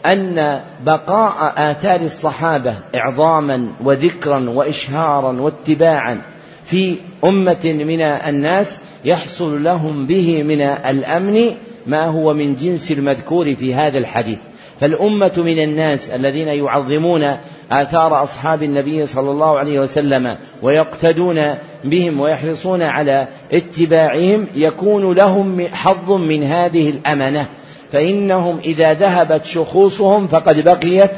أن 0.05 0.61
بقاء 0.85 1.53
آثار 1.71 2.01
الصحابة 2.01 2.75
إعظاما 2.95 3.67
وذكرا 3.83 4.49
وإشهارا 4.49 5.41
واتباعا 5.41 6.21
في 6.65 6.95
أمة 7.23 7.83
من 7.85 8.01
الناس 8.01 8.79
يحصل 9.05 9.63
لهم 9.63 10.05
به 10.05 10.43
من 10.43 10.61
الأمن 10.61 11.55
ما 11.87 12.07
هو 12.07 12.33
من 12.33 12.55
جنس 12.55 12.91
المذكور 12.91 13.55
في 13.55 13.73
هذا 13.73 13.97
الحديث. 13.97 14.37
فالأمة 14.79 15.31
من 15.37 15.59
الناس 15.59 16.09
الذين 16.09 16.47
يعظمون 16.47 17.37
آثار 17.71 18.23
أصحاب 18.23 18.63
النبي 18.63 19.05
صلى 19.05 19.31
الله 19.31 19.59
عليه 19.59 19.79
وسلم 19.79 20.37
ويقتدون 20.61 21.41
بهم 21.83 22.19
ويحرصون 22.19 22.81
على 22.81 23.27
اتباعهم 23.51 24.47
يكون 24.55 25.15
لهم 25.15 25.67
حظ 25.73 26.11
من 26.11 26.43
هذه 26.43 26.89
الأمنة 26.89 27.47
فإنهم 27.93 28.59
إذا 28.65 28.93
ذهبت 28.93 29.45
شخوصهم 29.45 30.27
فقد 30.27 30.63
بقيت 30.63 31.11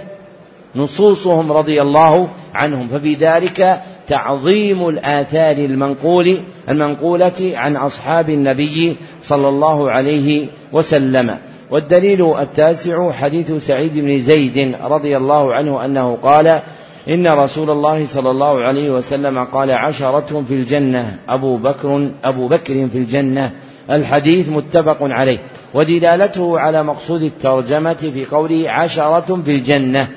نصوصهم 0.76 1.52
رضي 1.52 1.82
الله 1.82 2.30
عنهم. 2.56 2.88
ففي 2.88 3.14
ذلك 3.14 3.82
تعظيم 4.08 4.90
الآثار 4.90 5.58
المنقول 5.58 6.38
المنقولة 6.70 7.52
عن 7.54 7.76
أصحاب 7.76 8.30
النبي 8.30 8.96
صلى 9.22 9.48
الله 9.48 9.92
عليه 9.92 10.48
وسلم. 10.72 11.38
والدليل 11.72 12.40
التاسع 12.40 13.12
حديث 13.12 13.52
سعيد 13.52 13.98
بن 13.98 14.20
زيد 14.20 14.76
رضي 14.82 15.18
الله 15.18 15.54
عنه 15.54 15.86
أنه 15.86 16.18
قال 16.24 16.62
إن 17.10 17.28
رسول 17.28 17.70
الله 17.70 18.06
صلى 18.06 18.30
الله 18.30 18.64
عليه 18.64 18.92
وسلم 18.92 19.44
قال 19.44 19.72
عشرة 19.72 20.42
في 20.42 20.54
الجنة 20.54 21.20
أبو 21.30 21.58
بكر 21.58 22.10
أبو 22.24 22.48
بكر 22.48 22.88
في 22.88 22.98
الجنة 22.98 23.52
الحديث 23.90 24.50
متفق 24.50 24.98
عليه 25.02 25.38
ودلالته 25.74 26.60
على 26.60 26.84
مقصود 26.84 27.22
الترجمة 27.22 27.94
في 27.94 28.26
قوله 28.26 28.66
عشرة 28.70 29.42
في 29.46 29.52
الجنة 29.52 30.08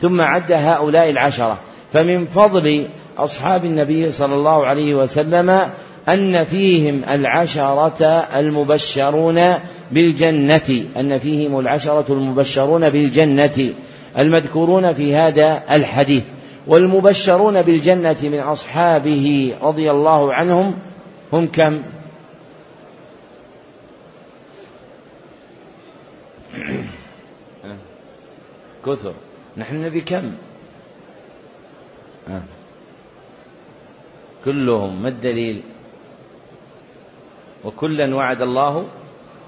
ثم 0.00 0.20
عد 0.20 0.52
هؤلاء 0.52 1.10
العشرة 1.10 1.58
فمن 1.92 2.24
فضل 2.24 2.86
أصحاب 3.18 3.64
النبي 3.64 4.10
صلى 4.10 4.34
الله 4.34 4.66
عليه 4.66 4.94
وسلم 4.94 5.70
أن 6.08 6.44
فيهم 6.44 7.04
العشرة 7.08 8.28
المبشرون 8.36 9.40
بالجنة 9.92 10.86
أن 10.96 11.18
فيهم 11.18 11.58
العشرة 11.58 12.04
المبشرون 12.12 12.90
بالجنة 12.90 13.74
المذكورون 14.18 14.92
في 14.92 15.14
هذا 15.14 15.62
الحديث 15.70 16.24
والمبشرون 16.66 17.62
بالجنة 17.62 18.16
من 18.22 18.40
أصحابه 18.40 19.56
رضي 19.62 19.90
الله 19.90 20.34
عنهم 20.34 20.74
هم 21.32 21.46
كم؟ 21.46 21.78
كثر 28.86 29.12
نحن 29.56 29.84
نبي 29.84 30.00
كم؟ 30.00 30.32
آه. 32.28 32.42
كلهم 34.44 35.02
ما 35.02 35.08
الدليل؟ 35.08 35.62
وكلا 37.64 38.14
وعد 38.14 38.42
الله 38.42 38.86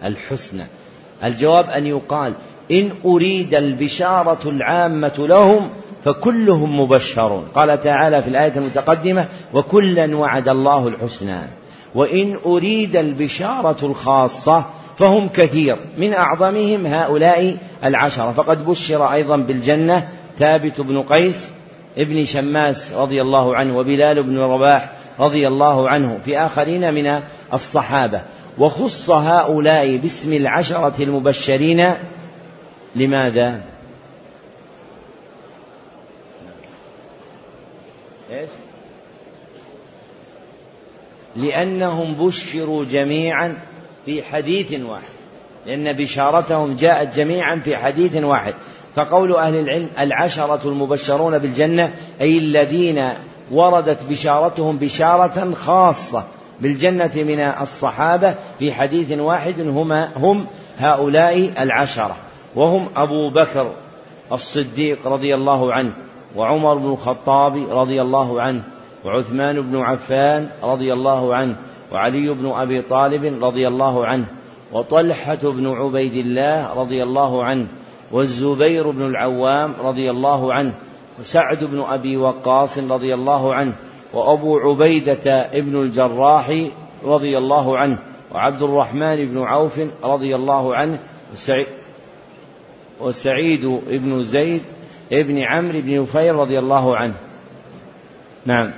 الحسنى 0.05 0.67
الجواب 1.25 1.71
أن 1.71 1.87
يقال 1.87 2.35
إن 2.71 2.93
أريد 3.05 3.55
البشارة 3.55 4.49
العامة 4.49 5.15
لهم 5.19 5.71
فكلهم 6.05 6.81
مبشرون 6.81 7.45
قال 7.55 7.81
تعالى 7.81 8.23
في 8.23 8.29
الآية 8.29 8.53
المتقدمة 8.57 9.29
وكلا 9.55 10.17
وعد 10.17 10.49
الله 10.49 10.89
الحسنى 10.89 11.41
وإن 11.95 12.39
أريد 12.47 12.97
البشارة 12.97 13.87
الخاصة 13.87 14.65
فهم 14.97 15.29
كثير 15.29 15.77
من 15.99 16.13
أعظمهم 16.13 16.87
هؤلاء 16.87 17.57
العشرة 17.85 18.33
فقد 18.33 18.65
بشر 18.65 19.13
أيضا 19.13 19.37
بالجنة 19.37 20.09
ثابت 20.39 20.81
بن 20.81 21.03
قيس 21.03 21.51
ابن 21.99 22.25
شماس 22.25 22.93
رضي 22.93 23.23
الله 23.23 23.57
عنه 23.57 23.79
وبلال 23.79 24.23
بن 24.23 24.39
رباح 24.39 24.93
رضي 25.21 25.49
الله 25.49 25.89
عنه 25.89 26.19
في 26.25 26.39
آخرين 26.39 26.95
من 26.95 27.23
الصحابة 27.55 28.23
وخص 28.59 29.11
هؤلاء 29.11 29.97
باسم 29.97 30.33
العشرة 30.33 31.03
المبشرين 31.03 31.95
لماذا؟ 32.97 33.63
إيش؟ 38.31 38.51
لأنهم 41.37 42.15
بشروا 42.15 42.85
جميعا 42.85 43.57
في 44.07 44.23
حديث 44.23 44.81
واحد 44.81 45.17
لأن 45.67 45.93
بشارتهم 45.93 46.77
جاءت 46.77 47.17
جميعا 47.17 47.57
في 47.57 47.77
حديث 47.77 48.25
واحد. 48.25 48.55
فقول 48.95 49.37
أهل 49.37 49.55
العلم 49.55 49.89
العشرة 49.99 50.61
المبشرون 50.65 51.39
بالجنة 51.39 51.95
أي 52.21 52.39
الذين 52.39 53.09
وردت 53.51 53.99
بشارتهم 54.11 54.77
بشارة 54.77 55.55
خاصة 55.55 56.25
بالجنة 56.61 57.11
من 57.15 57.41
الصحابة 57.41 58.35
في 58.59 58.73
حديث 58.73 59.19
واحد 59.19 59.61
هما 59.61 60.11
هم 60.17 60.47
هؤلاء 60.79 61.53
العشرة. 61.63 62.17
وهم 62.57 62.89
أبو 62.97 63.31
بكر 63.31 63.73
الصديق 64.33 65.07
رضي 65.07 65.35
الله 65.35 65.73
عنه 65.73 65.93
وعمر 66.37 66.75
بن 66.75 66.93
الخطاب 66.93 67.71
رضي 67.71 68.03
الله 68.03 68.43
عنه 68.43 68.63
وعثمان 69.05 69.61
بن 69.61 69.81
عفان 69.81 70.49
رضي 70.63 70.93
الله 70.93 71.35
عنه 71.35 71.57
وعلي 71.93 72.35
بن 72.35 72.47
أبي 72.47 72.83
طالب 72.83 73.45
رضي 73.45 73.69
الله 73.69 74.07
عنه 74.07 74.27
وطلحة 74.73 75.39
بن 75.43 75.67
عبيد 75.67 76.15
الله 76.15 76.75
رضي 76.75 77.03
الله 77.03 77.45
عنه 77.45 77.67
والزبير 78.13 78.91
بن 78.91 79.07
العوام 79.07 79.75
رضي 79.81 80.11
الله 80.11 80.55
عنه 80.55 80.75
وسعد 81.21 81.65
بن 81.65 81.81
أبي 81.81 82.17
وقاص 82.17 82.79
رضي 82.79 83.15
الله 83.15 83.55
عنه 83.55 83.77
وأبو 84.13 84.59
عبيدة 84.59 85.31
ابن 85.31 85.83
الجراح 85.83 86.67
رضي 87.05 87.39
الله 87.39 87.79
عنه 87.79 87.99
وعبد 88.35 88.63
الرحمن 88.63 89.17
بن 89.17 89.43
عوف 89.43 89.81
رضي 90.05 90.35
الله 90.37 90.75
عنه 90.77 90.99
وسعيد, 93.01 93.67
بن 93.89 94.23
زيد 94.23 94.63
ابن 95.13 95.39
عمرو 95.39 95.81
بن 95.81 96.01
نفيل 96.03 96.35
رضي 96.35 96.59
الله 96.59 96.97
عنه. 96.97 97.15
نعم. 98.47 98.73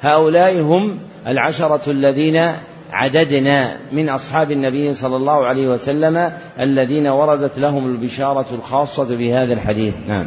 هؤلاء 0.00 0.60
هم 0.60 0.98
العشرة 1.26 1.90
الذين 1.90 2.52
عددنا 2.92 3.78
من 3.92 4.08
أصحاب 4.08 4.50
النبي 4.50 4.94
صلى 4.94 5.16
الله 5.16 5.46
عليه 5.46 5.68
وسلم 5.68 6.32
الذين 6.60 7.06
وردت 7.06 7.58
لهم 7.58 7.86
البشارة 7.86 8.46
الخاصة 8.52 9.16
بهذا 9.16 9.52
الحديث. 9.52 9.94
نعم. 10.08 10.26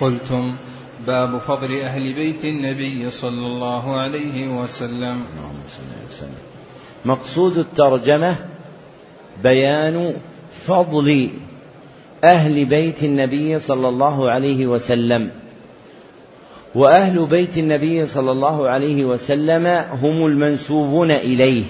قلتم 0.00 0.56
باب 1.06 1.38
فضل 1.38 1.80
أهل 1.80 2.14
بيت 2.14 2.44
النبي 2.44 3.10
صلى 3.10 3.46
الله 3.46 3.96
عليه 3.96 4.48
وسلم. 4.48 5.24
مقصود 7.04 7.58
الترجمة 7.58 8.36
بيان 9.42 10.14
فضل 10.66 11.30
أهل 12.24 12.64
بيت 12.64 13.04
النبي 13.04 13.58
صلى 13.58 13.88
الله 13.88 14.30
عليه 14.30 14.66
وسلم. 14.66 15.30
وأهل 16.74 17.26
بيت 17.26 17.58
النبي 17.58 18.06
صلى 18.06 18.30
الله 18.30 18.68
عليه 18.68 19.04
وسلم 19.04 19.66
هم 20.02 20.26
المنسوبون 20.26 21.10
إليه 21.10 21.62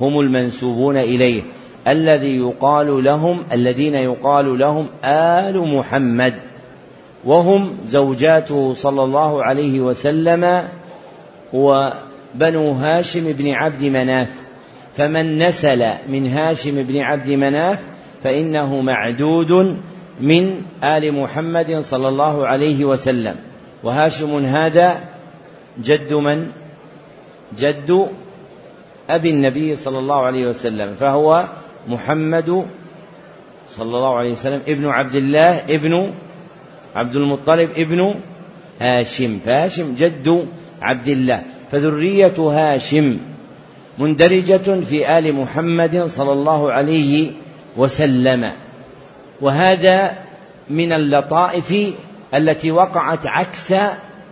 هم 0.00 0.20
المنسوبون 0.20 0.96
إليه. 0.96 1.42
الذي 1.88 2.38
يقال 2.38 3.04
لهم 3.04 3.42
الذين 3.52 3.94
يقال 3.94 4.58
لهم 4.58 4.86
آل 5.04 5.74
محمد. 5.74 6.34
وهم 7.24 7.72
زوجاته 7.84 8.74
صلى 8.74 9.02
الله 9.04 9.42
عليه 9.42 9.80
وسلم 9.80 10.68
وبنو 11.52 12.70
هاشم 12.70 13.32
بن 13.32 13.48
عبد 13.48 13.84
مناف. 13.84 14.28
فمن 14.96 15.38
نسل 15.38 15.86
من 16.08 16.26
هاشم 16.26 16.82
بن 16.82 16.96
عبد 16.96 17.30
مناف 17.30 17.84
فإنه 18.24 18.80
معدود 18.80 19.76
من 20.20 20.62
آل 20.84 21.12
محمد 21.20 21.80
صلى 21.80 22.08
الله 22.08 22.46
عليه 22.46 22.84
وسلم. 22.84 23.47
وهاشم 23.82 24.44
هذا 24.44 25.04
جد 25.82 26.12
من؟ 26.14 26.50
جد 27.58 28.08
أبي 29.10 29.30
النبي 29.30 29.76
صلى 29.76 29.98
الله 29.98 30.20
عليه 30.22 30.46
وسلم 30.46 30.94
فهو 30.94 31.44
محمد 31.88 32.66
صلى 33.68 33.96
الله 33.96 34.14
عليه 34.16 34.32
وسلم 34.32 34.62
ابن 34.68 34.86
عبد 34.86 35.14
الله 35.14 35.64
ابن 35.68 36.12
عبد 36.96 37.16
المطلب 37.16 37.70
ابن 37.76 38.14
هاشم 38.80 39.38
فهاشم 39.38 39.94
جد 39.94 40.46
عبد 40.82 41.08
الله 41.08 41.42
فذرية 41.70 42.34
هاشم 42.38 43.18
مندرجة 43.98 44.80
في 44.80 45.18
آل 45.18 45.34
محمد 45.34 46.04
صلى 46.04 46.32
الله 46.32 46.72
عليه 46.72 47.30
وسلم 47.76 48.52
وهذا 49.40 50.18
من 50.70 50.92
اللطائف 50.92 51.94
التي 52.34 52.70
وقعت 52.70 53.26
عكس 53.26 53.74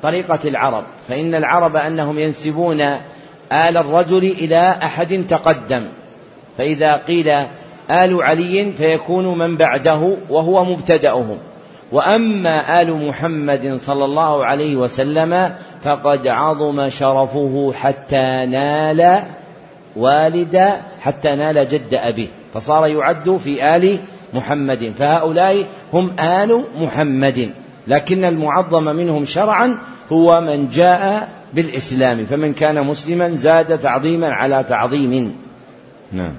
طريقة 0.02 0.38
العرب 0.44 0.84
فإن 1.08 1.34
العرب 1.34 1.76
أنهم 1.76 2.18
ينسبون 2.18 2.80
آل 3.52 3.76
الرجل 3.76 4.24
إلى 4.24 4.78
أحد 4.82 5.24
تقدم 5.28 5.88
فإذا 6.58 6.96
قيل 6.96 7.28
آل 7.90 8.22
علي 8.22 8.72
فيكون 8.72 9.38
من 9.38 9.56
بعده 9.56 10.16
وهو 10.30 10.64
مبتدأهم. 10.64 11.38
وأما 11.92 12.82
آل 12.82 13.06
محمد 13.08 13.76
صلى 13.76 14.04
الله 14.04 14.44
عليه 14.44 14.76
وسلم 14.76 15.54
فقد 15.82 16.26
عظم 16.26 16.88
شرفه 16.88 17.72
حتى 17.76 18.46
نال 18.46 19.22
والد 19.96 20.72
حتى 21.00 21.36
نال 21.36 21.68
جد 21.68 21.94
أبيه 21.94 22.28
فصار 22.54 22.86
يعد 22.86 23.36
في 23.36 23.76
آل 23.76 24.00
محمد 24.34 24.92
فهؤلاء 24.98 25.66
هم 25.92 26.20
آل 26.20 26.64
محمد. 26.76 27.50
لكن 27.88 28.24
المعظم 28.24 28.84
منهم 28.84 29.24
شرعا 29.24 29.78
هو 30.12 30.40
من 30.40 30.68
جاء 30.68 31.28
بالإسلام 31.54 32.24
فمن 32.24 32.52
كان 32.54 32.86
مسلما 32.86 33.30
زاد 33.30 33.78
تعظيما 33.78 34.28
على 34.28 34.64
تعظيم. 34.68 35.36
نعم. 36.12 36.34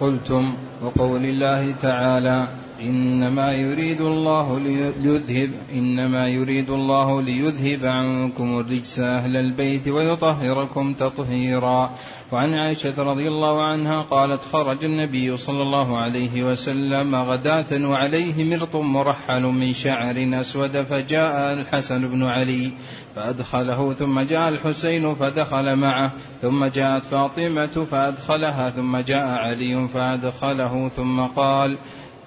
قلتم 0.00 0.54
وقول 0.82 1.24
الله 1.24 1.74
تعالى 1.82 2.46
إنما 2.80 3.52
يريد 3.52 4.00
الله 4.00 4.58
ليذهب 4.58 5.50
إنما 5.72 6.28
يريد 6.28 6.70
الله 6.70 7.22
ليذهب 7.22 7.86
عنكم 7.86 8.58
الرجس 8.58 8.98
أهل 8.98 9.36
البيت 9.36 9.88
ويطهركم 9.88 10.94
تطهيرا. 10.94 11.90
وعن 12.32 12.54
عائشة 12.54 13.02
رضي 13.02 13.28
الله 13.28 13.62
عنها 13.64 14.02
قالت 14.02 14.44
خرج 14.52 14.84
النبي 14.84 15.36
صلى 15.36 15.62
الله 15.62 15.98
عليه 15.98 16.50
وسلم 16.50 17.14
غداة 17.14 17.88
وعليه 17.88 18.44
مرط 18.44 18.76
مرحل 18.76 19.42
من 19.42 19.72
شعر 19.72 20.28
أسود 20.40 20.82
فجاء 20.82 21.52
الحسن 21.52 22.08
بن 22.08 22.22
علي 22.22 22.72
فأدخله 23.16 23.92
ثم 23.92 24.20
جاء 24.20 24.48
الحسين 24.48 25.14
فدخل 25.14 25.76
معه 25.76 26.12
ثم 26.42 26.64
جاءت 26.64 27.04
فاطمة 27.04 27.86
فأدخلها 27.90 28.70
ثم 28.70 28.96
جاء 28.96 29.26
علي 29.26 29.88
فأدخله 29.94 30.88
ثم 30.88 31.20
قال 31.20 31.78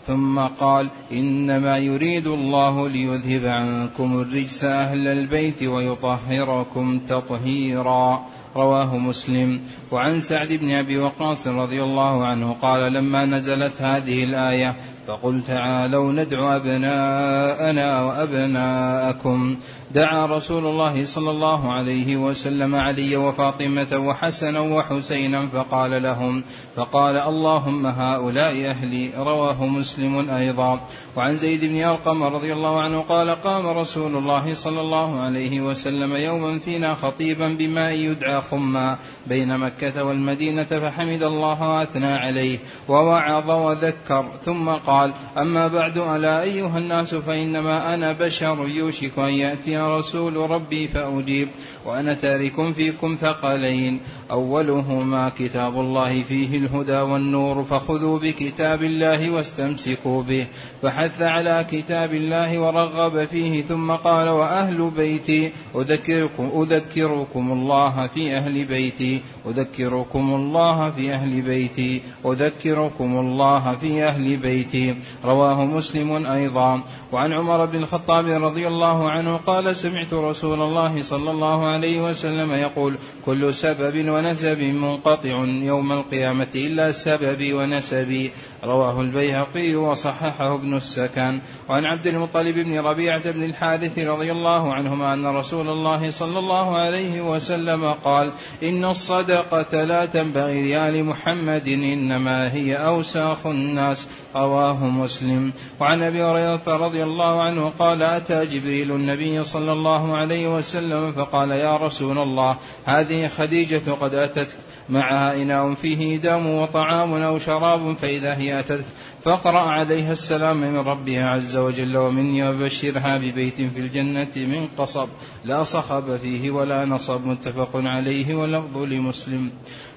ثم 0.07 0.39
قال 0.39 0.89
إنما 1.11 1.77
يريد 1.77 2.27
الله 2.27 2.89
ليذهب 2.89 3.45
عنكم 3.45 4.19
الرجس 4.19 4.63
أهل 4.63 5.07
البيت 5.07 5.63
ويطهركم 5.63 6.99
تطهيرا. 6.99 8.25
رواه 8.55 8.97
مسلم. 8.97 9.61
وعن 9.91 10.19
سعد 10.19 10.53
بن 10.53 10.71
أبي 10.71 10.97
وقاص 10.97 11.47
رضي 11.47 11.83
الله 11.83 12.25
عنه 12.25 12.53
قال 12.61 12.93
لما 12.93 13.25
نزلت 13.25 13.81
هذه 13.81 14.23
الآية 14.23 14.75
فقل 15.07 15.43
تعالوا 15.47 16.11
ندعو 16.11 16.47
أبناءنا 16.47 18.01
وأبناءكم. 18.01 19.55
دعا 19.91 20.25
رسول 20.25 20.65
الله 20.65 21.05
صلى 21.05 21.31
الله 21.31 21.73
عليه 21.73 22.17
وسلم 22.17 22.75
علي 22.75 23.17
وفاطمة 23.17 23.97
وحسنا 23.97 24.59
وحسينا 24.59 25.47
فقال 25.47 26.03
لهم 26.03 26.43
فقال 26.75 27.17
اللهم 27.17 27.85
هؤلاء 27.85 28.65
أهلي. 28.69 29.09
رواه 29.17 29.65
مسلم 29.65 30.29
أيضا. 30.29 30.79
وعن 31.15 31.35
زيد 31.35 31.65
بن 31.65 31.83
أرقم 31.83 32.23
رضي 32.23 32.53
الله 32.53 32.81
عنه 32.81 32.99
قال 32.99 33.29
قام 33.29 33.67
رسول 33.67 34.15
الله 34.15 34.53
صلى 34.53 34.81
الله 34.81 35.21
عليه 35.21 35.61
وسلم 35.61 36.15
يوما 36.15 36.59
فينا 36.59 36.95
خطيبا 36.95 37.47
بماء 37.47 37.93
يدعى 37.93 38.41
خما 38.51 38.97
بين 39.27 39.57
مكة 39.57 40.03
والمدينة 40.03 40.63
فحمد 40.63 41.23
الله 41.23 41.69
وأثنى 41.69 42.13
عليه 42.13 42.59
ووعظ 42.87 43.49
وذكر 43.49 44.25
ثم 44.45 44.69
قال 44.69 45.13
أما 45.37 45.67
بعد 45.67 45.97
ألا 45.97 46.41
أيها 46.41 46.77
الناس 46.77 47.15
فإنما 47.15 47.93
أنا 47.93 48.11
بشر 48.11 48.67
يوشك 48.67 49.19
أن 49.19 49.33
يأتي 49.33 49.77
رسول 49.77 50.35
ربي 50.35 50.87
فأجيب 50.87 51.49
وأنا 51.85 52.13
تارك 52.13 52.73
فيكم 52.73 53.17
ثقلين 53.21 53.99
أولهما 54.31 55.29
كتاب 55.29 55.79
الله 55.79 56.23
فيه 56.23 56.57
الهدى 56.57 56.97
والنور 56.97 57.63
فخذوا 57.63 58.19
بكتاب 58.19 58.83
الله 58.83 59.29
واستمسكوا 59.29 60.23
به 60.23 60.47
فحث 60.81 61.21
على 61.21 61.65
كتاب 61.71 62.13
الله 62.13 62.59
ورغب 62.59 63.25
فيه 63.25 63.61
ثم 63.61 63.91
قال 63.91 64.29
وأهل 64.29 64.89
بيتي 64.89 65.51
أذكركم, 65.75 66.51
أذكركم 66.61 67.51
الله 67.51 68.07
في 68.07 68.32
أهل 68.37 68.65
بيتي 68.65 69.21
أذكركم 69.47 70.35
الله 70.35 70.89
في 70.89 71.13
أهل 71.13 71.41
بيتي 71.41 72.01
أذكركم 72.25 73.19
الله 73.19 73.75
في 73.75 74.03
أهل 74.03 74.37
بيتي. 74.37 74.95
رواه 75.25 75.65
مسلم 75.65 76.25
أيضا. 76.25 76.83
وعن 77.11 77.33
عمر 77.33 77.65
بن 77.65 77.77
الخطاب 77.77 78.25
رضي 78.25 78.67
الله 78.67 79.11
عنه 79.11 79.37
قال 79.37 79.75
سمعت 79.75 80.13
رسول 80.13 80.61
الله 80.61 81.03
صلى 81.03 81.31
الله 81.31 81.65
عليه 81.65 82.01
وسلم 82.01 82.51
يقول 82.53 82.95
كل 83.25 83.53
سبب 83.53 84.09
ونسب 84.09 84.59
منقطع 84.59 85.45
يوم 85.45 85.91
القيامة 85.91 86.47
إلا 86.55 86.91
سببي 86.91 87.53
ونسبي 87.53 88.31
رواه 88.63 89.01
البيهقي 89.01 89.75
وصححه 89.75 90.55
ابن 90.55 90.73
السكن. 90.73 91.39
وعن 91.69 91.85
عبد 91.85 92.07
المطلب 92.07 92.55
بن 92.59 92.79
ربيعة 92.79 93.31
بن 93.31 93.43
الحارث 93.43 93.99
رضي 93.99 94.31
الله 94.31 94.73
عنهما 94.73 95.13
أن 95.13 95.25
رسول 95.25 95.69
الله 95.69 96.11
صلى 96.11 96.39
الله 96.39 96.77
عليه 96.77 97.21
وسلم 97.21 97.93
قال 98.03 98.22
إن 98.63 98.85
الصدقة 98.85 99.83
لا 99.83 100.05
تنبغي 100.05 100.73
لآل 100.73 101.05
محمد 101.05 101.67
إنما 101.67 102.53
هي 102.53 102.75
أوساخ 102.75 103.47
الناس. 103.47 104.07
رواه 104.35 104.85
مسلم. 104.85 105.53
وعن 105.79 106.03
أبي 106.03 106.23
هريرة 106.23 106.63
رضي 106.67 107.03
الله 107.03 107.41
عنه 107.43 107.71
قال 107.79 108.03
أتى 108.03 108.45
جبريل 108.45 108.91
النبي 108.91 109.43
صلى 109.43 109.73
الله 109.73 110.17
عليه 110.17 110.55
وسلم 110.55 111.11
فقال 111.11 111.51
يا 111.51 111.77
رسول 111.77 112.17
الله 112.17 112.57
هذه 112.85 113.27
خديجة 113.27 113.91
قد 113.91 114.13
أتتك. 114.13 114.55
معها 114.89 115.33
إناء 115.33 115.73
فيه 115.73 116.17
دم 116.17 116.47
وطعام 116.47 117.13
أو 117.13 117.39
شراب 117.39 117.95
فإذا 118.01 118.37
هي 118.37 118.59
أتتك 118.59 118.85
فاقرأ 119.23 119.59
عليها 119.59 120.11
السلام 120.11 120.57
من 120.57 120.77
ربها 120.77 121.25
عز 121.25 121.57
وجل 121.57 121.97
ومني 121.97 122.49
وبشرها 122.49 123.17
ببيت 123.17 123.55
في 123.55 123.79
الجنة 123.79 124.31
من 124.35 124.67
قصب 124.77 125.07
لا 125.45 125.63
صخب 125.63 126.17
فيه 126.17 126.51
ولا 126.51 126.85
نصب 126.85 127.25
متفق 127.25 127.69
عليه 127.75 128.35
ولفظ 128.35 128.77
لمسلم. 128.77 129.51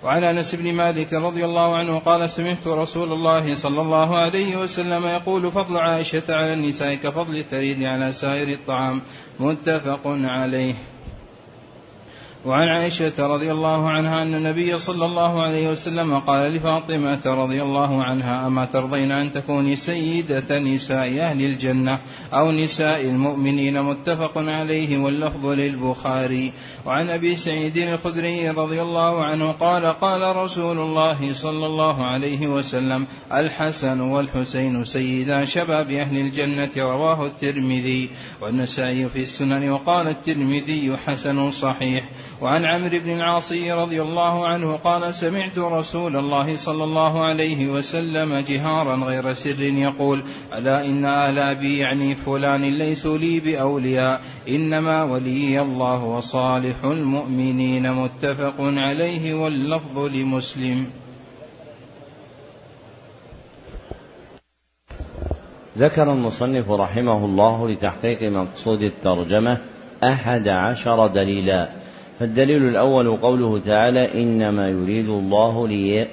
وعن 0.04 0.24
أنس 0.24 0.54
بن 0.54 0.72
مالك 0.72 1.12
رضي 1.12 1.44
الله 1.44 1.76
عنه 1.76 1.98
قال 1.98 2.30
سمعت 2.30 2.66
رسول 2.66 3.12
الله 3.12 3.54
صلى 3.54 3.80
الله 3.80 4.16
عليه 4.16 4.56
وسلم 4.56 5.06
يقول 5.06 5.52
فضل 5.52 5.76
عائشة 5.76 6.24
على 6.28 6.52
النساء 6.52 6.94
كفضل 6.94 7.36
الثريد 7.36 7.82
على 7.82 8.12
سائر 8.12 8.48
الطعام 8.48 9.02
متفق 9.40 10.00
عليه. 10.06 10.74
وعن 12.46 12.68
عائشة 12.68 13.26
رضي 13.26 13.52
الله 13.52 13.90
عنها 13.90 14.22
أن 14.22 14.34
النبي 14.34 14.78
صلى 14.78 15.04
الله 15.04 15.42
عليه 15.42 15.70
وسلم 15.70 16.18
قال 16.18 16.52
لفاطمة 16.52 17.20
رضي 17.26 17.62
الله 17.62 18.04
عنها 18.04 18.46
أما 18.46 18.64
ترضين 18.64 19.12
أن 19.12 19.32
تكوني 19.32 19.76
سيدة 19.76 20.58
نساء 20.58 21.20
أهل 21.20 21.44
الجنة 21.44 21.98
أو 22.32 22.52
نساء 22.52 23.00
المؤمنين؟ 23.00 23.82
متفق 23.82 24.38
عليه 24.38 24.98
واللفظ 24.98 25.46
للبخاري. 25.46 26.52
وعن 26.86 27.10
أبي 27.10 27.36
سعيد 27.36 27.76
الخدري 27.76 28.50
رضي 28.50 28.82
الله 28.82 29.24
عنه 29.24 29.52
قال 29.52 29.86
قال 29.86 30.36
رسول 30.36 30.78
الله 30.78 31.32
صلى 31.32 31.66
الله 31.66 32.06
عليه 32.06 32.46
وسلم 32.46 33.06
الحسن 33.32 34.00
والحسين 34.00 34.84
سيدا 34.84 35.44
شباب 35.44 35.90
أهل 35.90 36.16
الجنة 36.16 36.70
رواه 36.76 37.26
الترمذي 37.26 38.10
والنسائي 38.40 39.08
في 39.08 39.20
السنن 39.20 39.70
وقال 39.70 40.08
الترمذي 40.08 40.96
حسن 41.06 41.50
صحيح. 41.50 42.04
وعن 42.40 42.64
عمرو 42.64 42.98
بن 42.98 43.10
العاص 43.10 43.52
رضي 43.52 44.02
الله 44.02 44.48
عنه 44.48 44.76
قال 44.76 45.14
سمعت 45.14 45.58
رسول 45.58 46.16
الله 46.16 46.56
صلى 46.56 46.84
الله 46.84 47.24
عليه 47.24 47.66
وسلم 47.66 48.44
جهارا 48.48 48.96
غير 48.96 49.34
سر 49.34 49.60
يقول 49.60 50.22
ألا 50.54 50.86
إن 50.86 51.04
آل 51.04 51.38
أبي 51.38 51.78
يعني 51.78 52.14
فلان 52.14 52.62
ليسوا 52.78 53.18
لي 53.18 53.40
بأولياء 53.40 54.20
إنما 54.48 55.04
ولي 55.04 55.60
الله 55.60 56.04
وصالح 56.04 56.84
المؤمنين 56.84 57.92
متفق 57.92 58.54
عليه 58.58 59.34
واللفظ 59.34 59.98
لمسلم. 59.98 60.86
ذكر 65.78 66.12
المصنف 66.12 66.70
رحمه 66.70 67.24
الله 67.24 67.68
لتحقيق 67.68 68.22
مقصود 68.22 68.82
الترجمة 68.82 69.58
أحد 70.04 70.48
عشر 70.48 71.06
دليلا. 71.06 71.85
فالدليل 72.20 72.68
الأول 72.68 73.16
قوله 73.16 73.58
تعالى 73.58 74.22
إنما 74.22 74.68
يريد 74.68 75.08
الله 75.08 75.68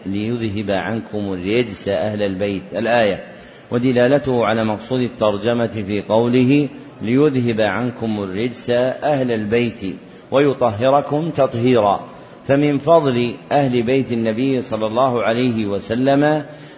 ليذهب 0.05 0.71
عنكم 0.71 1.33
الرجس 1.33 1.87
أهل 1.87 2.21
البيت. 2.23 2.73
الآية 2.73 3.23
ودلالته 3.71 4.45
على 4.45 4.63
مقصود 4.63 5.01
الترجمة 5.01 5.67
في 5.67 6.01
قوله 6.01 6.69
ليذهب 7.01 7.61
عنكم 7.61 8.23
الرجس 8.23 8.69
أهل 8.69 9.31
البيت 9.31 9.95
ويطهركم 10.31 11.29
تطهيرا. 11.29 11.99
فمن 12.47 12.77
فضل 12.77 13.33
أهل 13.51 13.83
بيت 13.83 14.11
النبي 14.11 14.61
صلى 14.61 14.85
الله 14.85 15.23
عليه 15.23 15.65
وسلم 15.65 16.23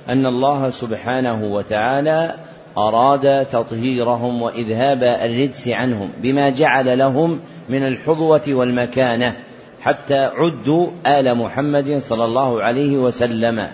أن 0.09 0.26
الله 0.26 0.69
سبحانه 0.69 1.43
وتعالى 1.43 2.36
أراد 2.78 3.45
تطهيرهم 3.45 4.41
وإذهاب 4.41 5.03
الرجس 5.03 5.67
عنهم 5.67 6.09
بما 6.21 6.49
جعل 6.49 6.97
لهم 6.97 7.39
من 7.69 7.88
الحظوة 7.88 8.41
والمكانة 8.47 9.36
حتى 9.82 10.17
عدوا 10.17 10.88
آل 11.07 11.36
محمد 11.36 11.97
صلى 11.99 12.26
الله 12.26 12.61
عليه 12.63 12.97
وسلم. 12.97 13.67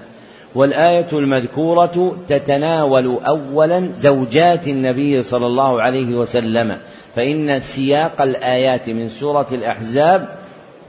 والآية 0.55 1.07
المذكورة 1.13 2.17
تتناول 2.27 3.19
أولا 3.27 3.89
زوجات 3.97 4.67
النبي 4.67 5.23
صلى 5.23 5.47
الله 5.47 5.81
عليه 5.81 6.15
وسلم 6.15 6.77
فإن 7.15 7.59
سياق 7.59 8.21
الآيات 8.21 8.89
من 8.89 9.09
سورة 9.09 9.47
الأحزاب 9.51 10.29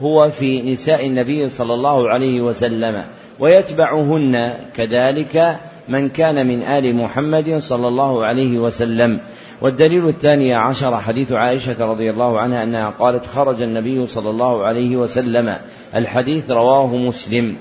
هو 0.00 0.30
في 0.30 0.72
نساء 0.72 1.06
النبي 1.06 1.48
صلى 1.48 1.74
الله 1.74 2.08
عليه 2.08 2.40
وسلم 2.40 3.04
ويتبعهن 3.40 4.54
كذلك 4.76 5.58
من 5.88 6.08
كان 6.08 6.46
من 6.46 6.62
آل 6.62 6.96
محمد 6.96 7.58
صلى 7.58 7.88
الله 7.88 8.24
عليه 8.24 8.58
وسلم. 8.58 9.20
والدليل 9.62 10.08
الثاني 10.08 10.54
عشر 10.54 10.96
حديث 10.96 11.32
عائشة 11.32 11.86
رضي 11.86 12.10
الله 12.10 12.40
عنها 12.40 12.62
أنها 12.62 12.90
قالت 12.90 13.26
خرج 13.26 13.62
النبي 13.62 14.06
صلى 14.06 14.30
الله 14.30 14.64
عليه 14.64 14.96
وسلم. 14.96 15.54
الحديث 15.94 16.50
رواه 16.50 16.96
مسلم. 16.96 17.56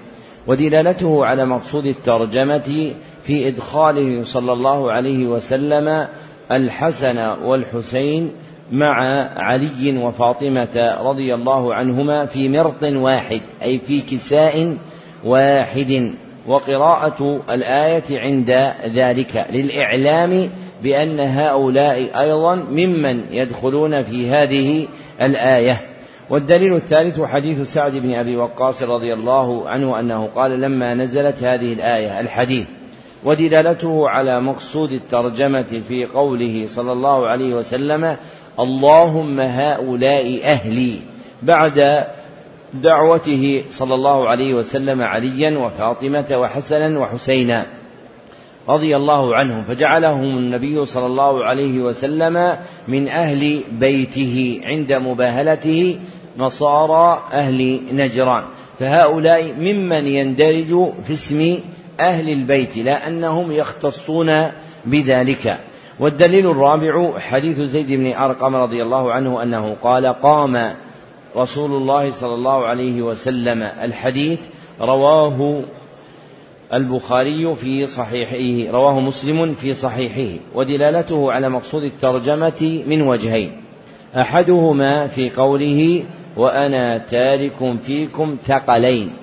ودلالته 0.48 1.26
على 1.26 1.46
مقصود 1.46 1.86
الترجمة 1.86 2.92
في 3.24 3.48
إدخاله 3.48 4.24
صلى 4.24 4.54
الله 4.54 4.92
عليه 4.92 5.26
وسلم 5.26 6.08
الحسن 6.52 7.18
والحسين 7.18 8.32
مع 8.72 8.94
علي 9.38 9.98
وفاطمة 9.98 10.98
رضي 11.02 11.34
الله 11.34 11.74
عنهما 11.74 12.26
في 12.26 12.50
مرط 12.50 12.84
واحد 12.84 13.42
أي 13.64 13.80
في 13.80 14.02
كساء 14.02 14.78
واحد. 15.24 16.14
وقراءة 16.48 17.42
الآية 17.50 18.20
عند 18.20 18.74
ذلك 18.86 19.46
للإعلام 19.52 20.50
بأن 20.84 21.20
هؤلاء 21.20 22.22
أيضا 22.22 22.56
ممن 22.56 23.24
يدخلون 23.32 24.04
في 24.04 24.30
هذه 24.30 24.88
الآية. 25.22 25.92
والدليل 26.32 26.76
الثالث 26.76 27.22
حديث 27.22 27.74
سعد 27.74 27.96
بن 27.96 28.14
أبي 28.14 28.38
وقاص 28.38 28.84
رضي 28.84 29.14
الله 29.14 29.70
عنه 29.70 30.00
أنه 30.00 30.30
قال 30.36 30.62
لما 30.62 30.94
نزلت 30.94 31.44
هذه 31.44 31.74
الآية 31.74 32.20
الحديث 32.20 32.68
ودلالته 33.24 34.10
على 34.10 34.42
مقصود 34.42 34.92
الترجمة 34.92 35.82
في 35.88 36.06
قوله 36.06 36.66
صلى 36.68 36.92
الله 36.92 37.28
عليه 37.28 37.56
وسلم 37.56 38.18
اللهم 38.60 39.39
هؤلاء 39.39 40.42
أهلي 40.44 41.00
بعد 41.44 42.06
دعوته 42.74 43.64
صلى 43.70 43.94
الله 43.94 44.30
عليه 44.30 44.54
وسلم 44.54 45.02
عليا 45.02 45.58
وفاطمة 45.58 46.26
وحسنا 46.32 47.00
وحسينا 47.00 47.66
رضي 48.70 48.96
الله 48.96 49.36
عنهم 49.36 49.64
فجعلهم 49.64 50.24
النبي 50.24 50.86
صلى 50.86 51.06
الله 51.06 51.46
عليه 51.46 51.80
وسلم 51.80 52.58
من 52.88 53.08
أهل 53.08 53.64
بيته 53.72 54.62
عند 54.64 54.94
مباهلته 54.94 56.00
نصارى 56.38 57.24
أهل 57.34 57.80
نجران. 57.92 58.44
فهؤلاء 58.80 59.54
ممن 59.60 60.08
يندرج 60.08 60.92
في 61.04 61.14
اسم 61.14 61.58
أهل 62.00 62.30
البيت 62.30 62.78
لا 62.78 63.08
أنهم 63.08 63.52
يختصون 63.52 64.52
بذلك. 64.86 65.58
والدليل 66.00 66.52
الرابع 66.52 67.20
حديث 67.20 67.60
زيد 67.60 67.92
بن 67.92 68.14
أرقم 68.14 68.56
رضي 68.56 68.82
الله 68.84 69.12
عنه 69.12 69.44
أنه 69.44 69.76
قال 69.82 70.06
قام 70.06 70.74
رسول 71.38 71.72
الله 71.72 72.12
صلى 72.12 72.34
الله 72.34 72.66
عليه 72.66 73.02
وسلم 73.02 73.64
الحديث 73.64 74.40
رواه 74.82 75.64
البخاري 76.74 77.56
في 77.56 77.88
صحيحه 77.88 78.72
رواه 78.72 79.00
مسلم 79.00 79.54
في 79.54 79.74
صحيحه 79.74 80.40
ودلالته 80.56 81.32
على 81.32 81.50
مقصود 81.50 81.84
الترجمة 81.84 82.84
من 82.88 83.02
وجهين. 83.02 83.52
أحدهما 84.16 85.08
في 85.08 85.30
قوله 85.30 86.04
وأنا 86.38 86.98
تارك 86.98 87.76
فيكم 87.84 88.38
ثقلين 88.46 89.14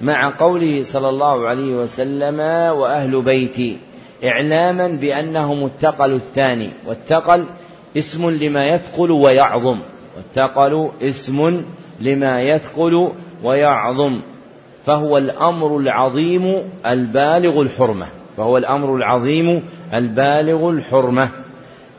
مع 0.00 0.32
قوله 0.38 0.82
صلى 0.82 1.08
الله 1.08 1.48
عليه 1.48 1.74
وسلم 1.74 2.38
وأهل 2.78 3.22
بيتي 3.22 3.78
إعلاما 4.24 4.88
بأنهم 4.88 5.64
الثقل 5.64 6.12
الثاني 6.12 6.70
والثقل 6.86 7.44
اسم 7.96 8.30
لما 8.30 8.68
يثقل 8.68 9.10
ويعظم. 9.10 9.78
والثقل 10.16 10.90
اسم 11.02 11.64
لما 12.00 12.42
يثقل 12.42 13.12
ويعظم 13.44 14.20
فهو 14.84 15.18
الأمر 15.18 15.76
العظيم 15.76 16.62
البالغ 16.86 17.60
الحرمة 17.60 18.06
فهو 18.36 18.56
الأمر 18.56 18.96
العظيم 18.96 19.62
البالغ 19.94 20.70
الحرمة. 20.70 21.28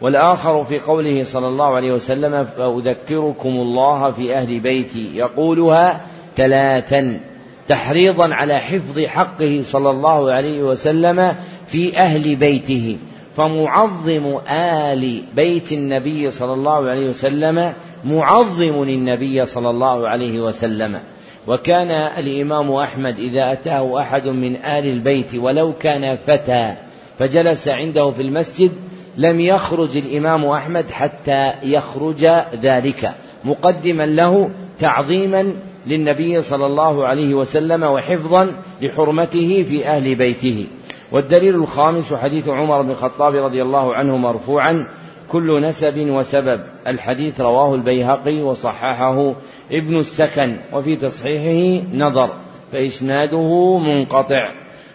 والآخر 0.01 0.63
في 0.63 0.79
قوله 0.79 1.23
صلى 1.23 1.47
الله 1.47 1.75
عليه 1.75 1.91
وسلم 1.93 2.45
فأذكركم 2.45 3.49
الله 3.49 4.11
في 4.11 4.35
أهل 4.35 4.59
بيتي 4.59 5.15
يقولها 5.15 6.01
ثلاثا 6.35 7.19
تحريضا 7.67 8.33
على 8.33 8.59
حفظ 8.59 8.99
حقه 8.99 9.61
صلى 9.63 9.89
الله 9.89 10.31
عليه 10.31 10.63
وسلم 10.63 11.35
في 11.67 11.97
أهل 11.97 12.35
بيته. 12.35 12.97
فمعظم 13.37 14.37
آل 14.49 15.21
بيت 15.35 15.71
النبي 15.71 16.29
صلى 16.29 16.53
الله 16.53 16.89
عليه 16.89 17.09
وسلم 17.09 17.73
معظم 18.05 18.83
للنبي 18.83 19.45
صلى 19.45 19.69
الله 19.69 20.09
عليه 20.09 20.39
وسلم. 20.39 20.99
وكان 21.47 21.91
الإمام 21.91 22.71
أحمد 22.71 23.19
إذا 23.19 23.51
أتاه 23.51 23.99
أحد 23.99 24.27
من 24.27 24.55
آل 24.55 24.87
البيت 24.87 25.35
ولو 25.35 25.73
كان 25.73 26.17
فتى 26.17 26.73
فجلس 27.19 27.67
عنده 27.67 28.11
في 28.11 28.21
المسجد 28.21 28.71
لم 29.17 29.39
يخرج 29.39 29.97
الإمام 29.97 30.45
أحمد 30.45 30.91
حتى 30.91 31.53
يخرج 31.63 32.25
ذلك 32.61 33.13
مقدما 33.43 34.05
له 34.05 34.49
تعظيما 34.79 35.55
للنبي 35.87 36.41
صلى 36.41 36.65
الله 36.65 37.07
عليه 37.07 37.33
وسلم 37.33 37.83
وحفظا 37.83 38.51
لحرمته 38.81 39.63
في 39.63 39.87
أهل 39.87 40.15
بيته. 40.15 40.67
والدليل 41.11 41.55
الخامس 41.55 42.13
حديث 42.13 42.47
عمر 42.47 42.81
بن 42.81 42.89
الخطاب 42.89 43.35
رضي 43.35 43.61
الله 43.61 43.95
عنه 43.95 44.17
مرفوعا 44.17 44.87
كل 45.35 45.61
نسب 45.61 46.09
وسبب. 46.09 46.61
الحديث 46.87 47.41
رواه 47.41 47.75
البيهقي 47.75 48.41
وصححه 48.41 49.35
ابن 49.71 49.99
السكن 49.99 50.57
وفي 50.73 50.95
تصحيحه 50.95 51.85
نظر 51.93 52.33
فإسناده 52.71 53.77
منقطع. 53.77 54.51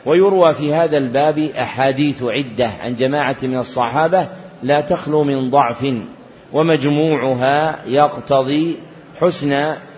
ويروى 0.07 0.55
في 0.55 0.75
هذا 0.75 0.99
الباب 0.99 1.39
أحاديث 1.39 2.23
عدة 2.23 2.67
عن 2.67 2.95
جماعة 2.95 3.37
من 3.43 3.57
الصحابة 3.57 4.29
لا 4.63 4.81
تخلو 4.81 5.25
من 5.25 5.51
ضعف 5.51 5.87
ومجموعها 6.53 7.85
يقتضي 7.87 8.77
حسن 9.21 9.53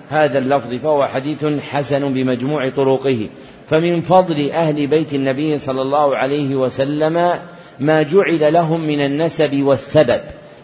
هذا 0.08 0.38
اللفظ 0.38 0.74
فهو 0.74 1.06
حديث 1.06 1.44
حسن 1.60 2.14
بمجموع 2.14 2.68
طرقه. 2.68 3.28
فمن 3.66 4.00
فضل 4.00 4.50
أهل 4.50 4.86
بيت 4.86 5.14
النبي 5.14 5.58
صلى 5.58 5.82
الله 5.82 6.16
عليه 6.16 6.56
وسلم 6.56 7.32
ما 7.82 8.02
جعل 8.02 8.52
لهم 8.52 8.80
من 8.80 9.00
النسب 9.00 9.62
والسبب 9.62 10.20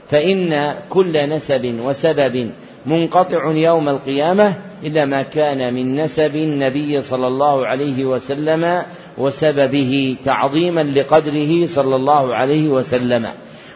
فإن 0.09 0.75
كل 0.89 1.29
نسب 1.29 1.81
وسبب 1.85 2.51
منقطع 2.87 3.51
يوم 3.51 3.89
القيامة 3.89 4.57
إلا 4.83 5.05
ما 5.05 5.23
كان 5.23 5.75
من 5.75 5.95
نسب 5.95 6.37
النبي 6.37 7.01
صلى 7.01 7.27
الله 7.27 7.67
عليه 7.67 8.05
وسلم 8.05 8.83
وسببه 9.19 10.17
تعظيما 10.25 10.83
لقدره 10.83 11.67
صلى 11.67 11.97
الله 11.97 12.35
عليه 12.35 12.69
وسلم. 12.69 13.27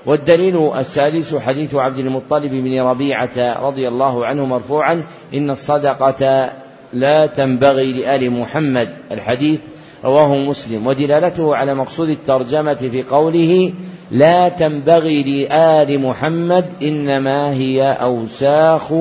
والدليل 0.07 0.77
السادس 0.77 1.37
حديث 1.37 1.75
عبد 1.75 1.99
المطلب 1.99 2.51
بن 2.51 2.81
ربيعة 2.81 3.61
رضي 3.67 3.89
الله 3.89 4.27
عنه 4.27 4.45
مرفوعا 4.45 5.05
إن 5.35 5.51
الصدقة 5.51 6.53
لا 6.93 7.27
تنبغي 7.27 7.93
لآل 7.93 8.31
محمد. 8.31 8.89
الحديث 9.13 9.61
رواه 10.05 10.35
مسلم. 10.35 10.87
ودلالته 10.87 11.57
على 11.57 11.75
مقصود 11.75 12.09
الترجمة 12.09 12.75
في 12.75 13.03
قوله 13.03 13.73
لا 14.11 14.49
تنبغي 14.49 15.23
لآل 15.23 16.01
محمد 16.01 16.65
إنما 16.83 17.53
هي 17.55 17.83
أوساخ 17.83 18.93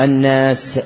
الناس. 0.00 0.80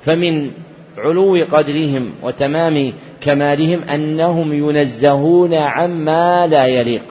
فمن 0.00 0.50
علو 0.98 1.44
قدرهم 1.52 2.12
وتمام 2.22 2.92
كمالهم 3.20 3.82
أنهم 3.82 4.52
ينزهون 4.52 5.54
عما 5.54 6.46
لا 6.46 6.64
يليق. 6.64 7.04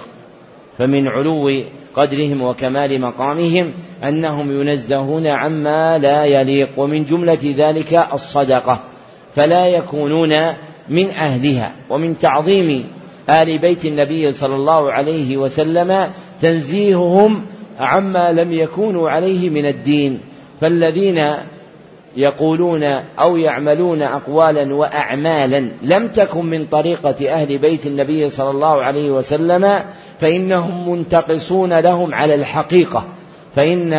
فمن 0.78 1.08
علو 1.08 1.50
قدرهم 1.96 2.42
وكمال 2.42 3.02
مقامهم 3.02 3.74
أنهم 4.04 4.62
ينزهون 4.62 5.28
عما 5.28 5.98
لا 5.98 6.26
يليق. 6.26 6.70
ومن 6.78 7.04
جملة 7.04 7.56
ذلك 7.58 7.94
الصدقة. 8.14 8.84
فلا 9.32 9.68
يكونون 9.68 10.34
من 10.90 11.10
أهلها 11.10 11.76
ومن 11.90 12.18
تعظيم 12.18 12.88
آل 13.30 13.58
بيت 13.58 13.86
النبي 13.86 14.32
صلى 14.32 14.56
الله 14.56 14.92
عليه 14.92 15.38
وسلم 15.38 16.12
تنزيههم 16.42 17.46
عما 17.80 18.32
لم 18.32 18.52
يكونوا 18.52 19.10
عليه 19.10 19.50
من 19.50 19.66
الدين. 19.66 20.20
فالذين 20.62 21.18
يقولون 22.18 22.84
أو 23.20 23.38
يعملون 23.38 24.02
أقوالا 24.02 24.76
وأعمالا 24.76 25.72
لم 25.82 26.08
تكن 26.08 26.46
من 26.46 26.66
طريقة 26.66 27.30
أهل 27.30 27.58
بيت 27.58 27.88
النبي 27.88 28.30
صلى 28.30 28.50
الله 28.50 28.84
عليه 28.84 29.12
وسلم 29.12 29.84
فإنهم 30.20 30.90
منتقصون 30.90 31.80
لهم 31.80 32.14
على 32.14 32.36
الحقيقة. 32.36 33.08
فإن 33.56 33.94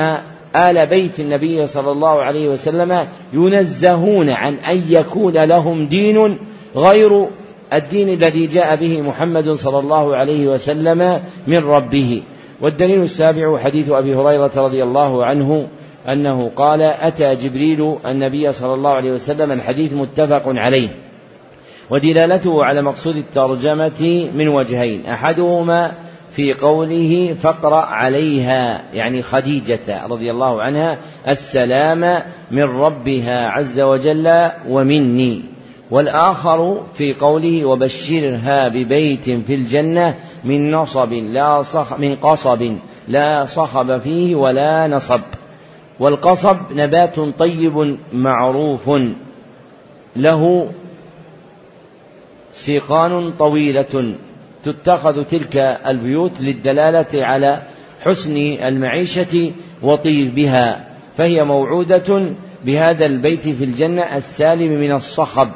آل 0.57 0.87
بيت 0.87 1.21
النبي 1.21 1.67
صلى 1.67 1.91
الله 1.91 2.23
عليه 2.23 2.49
وسلم 2.49 3.09
ينزهون 3.33 4.31
عن 4.31 4.55
أن 4.55 4.83
يكون 4.89 5.37
لهم 5.45 5.87
دين 5.87 6.39
غير 6.77 7.29
الدين 7.73 8.09
الذي 8.09 8.47
جاء 8.47 8.77
به 8.77 9.03
محمد 9.03 9.51
صلى 9.51 9.79
الله 9.79 10.17
عليه 10.17 10.49
وسلم 10.49 11.21
من 11.47 11.59
ربه. 11.59 12.23
والدليل 12.61 13.03
السابع 13.03 13.59
حديث 13.59 13.91
أبي 13.91 14.15
هريرة 14.15 14.53
رضي 14.57 14.83
الله 14.83 15.27
عنه 15.27 15.69
أنه 16.09 16.49
قال 16.49 16.83
أتى 16.83 17.35
جبريل 17.35 17.97
النبي 18.07 18.53
صلى 18.53 18.75
الله 18.75 18.91
عليه 18.91 19.13
وسلم 19.13 19.53
الحديث 19.53 19.95
متفق 19.95 20.43
عليه. 20.47 20.89
ودلالته 21.91 22.65
على 22.65 22.83
مقصود 22.83 23.17
الترجمة 23.17 24.29
من 24.35 24.49
وجهين 24.49 25.07
أحدهما 25.07 25.93
في 26.31 26.55
قوله 26.55 27.35
فاقرأ 27.35 27.81
عليها 27.81 28.83
يعني 28.95 29.23
خديجة 29.23 30.07
رضي 30.07 30.31
الله 30.31 30.63
عنها 30.63 30.99
السلام 31.29 32.23
من 32.51 32.63
ربها 32.63 33.49
عز 33.49 33.81
وجل 33.81 34.51
ومني. 34.69 35.58
والآخر 35.91 36.83
في 36.95 37.15
قوله 37.15 37.65
وبشرها 37.65 38.69
ببيت 38.69 39.25
في 39.25 39.55
الجنة 39.55 40.15
من 40.45 40.71
نصب 40.71 41.13
لا 41.13 41.63
صخ 41.63 41.99
من 41.99 42.17
قصب 42.17 42.73
لا 43.09 43.45
صخب 43.45 43.99
فيه 43.99 44.37
ولا 44.37 44.87
نصب. 44.87 45.21
والقصب 46.01 46.57
نبات 46.73 47.21
طيب 47.39 47.99
معروف 48.13 48.91
له 50.17 50.71
سيقان 52.53 53.33
طويلة 53.39 54.15
تتخذ 54.65 55.25
تلك 55.25 55.57
البيوت 55.87 56.41
للدلالة 56.41 57.25
على 57.27 57.63
حسن 58.01 58.37
المعيشة 58.37 59.53
وطيبها 59.83 60.89
فهي 61.17 61.45
موعودة 61.45 62.33
بهذا 62.65 63.07
البيت 63.07 63.49
في 63.49 63.65
الجنة 63.65 64.03
السالم 64.03 64.81
من 64.81 64.93
الصخب. 64.93 65.49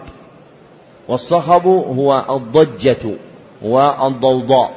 والصخب 1.09 1.67
هو 1.67 2.25
الضجة 2.31 3.15
والضوضاء 3.63 4.71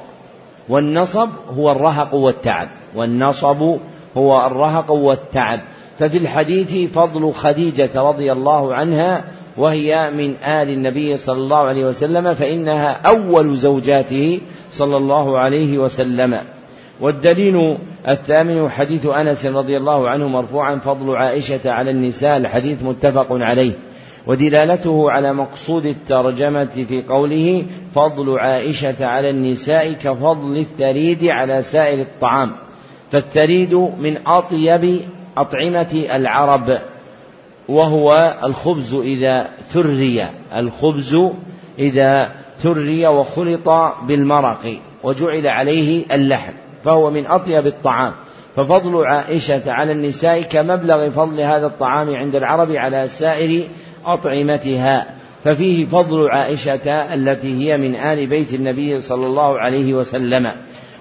والنصب 0.69 1.29
هو 1.57 1.71
الرهق 1.71 2.15
والتعب 2.15 2.69
والنصب 2.95 3.77
هو 4.17 4.45
الرهق 4.47 4.91
والتعب. 4.91 5.59
ففي 5.99 6.17
الحديث 6.17 6.91
فضل 6.93 7.31
خديجة 7.31 7.89
رضي 7.95 8.31
الله 8.31 8.73
عنها 8.73 9.25
وهي 9.57 10.11
من 10.11 10.35
آل 10.43 10.69
النبي 10.69 11.17
صلى 11.17 11.37
الله 11.37 11.57
عليه 11.57 11.85
وسلم 11.85 12.33
فإنها 12.33 12.91
أول 12.91 13.57
زوجاته 13.57 14.39
صلى 14.69 14.97
الله 14.97 15.37
عليه 15.37 15.77
وسلم. 15.77 16.37
والدليل 17.01 17.77
الثامن 18.09 18.69
حديث 18.69 19.05
أنس 19.05 19.45
رضي 19.45 19.77
الله 19.77 20.09
عنه 20.09 20.27
مرفوعا 20.27 20.75
فضل 20.75 21.15
عائشة 21.15 21.71
على 21.71 21.91
النساء 21.91 22.37
الحديث 22.37 22.83
متفق 22.83 23.27
عليه. 23.31 23.71
ودلالته 24.27 25.11
على 25.11 25.33
مقصود 25.33 25.85
الترجمة 25.85 26.65
في 26.65 27.03
قوله 27.09 27.65
فضل 27.95 28.39
عائشة 28.39 29.05
على 29.05 29.29
النساء 29.29 29.91
كفضل 29.91 30.57
الثريد 30.57 31.25
على 31.25 31.61
سائر 31.61 32.01
الطعام. 32.01 32.51
فالثريد 33.11 33.73
من 33.73 34.27
أطيب 34.27 34.99
أطعمة 35.37 36.05
العرب 36.15 36.79
وهو 37.69 38.37
الخبز 38.43 38.93
إذا 38.93 39.49
ثرد 39.69 40.27
الخبز 40.55 41.17
إذا 41.79 42.31
ثرد 42.57 43.07
وخلط 43.07 43.69
بالمرق 44.07 44.79
وجعل 45.03 45.47
عليه 45.47 46.05
اللحم 46.11 46.53
فهو 46.83 47.09
من 47.09 47.27
أطيب 47.27 47.67
الطعام. 47.67 48.13
ففضل 48.55 49.05
عائشة 49.05 49.71
على 49.71 49.91
النساء 49.91 50.41
كمبلغ 50.41 51.09
فضل 51.09 51.41
هذا 51.41 51.67
الطعام 51.67 52.15
عند 52.15 52.35
العرب 52.35 52.71
على 52.71 53.07
سائر 53.07 53.67
أطعمتها 54.05 55.15
ففيه 55.43 55.85
فضل 55.85 56.29
عائشة 56.29 56.91
التي 57.13 57.53
هي 57.63 57.77
من 57.77 57.95
آل 57.95 58.27
بيت 58.27 58.53
النبي 58.53 58.99
صلى 58.99 59.25
الله 59.25 59.59
عليه 59.59 59.93
وسلم. 59.93 60.51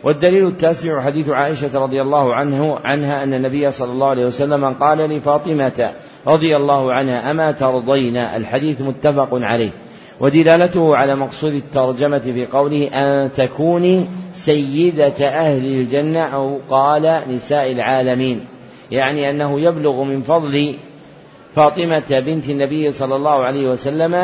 والدليل 0.05 0.47
التاسع 0.47 1.01
حديث 1.01 1.29
عائشة 1.29 1.79
رضي 1.79 2.03
الله 2.03 2.35
عنه 2.35 2.79
عنها 2.85 3.23
أن 3.23 3.35
النبي 3.35 3.71
صلى 3.71 3.93
الله 3.93 4.09
عليه 4.09 4.27
وسلم 4.27 4.65
قال 4.65 4.99
لفاطمة 4.99 5.91
رضي 6.27 6.57
الله 6.57 6.93
عنها 6.93 7.31
أما 7.31 7.53
ترضين؟ 7.53 8.17
الحديث 8.17 8.81
متفق 8.81 9.29
عليه. 9.33 9.71
ودلالته 10.21 10.97
على 10.97 11.17
مقصود 11.17 11.53
الترجمة 11.53 12.19
في 12.19 12.47
قوله 12.47 12.87
أن 12.87 13.33
تكوني 13.33 14.09
سيدة 14.33 15.29
أهل 15.29 15.65
الجنة 15.65 16.35
أو 16.35 16.59
قال 16.71 17.21
نساء 17.29 17.73
العالمين 17.73 18.41
يعني 18.91 19.31
أنه 19.31 19.61
يبلغ 19.61 20.03
من 20.03 20.23
فضل 20.23 20.75
فاطمة 21.55 22.21
بنت 22.27 22.51
النبي 22.51 22.91
صلى 22.91 23.17
الله 23.17 23.45
عليه 23.45 23.71
وسلم 23.71 24.15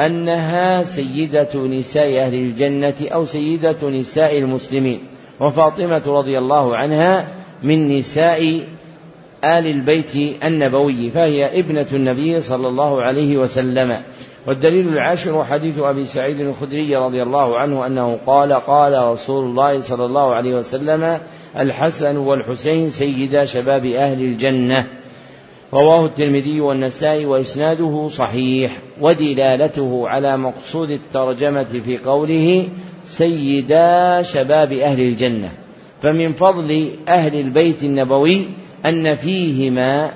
أنها 0.00 0.82
سيدة 0.82 1.66
نساء 1.66 2.20
أهل 2.20 2.34
الجنة 2.34 2.94
أو 3.02 3.24
سيدة 3.24 3.90
نساء 3.90 4.38
المسلمين. 4.38 5.00
وفاطمة 5.40 6.02
رضي 6.06 6.38
الله 6.38 6.76
عنها 6.76 7.28
من 7.62 7.98
نساء 7.98 8.42
آل 9.44 9.66
البيت 9.66 10.16
النبوي 10.44 11.10
فهي 11.10 11.60
ابنة 11.60 11.86
النبي 11.92 12.40
صلى 12.40 12.68
الله 12.68 13.02
عليه 13.02 13.36
وسلم. 13.36 14.02
والدليل 14.46 14.88
العاشر 14.88 15.44
حديث 15.44 15.78
أبي 15.78 16.04
سعيد 16.04 16.40
الخدري 16.40 16.96
رضي 16.96 17.22
الله 17.22 17.58
عنه 17.58 17.86
أنه 17.86 18.18
قال 18.26 18.52
قال 18.52 19.08
رسول 19.08 19.44
الله 19.44 19.80
صلى 19.80 20.04
الله 20.04 20.34
عليه 20.34 20.54
وسلم 20.54 21.20
الحسن 21.58 22.16
والحسين 22.16 22.90
سيدا 22.90 23.44
شباب 23.44 23.84
أهل 23.84 24.20
الجنة. 24.20 24.86
رواه 25.74 26.06
الترمذي 26.06 26.60
والنسائي 26.60 27.26
وإسناده 27.26 28.08
صحيح 28.08 28.78
ودلالته 29.00 30.08
على 30.08 30.36
مقصود 30.36 30.90
الترجمة 30.90 31.64
في 31.64 31.98
قوله 31.98 32.68
سيدا 33.04 34.22
شباب 34.22 34.72
أهل 34.72 35.00
الجنة. 35.00 35.52
فمن 36.02 36.32
فضل 36.32 36.90
أهل 37.08 37.34
البيت 37.34 37.84
النبوي 37.84 38.46
أن 38.86 39.14
فيهما 39.14 40.14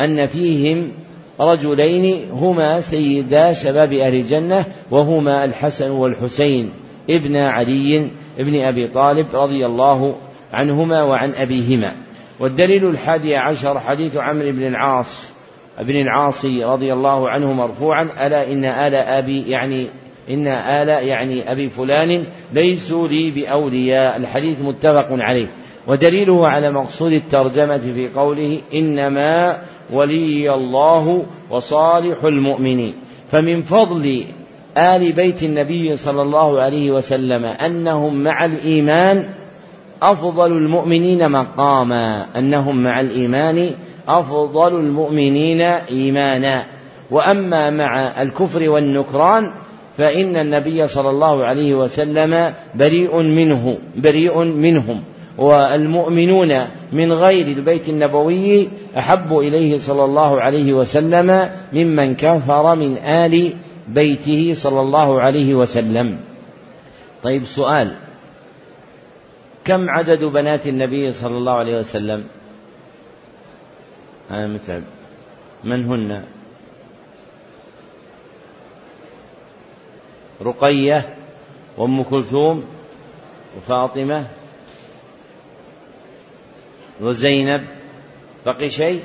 أن 0.00 0.26
فيهم 0.26 0.92
رجلين 1.40 2.30
هما 2.30 2.80
سيدا 2.80 3.52
شباب 3.52 3.92
أهل 3.92 4.14
الجنة 4.14 4.66
وهما 4.90 5.44
الحسن 5.44 5.90
والحسين 5.90 6.70
ابن 7.10 7.36
علي 7.36 8.10
ابن 8.38 8.64
أبي 8.64 8.88
طالب 8.88 9.26
رضي 9.34 9.66
الله 9.66 10.14
عنهما 10.52 11.04
وعن 11.04 11.34
أبيهما. 11.34 12.07
والدليل 12.40 12.86
الحادي 12.86 13.36
عشر 13.36 13.80
حديث 13.80 14.16
عمرو 14.16 14.52
بن 14.52 14.66
العاص 14.66 15.32
بن 15.80 15.96
العاص 16.00 16.44
رضي 16.44 16.92
الله 16.92 17.30
عنه 17.30 17.52
مرفوعا 17.52 18.02
ألا 18.02 18.52
إن 18.52 18.64
آل 18.64 18.94
أبي 18.94 19.50
يعني 19.50 19.86
إن 20.30 20.46
آل 20.46 20.88
يعني 20.88 21.52
أبي 21.52 21.68
فلان 21.68 22.26
ليسوا 22.52 23.08
لي 23.08 23.30
بأولياء 23.30 24.16
الحديث 24.16 24.60
متفق 24.62 25.08
عليه. 25.10 25.48
ودليله 25.86 26.48
على 26.48 26.72
مقصود 26.72 27.12
الترجمة 27.12 27.78
في 27.78 28.08
قوله 28.08 28.62
إنما 28.74 29.62
ولي 29.92 30.54
الله 30.54 31.26
وصالح 31.50 32.24
المؤمنين. 32.24 32.94
فمن 33.30 33.56
فضل 33.56 34.24
آل 34.78 35.12
بيت 35.12 35.42
النبي 35.42 35.96
صلى 35.96 36.22
الله 36.22 36.62
عليه 36.62 36.90
وسلم 36.90 37.44
أنهم 37.44 38.24
مع 38.24 38.44
الإيمان 38.44 39.28
أفضل 40.02 40.52
المؤمنين 40.52 41.30
مقاما 41.30 42.26
أنهم 42.38 42.82
مع 42.82 43.00
الإيمان 43.00 43.70
أفضل 44.08 44.80
المؤمنين 44.80 45.60
إيمانا. 45.60 46.64
وأما 47.10 47.70
مع 47.70 48.22
الكفر 48.22 48.70
والنكران 48.70 49.52
فإن 49.98 50.36
النبي 50.36 50.86
صلى 50.86 51.10
الله 51.10 51.44
عليه 51.44 51.74
وسلم 51.74 52.54
بريء 52.74 53.22
منه 53.22 53.78
بريء 53.96 54.42
منهم. 54.44 55.02
والمؤمنون 55.38 56.64
من 56.92 57.12
غير 57.12 57.46
البيت 57.46 57.88
النبوي 57.88 58.68
أحب 58.98 59.38
إليه 59.38 59.76
صلى 59.76 60.04
الله 60.04 60.40
عليه 60.40 60.72
وسلم 60.72 61.50
ممن 61.72 62.14
كفر 62.14 62.74
من 62.74 62.98
آل 62.98 63.52
بيته 63.88 64.52
صلى 64.54 64.80
الله 64.80 65.20
عليه 65.20 65.54
وسلم. 65.54 66.18
طيب 67.22 67.44
سؤال. 67.44 68.07
كم 69.68 69.90
عدد 69.90 70.24
بنات 70.24 70.66
النبي 70.66 71.12
صلى 71.12 71.36
الله 71.36 71.52
عليه 71.52 71.78
وسلم؟ 71.78 72.24
أنا 74.30 74.46
متعب. 74.46 74.82
من 75.64 75.84
هن؟ 75.84 76.24
رقية 80.42 81.16
وأم 81.78 82.02
كلثوم 82.02 82.64
وفاطمة 83.56 84.26
وزينب 87.00 87.64
بقي 88.46 88.68
شيء؟ 88.68 89.02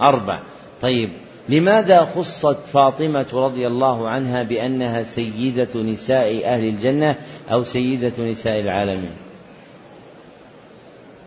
أربع 0.00 0.42
طيب 0.82 1.12
لماذا 1.48 2.04
خصت 2.04 2.66
فاطمة 2.66 3.26
رضي 3.32 3.66
الله 3.66 4.08
عنها 4.08 4.42
بأنها 4.42 5.02
سيدة 5.02 5.82
نساء 5.82 6.46
أهل 6.46 6.64
الجنة 6.64 7.16
أو 7.52 7.62
سيدة 7.62 8.24
نساء 8.24 8.60
العالمين؟ 8.60 9.31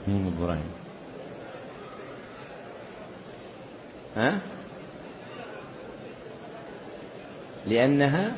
مين 0.08 0.34
إبراهيم. 0.38 0.72
ها؟ 4.16 4.40
لأنها 7.68 8.36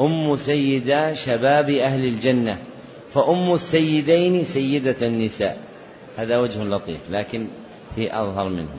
أم 0.00 0.36
سيدا 0.36 1.14
شباب 1.14 1.70
أهل 1.70 2.04
الجنة 2.04 2.58
فأم 3.14 3.54
السيدين 3.54 4.44
سيدة 4.44 5.06
النساء. 5.06 5.60
هذا 6.16 6.38
وجه 6.38 6.62
لطيف 6.62 7.10
لكن 7.10 7.48
هي 7.96 8.20
أظهر 8.20 8.48
منه. 8.48 8.76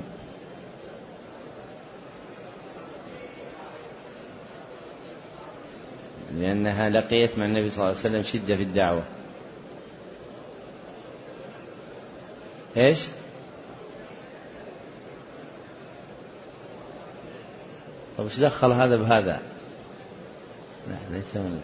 لأنها 6.34 6.90
لقيت 6.90 7.40
مع 7.40 7.46
النبي 7.46 7.70
صلى 7.70 7.78
الله 7.78 7.98
عليه 7.98 8.10
وسلم 8.10 8.22
شدة 8.22 8.56
في 8.56 8.64
الدعوة. 8.64 9.04
إيش؟ 12.78 13.08
طيب 18.18 18.28
إيش 18.28 18.40
دخل 18.40 18.72
هذا 18.72 18.96
بهذا؟ 18.96 19.42
لا 20.88 21.18
ليس 21.18 21.36
من 21.36 21.60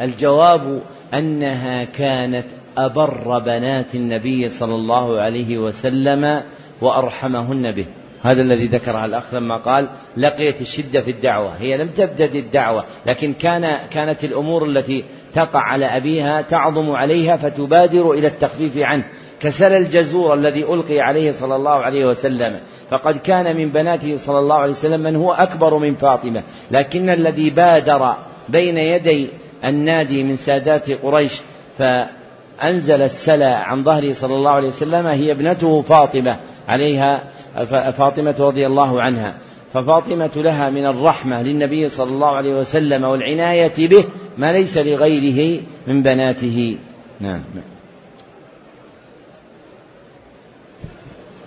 الجواب 0.00 0.82
أنها 1.14 1.84
كانت 1.84 2.46
أبر 2.78 3.38
بنات 3.38 3.94
النبي 3.94 4.48
صلى 4.48 4.74
الله 4.74 5.20
عليه 5.20 5.58
وسلم 5.58 6.42
وأرحمهن 6.80 7.72
به 7.72 7.86
هذا 8.22 8.42
الذي 8.42 8.66
ذكره 8.66 9.04
الأخ 9.04 9.34
لما 9.34 9.56
قال 9.56 9.88
لقيت 10.16 10.60
الشدة 10.60 11.00
في 11.00 11.10
الدعوة. 11.10 11.52
هي 11.58 11.76
لم 11.76 11.88
تبتدئ 11.88 12.38
الدعوة 12.38 12.84
لكن 13.06 13.32
كان 13.32 13.88
كانت 13.90 14.24
الأمور 14.24 14.64
التي 14.64 15.04
تقع 15.34 15.60
على 15.60 15.86
أبيها 15.86 16.42
تعظم 16.42 16.90
عليها 16.90 17.36
فتبادر 17.36 18.12
إلى 18.12 18.26
التخفيف 18.26 18.78
عنه. 18.78 19.04
كسل 19.40 19.72
الجزور 19.72 20.34
الذي 20.34 20.64
ألقي 20.64 21.00
عليه 21.00 21.32
صلى 21.32 21.56
الله 21.56 21.70
عليه 21.70 22.04
وسلم. 22.06 22.60
فقد 22.90 23.18
كان 23.18 23.56
من 23.56 23.68
بناته 23.68 24.16
صلى 24.16 24.38
الله 24.38 24.56
عليه 24.56 24.72
وسلم 24.72 25.00
من 25.00 25.16
هو 25.16 25.32
أكبر 25.32 25.78
من 25.78 25.94
فاطمة. 25.94 26.42
لكن 26.70 27.10
الذي 27.10 27.50
بادر 27.50 28.14
بين 28.48 28.78
يدي 28.78 29.28
النادي 29.64 30.22
من 30.22 30.36
سادات 30.36 30.90
قريش 30.90 31.40
فأنزل 31.78 33.02
السلا 33.02 33.56
عن 33.56 33.84
ظهره 33.84 34.12
صلى 34.12 34.34
الله 34.34 34.50
عليه 34.50 34.68
وسلم 34.68 35.06
هي 35.06 35.32
ابنته 35.32 35.82
فاطمة. 35.82 36.36
عليها 36.70 37.10
فاطمة 37.90 38.36
رضي 38.40 38.66
الله 38.66 39.02
عنها. 39.02 39.34
ففاطمة 39.74 40.30
لها 40.36 40.70
من 40.70 40.86
الرحمة 40.86 41.42
للنبي 41.42 41.88
صلى 41.88 42.10
الله 42.10 42.36
عليه 42.36 42.54
وسلم 42.54 43.04
والعناية 43.04 43.88
به 43.88 44.04
ما 44.38 44.52
ليس 44.52 44.78
لغيره 44.78 45.62
من 45.86 46.02
بناته. 46.02 46.78
نعم. 47.20 47.40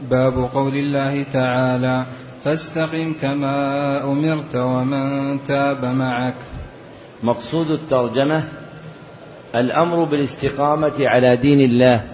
باب 0.09 0.49
قول 0.53 0.75
الله 0.75 1.23
تعالى 1.23 2.05
فاستقم 2.43 3.13
كما 3.21 3.55
أمرت 4.03 4.55
ومن 4.55 5.43
تاب 5.43 5.85
معك. 5.85 6.35
مقصود 7.23 7.71
الترجمة 7.71 8.43
الأمر 9.55 10.03
بالاستقامة 10.03 10.97
على 10.99 11.35
دين 11.35 11.59
الله. 11.71 12.12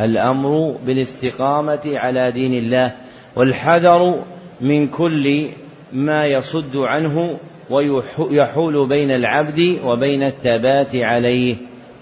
الأمر 0.00 0.76
بالاستقامة 0.86 1.80
على 1.86 2.30
دين 2.32 2.54
الله 2.54 2.92
والحذر 3.36 4.24
من 4.60 4.88
كل 4.88 5.48
ما 5.92 6.26
يصد 6.26 6.76
عنه 6.76 7.38
ويحول 7.70 8.88
بين 8.88 9.10
العبد 9.10 9.78
وبين 9.84 10.22
الثبات 10.22 10.96
عليه. 10.96 11.56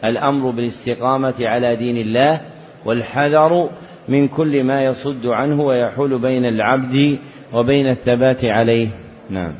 الأمر 0.04 0.50
بالاستقامة 0.50 1.34
على 1.40 1.76
دين 1.76 1.96
الله 1.96 2.40
والحذر 2.84 3.70
من 4.08 4.28
كل 4.28 4.64
ما 4.64 4.84
يصد 4.84 5.26
عنه 5.26 5.62
ويحول 5.62 6.18
بين 6.18 6.46
العبد 6.46 7.18
وبين 7.52 7.86
الثبات 7.86 8.44
عليه. 8.44 8.88
نعم. 9.30 9.52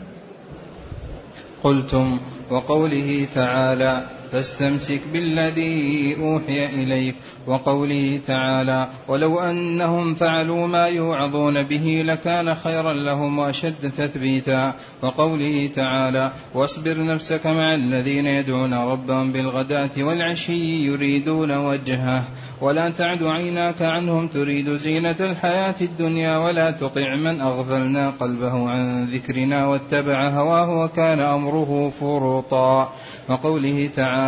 قلتم 1.63 2.21
وقوله 2.51 3.27
تعالى 3.35 4.07
فاستمسك 4.33 5.01
بالذي 5.13 6.17
أوحي 6.21 6.67
إليك 6.67 7.15
وقوله 7.47 8.21
تعالى 8.27 8.89
ولو 9.09 9.41
أنهم 9.41 10.15
فعلوا 10.15 10.67
ما 10.67 10.87
يوعظون 10.87 11.63
به 11.63 12.03
لكان 12.07 12.55
خيرا 12.55 12.93
لهم 12.93 13.39
وأشد 13.39 13.93
تثبيتا 13.99 14.75
وقوله 15.03 15.71
تعالى 15.75 16.33
واصبر 16.55 17.05
نفسك 17.05 17.47
مع 17.47 17.75
الذين 17.75 18.27
يدعون 18.27 18.75
ربهم 18.75 19.33
بالغداة 19.33 19.91
والعشي 19.99 20.87
يريدون 20.87 21.57
وجهه 21.57 22.25
ولا 22.61 22.89
تعد 22.89 23.23
عيناك 23.23 23.83
عنهم 23.83 24.29
تريد 24.29 24.71
زينة 24.71 25.17
الحياة 25.21 25.75
الدنيا 25.81 26.39
ولا 26.39 26.71
تطع 26.71 27.17
من 27.17 27.41
أغفلنا 27.41 28.11
قلبه 28.11 28.71
عن 28.71 29.05
ذكرنا 29.05 29.67
واتبع 29.67 30.29
هواه 30.29 30.85
وكان 30.85 31.21
أمره 31.21 31.93
فرطا 32.01 32.93
وقوله 33.29 33.91
تعالى 33.97 34.20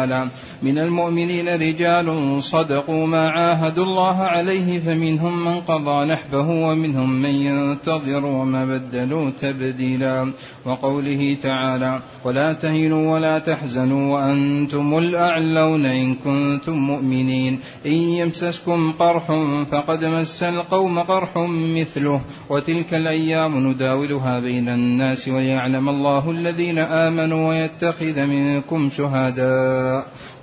من 0.63 0.79
المؤمنين 0.79 1.49
رجال 1.49 2.39
صدقوا 2.43 3.07
ما 3.07 3.29
عاهدوا 3.29 3.85
الله 3.85 4.17
عليه 4.17 4.81
فمنهم 4.81 5.45
من 5.45 5.61
قضى 5.61 6.05
نحبه 6.13 6.49
ومنهم 6.51 7.11
من 7.11 7.35
ينتظر 7.35 8.27
وما 8.27 8.65
بدلوا 8.65 9.31
تبديلا. 9.41 10.33
وقوله 10.67 11.37
تعالى 11.43 12.01
ولا 12.25 12.53
تهنوا 12.53 13.15
ولا 13.15 13.39
تحزنوا 13.39 14.15
وأنتم 14.15 14.99
الأعلون 14.99 15.87
إن 15.87 16.15
كنتم 16.15 16.73
مؤمنين. 16.73 17.59
إن 17.87 17.93
يمسسكم 17.93 18.93
قرح 18.99 19.33
فقد 19.71 20.05
مس 20.05 20.43
القوم 20.43 20.99
قرح 20.99 21.37
مثله. 21.49 22.21
وتلك 22.51 22.95
الأيام 22.95 23.69
نداولها 23.69 24.41
بين 24.41 24.69
الناس 24.69 25.29
وليعلم 25.29 25.89
الله 25.89 26.31
الذين 26.31 26.79
آمنوا 26.79 27.49
ويتخذ 27.49 28.25
منكم 28.25 28.91
شهداء. 28.91 29.82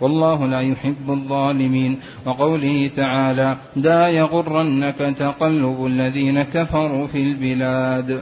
والله 0.01 0.45
لا 0.45 0.61
يحب 0.61 1.09
الظالمين. 1.09 1.99
وقوله 2.25 2.89
تعالى 2.95 3.57
لا 3.75 4.07
يغرنك 4.07 5.15
تقلب 5.17 5.85
الذين 5.85 6.43
كفروا 6.43 7.07
في 7.07 7.23
البلاد. 7.23 8.21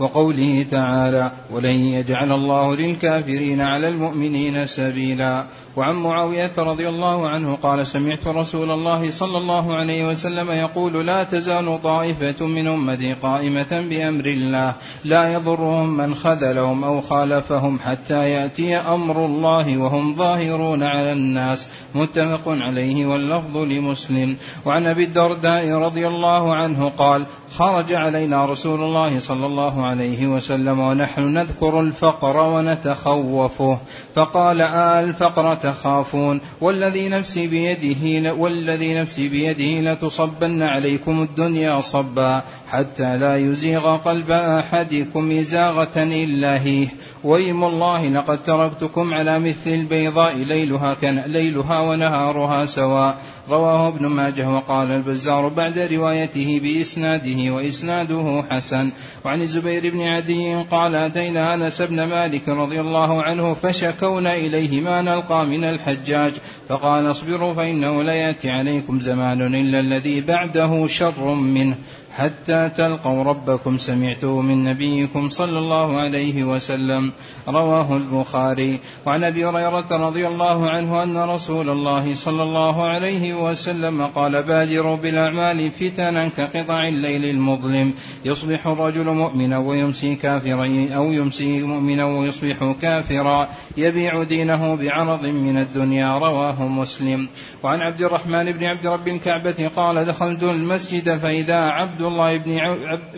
وقوله 0.00 0.66
تعالى 0.70 1.32
ولن 1.50 1.70
يجعل 1.70 2.32
الله 2.32 2.76
للكافرين 2.76 3.60
على 3.60 3.88
المؤمنين 3.88 4.66
سبيلا 4.66 5.44
وعن 5.76 5.94
معاوية 5.94 6.52
رضي 6.58 6.88
الله 6.88 7.28
عنه 7.28 7.54
قال 7.54 7.86
سمعت 7.86 8.26
رسول 8.26 8.70
الله 8.70 9.10
صلى 9.10 9.38
الله 9.38 9.74
عليه 9.74 10.08
وسلم 10.08 10.50
يقول 10.50 11.06
لا 11.06 11.24
تزال 11.24 11.82
طائفة 11.82 12.46
من 12.46 12.66
أمتي 12.66 13.12
قائمة 13.12 13.86
بأمر 13.90 14.24
الله 14.26 14.74
لا 15.04 15.32
يضرهم 15.32 15.96
من 15.96 16.14
خذلهم 16.14 16.84
أو 16.84 17.00
خالفهم 17.00 17.78
حتى 17.78 18.30
يأتي 18.30 18.76
أمر 18.76 19.24
الله 19.24 19.78
وهم 19.78 20.14
ظاهرون 20.14 20.82
على 20.82 21.12
الناس 21.12 21.68
متفق 21.94 22.42
عليه 22.46 23.06
واللفظ 23.06 23.56
لمسلم 23.56 24.36
وعن 24.64 24.86
أبي 24.86 25.04
الدرداء 25.04 25.72
رضي 25.72 26.06
الله 26.06 26.54
عنه 26.54 26.88
قال 26.88 27.26
خرج 27.56 27.92
علينا 27.92 28.44
رسول 28.46 28.82
الله 28.82 29.18
صلى 29.18 29.46
الله 29.46 29.86
عليه 29.86 29.89
وسلم 30.26 30.78
ونحن 30.78 31.20
نذكر 31.20 31.80
الفقر 31.80 32.36
ونتخوفه 32.36 33.78
فقال 34.14 34.60
آه 34.60 35.00
الفقر 35.00 35.54
تخافون. 35.54 36.40
والذي 36.60 37.08
نفسي 37.08 37.46
بيده 37.46 38.32
والذي 38.32 38.94
نفسي 38.94 39.28
بيده 39.28 39.92
لتصبن 39.92 40.62
عليكم 40.62 41.22
الدنيا 41.22 41.80
صبا. 41.80 42.42
حتى 42.70 43.16
لا 43.16 43.36
يزيغ 43.36 43.96
قلب 43.96 44.30
أحدكم 44.30 45.30
إزاغة 45.30 46.02
إلا 46.02 46.62
هي. 46.62 46.88
ويم 47.24 47.64
الله 47.64 48.08
لقد 48.08 48.42
تركتكم 48.42 49.14
على 49.14 49.38
مثل 49.38 49.54
البيضاء 49.66 50.36
ليلها 50.36 50.94
كان 50.94 51.18
ليلها 51.18 51.80
ونهارها 51.80 52.66
سواء 52.66 53.18
رواه 53.48 53.88
ابن 53.88 54.06
ماجه 54.06 54.50
وقال 54.50 54.90
البزار 54.90 55.48
بعد 55.48 55.78
روايته 55.78 56.60
بإسناده 56.62 57.50
وإسناده 57.52 58.44
حسن. 58.50 58.90
وعن 59.24 59.40
الزبير 59.40 59.92
بن 59.92 60.02
عدي 60.02 60.54
قال 60.54 60.94
أتينا 60.94 61.54
أنس 61.54 61.82
بن 61.82 62.04
مالك 62.04 62.48
رضي 62.48 62.80
الله 62.80 63.22
عنه 63.22 63.54
فشكونا 63.54 64.34
إليه 64.34 64.80
ما 64.80 65.02
نلقى 65.02 65.46
من 65.46 65.64
الحجاج. 65.64 66.32
فقال 66.68 67.10
اصبروا 67.10 67.54
فإنه 67.54 68.02
لا 68.02 68.14
يأتي 68.14 68.48
عليكم 68.50 68.98
زمان 69.00 69.54
إلا 69.54 69.80
الذي 69.80 70.20
بعده 70.20 70.86
شر 70.86 71.34
منه. 71.34 71.76
حتى 72.16 72.70
تلقوا 72.76 73.24
ربكم 73.24 73.78
سمعته 73.78 74.40
من 74.40 74.64
نبيكم 74.64 75.28
صلى 75.28 75.58
الله 75.58 76.00
عليه 76.00 76.44
وسلم 76.44 77.12
رواه 77.48 77.96
البخاري. 77.96 78.80
وعن 79.06 79.24
أبي 79.24 79.44
هريرة 79.46 79.86
رضي 79.90 80.26
الله 80.26 80.70
عنه 80.70 81.02
أن 81.02 81.16
رسول 81.16 81.70
الله 81.70 82.14
صلى 82.14 82.42
الله 82.42 82.82
عليه 82.82 83.34
وسلم 83.34 84.06
قال 84.06 84.42
بادروا 84.42 84.96
بالأعمال 84.96 85.70
فتنا 85.70 86.28
كقطع 86.28 86.88
الليل 86.88 87.24
المظلم 87.24 87.94
يصبح 88.24 88.66
الرجل 88.66 89.04
مؤمنا 89.04 89.58
ويمسي 89.58 90.14
كافرا 90.14 90.88
أو 90.96 91.12
يمسي 91.12 91.62
مؤمنا 91.62 92.04
ويصبح 92.04 92.74
كافرا 92.82 93.48
يبيع 93.76 94.22
دينه 94.22 94.74
بعرض 94.74 95.26
من 95.26 95.58
الدنيا. 95.58 96.18
رواه 96.18 96.68
مسلم. 96.68 97.28
وعن 97.62 97.80
عبد 97.80 98.02
الرحمن 98.02 98.52
بن 98.52 98.64
عبد 98.64 98.86
رب 98.86 99.08
الكعبة 99.08 99.70
قال 99.76 100.04
دخلت 100.04 100.42
المسجد 100.42 101.18
فإذا 101.18 101.60
عبد 101.60 102.00
الله 102.10 102.36
بن 102.36 102.58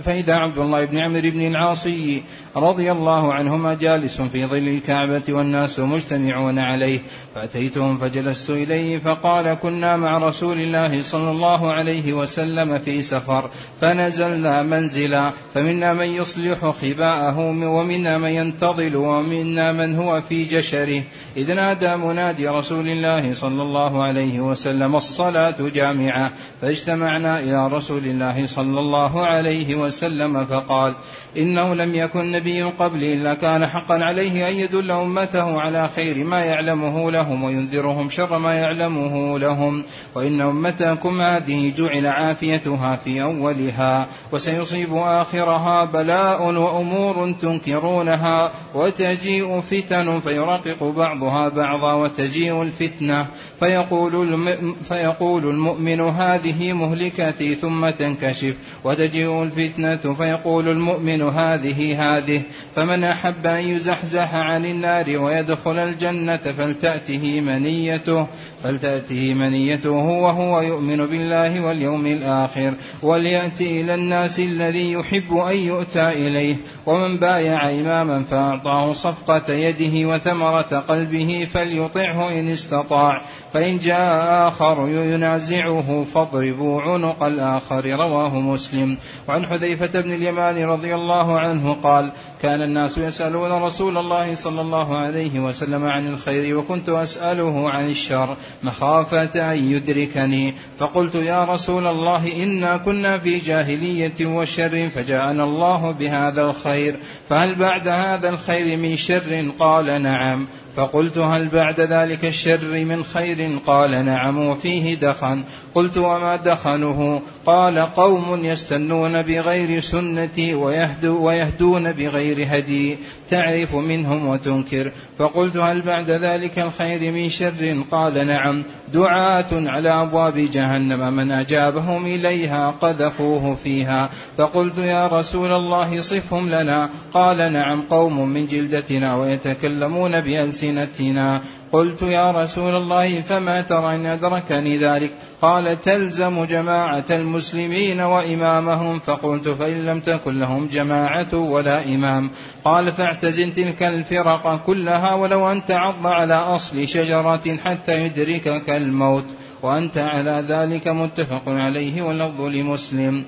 فإذا 0.03 0.35
عبد 0.35 0.59
الله 0.59 0.85
بن 0.85 0.99
عمرو 0.99 1.31
بن 1.31 1.47
العاصي 1.47 2.23
رضي 2.57 2.93
الله 2.93 3.35
عنهما 3.35 3.75
جالس 3.75 4.21
في 4.21 4.47
ظل 4.47 4.69
الكعبة 4.69 5.23
والناس 5.29 5.81
مجتمعون 5.81 6.59
عليه 6.59 7.01
فأتيتهم 7.35 7.99
فجلست 7.99 8.51
إليه 8.51 8.99
فقال 8.99 9.55
كنا 9.55 9.97
مع 9.97 10.19
رسول 10.19 10.61
الله 10.61 11.03
صلى 11.03 11.31
الله 11.31 11.73
عليه 11.73 12.13
وسلم 12.13 12.79
في 12.79 13.03
سفر 13.03 13.51
فنزلنا 13.81 14.63
منزلا 14.63 15.31
فمنا 15.55 15.93
من 15.93 16.07
يصلح 16.07 16.67
خباءه 16.67 17.39
ومنا 17.65 18.19
من 18.19 18.31
ينتظل 18.31 18.97
ومنا 18.97 19.73
من 19.73 19.97
هو 19.97 20.23
في 20.29 20.45
جشره. 20.45 21.03
إذ 21.37 21.55
نادى 21.55 21.97
منادي 21.97 22.49
رسول 22.49 22.89
الله 22.89 23.35
صلى 23.35 23.63
الله 23.63 24.03
عليه 24.05 24.41
وسلم 24.41 24.97
الصلاة 24.97 25.57
جامعة. 25.75 26.31
فاجتمعنا 26.63 27.41
إلى 27.41 27.69
رسول 27.69 28.05
الله 28.05 28.47
صلى 28.47 28.72
الله 28.81 29.27
عليه 29.27 29.75
وسلم 29.75 30.45
فقال 30.45 30.95
إنه 31.37 31.75
لم 31.75 31.95
يكن 31.95 32.33
نبي 32.33 32.63
قبلي 32.63 33.13
إلا 33.13 33.35
كان 33.35 33.67
حقا 33.67 34.05
عليه 34.05 34.49
أن 34.49 34.55
يدل 34.55 34.91
أمته 34.91 35.61
على 35.61 35.89
خير 35.97 36.25
ما 36.25 36.45
يعلمه 36.45 37.11
لهم 37.11 37.45
وينذرهم 37.45 38.11
شر 38.11 38.39
ما 38.39 38.55
يعلمه 38.55 39.39
لهم 39.39 39.85
وإن 40.15 40.41
أمتكم 40.41 41.21
هذه 41.21 41.73
جعل 41.77 42.07
عافيتها 42.07 42.97
في 42.97 43.23
أولها 43.23 44.07
وسيصيب 44.33 44.95
آخرها 44.95 45.85
بلاء 45.85 46.43
وأمور 46.43 47.33
تنكرونها 47.33 48.53
وتجيء 48.75 49.61
فتن 49.61 50.21
فيرقق 50.21 50.85
بعضها 50.85 51.49
بعضا 51.49 51.93
وتجيء 51.93 52.63
الفتنة 52.63 53.27
فيقول, 53.61 54.39
فيقول 54.85 55.49
المؤمن 55.49 56.01
هذه 56.01 56.73
مهلكتي 56.73 57.55
ثم 57.55 57.91
تنكشف 57.91 58.55
وتجيء 58.85 59.43
الفتنة 59.43 60.15
فيقول 60.15 60.69
المؤمن 60.69 61.23
هذه 61.23 62.03
هذه 62.03 62.43
فمن 62.75 63.05
أحب 63.05 63.47
أن 63.47 63.69
يزحزح 63.69 64.35
عن 64.35 64.65
النار 64.65 65.19
ويدخل 65.19 65.79
الجنة 65.79 66.37
فلتأته 66.37 67.41
منيته 67.41 68.27
فلتأته 68.63 69.35
منيته 69.35 69.91
وهو 69.91 70.61
يؤمن 70.61 71.07
بالله 71.07 71.61
واليوم 71.61 72.07
الآخر 72.07 72.75
وليأتي 73.03 73.81
إلى 73.81 73.95
الناس 73.95 74.39
الذي 74.39 74.93
يحب 74.93 75.37
أن 75.37 75.57
يؤتى 75.57 76.09
إليه 76.09 76.57
ومن 76.87 77.19
بايع 77.19 77.71
إماما 77.71 78.25
فأعطاه 78.31 78.93
صفقة 78.93 79.53
يده 79.53 80.09
وثمرة 80.09 80.85
قلبه 80.89 81.47
فليطعه 81.55 82.29
إن 82.29 82.49
استطاع 82.49 83.23
فإن 83.53 83.79
جاء 83.79 84.49
آخر 84.49 84.89
ينازعه 84.89 86.05
فاضربوا 86.05 86.83
عنق 86.83 87.23
الآخر 87.23 87.87
رواه 87.87 88.35
مسلم. 88.53 88.97
وعن 89.29 89.47
حذيفة 89.47 90.01
بن 90.01 90.13
اليمان 90.13 90.65
رضي 90.65 90.95
الله 90.95 91.39
عنه 91.39 91.73
قال 91.73 92.13
كان 92.43 92.63
الناس 92.63 92.99
يسألون 92.99 93.63
رسول 93.63 93.99
الله 93.99 94.35
صلى 94.35 94.61
الله 94.61 94.97
عليه 94.99 95.41
وسلم 95.41 95.85
عن 95.85 96.09
الخير 96.09 96.59
وكنت 96.59 96.89
أسأله 96.89 97.71
عن 97.71 97.91
الشر 97.91 98.37
مخافة 98.63 99.53
أن 99.53 99.73
يدركني. 99.73 100.55
فقلت 100.79 101.15
يا 101.15 101.45
رسول 101.45 101.87
الله 101.87 102.43
إنا 102.43 102.77
كنا 102.77 103.19
في 103.19 103.39
جاهلية 103.39 104.27
وشر 104.27 104.89
فجاءنا 104.95 105.45
الله 105.45 105.91
بهذا 105.91 106.43
الخير. 106.43 106.97
فهل 107.29 107.59
بعد 107.59 107.89
هذا 107.89 108.29
الخير 108.29 108.77
من 108.77 108.97
شر؟ 108.97 109.53
قال 109.59 110.03
نعم. 110.03 110.47
فقلت 110.77 111.19
هل 111.19 111.49
بعد 111.49 111.81
ذلك 111.81 112.25
الشر 112.25 112.85
من 112.85 113.05
خير؟ 113.05 113.59
قال 113.67 114.05
نعم 114.05 114.39
وفيه 114.47 114.95
دخن. 114.95 115.43
قلت 115.75 115.99
وما 115.99 116.37
دخنه؟ 116.37 117.23
قال 117.47 117.79
قوم 117.79 118.42
يستنون 118.45 119.23
بغير 119.23 119.81
سنتي 119.81 120.55
ويهدو 120.55 121.27
ويهدون 121.27 121.93
بغير 121.93 122.47
هدي. 122.49 122.97
تعرف 123.31 123.75
منهم 123.75 124.29
وتنكر. 124.29 124.93
فقلت 125.19 125.57
هل 125.57 125.83
بعد 125.83 126.11
ذلك 126.11 126.59
الخير 126.59 127.13
من 127.13 127.29
شر؟ 127.29 127.85
قال 127.91 128.27
نعم. 128.27 128.63
دعاة 128.93 129.47
على 129.53 129.89
أبواب 129.89 130.49
جهنم. 130.53 131.13
من 131.13 131.31
أجابهم 131.31 132.07
إليها 132.07 132.71
قذفوه 132.71 133.57
فيها. 133.65 134.11
فقلت 134.39 134.79
يا 134.79 135.07
رسول 135.07 135.51
الله 135.51 136.01
صفهم 136.01 136.49
لنا. 136.49 136.91
قال 137.15 137.53
نعم 137.53 137.83
قوم 137.83 138.29
من 138.29 138.47
جلدتنا 138.47 139.17
ويتكلمون 139.17 140.21
بألسنتنا. 140.21 141.41
قلت 141.73 142.03
يا 142.03 142.31
رسول 142.31 142.77
الله 142.77 143.21
فما 143.21 143.61
ترى 143.61 143.97
إن 143.97 144.07
أدركني 144.07 144.77
ذلك؟ 144.77 145.11
قال 145.43 145.81
تلزم 145.81 146.45
جماعة 146.45 147.05
المسلمين 147.11 148.01
وإمامهم. 148.01 148.99
فقلت 148.99 149.49
فإن 149.49 149.87
لم 149.87 150.01
تكن 150.01 150.41
لهم 150.41 150.67
جماعة 150.67 151.35
ولا 151.35 151.85
إمام. 151.85 152.31
قال 152.65 152.93
فاعتزل 152.93 153.53
تلك 153.53 153.83
الفرق 153.83 154.65
كلها 154.67 155.15
ولو 155.15 155.53
أن 155.53 155.65
تعض 155.65 156.07
على 156.07 156.35
أصل 156.35 156.89
شجرة 156.89 157.57
حتى 157.65 158.05
يدركك 158.05 158.71
الموت. 158.71 159.27
وأنت 159.63 159.99
على 159.99 160.45
ذلك 160.49 160.89
متفق 160.89 161.43
عليه 161.47 162.03
واللفظ 162.03 162.41
لمسلم. 162.41 163.25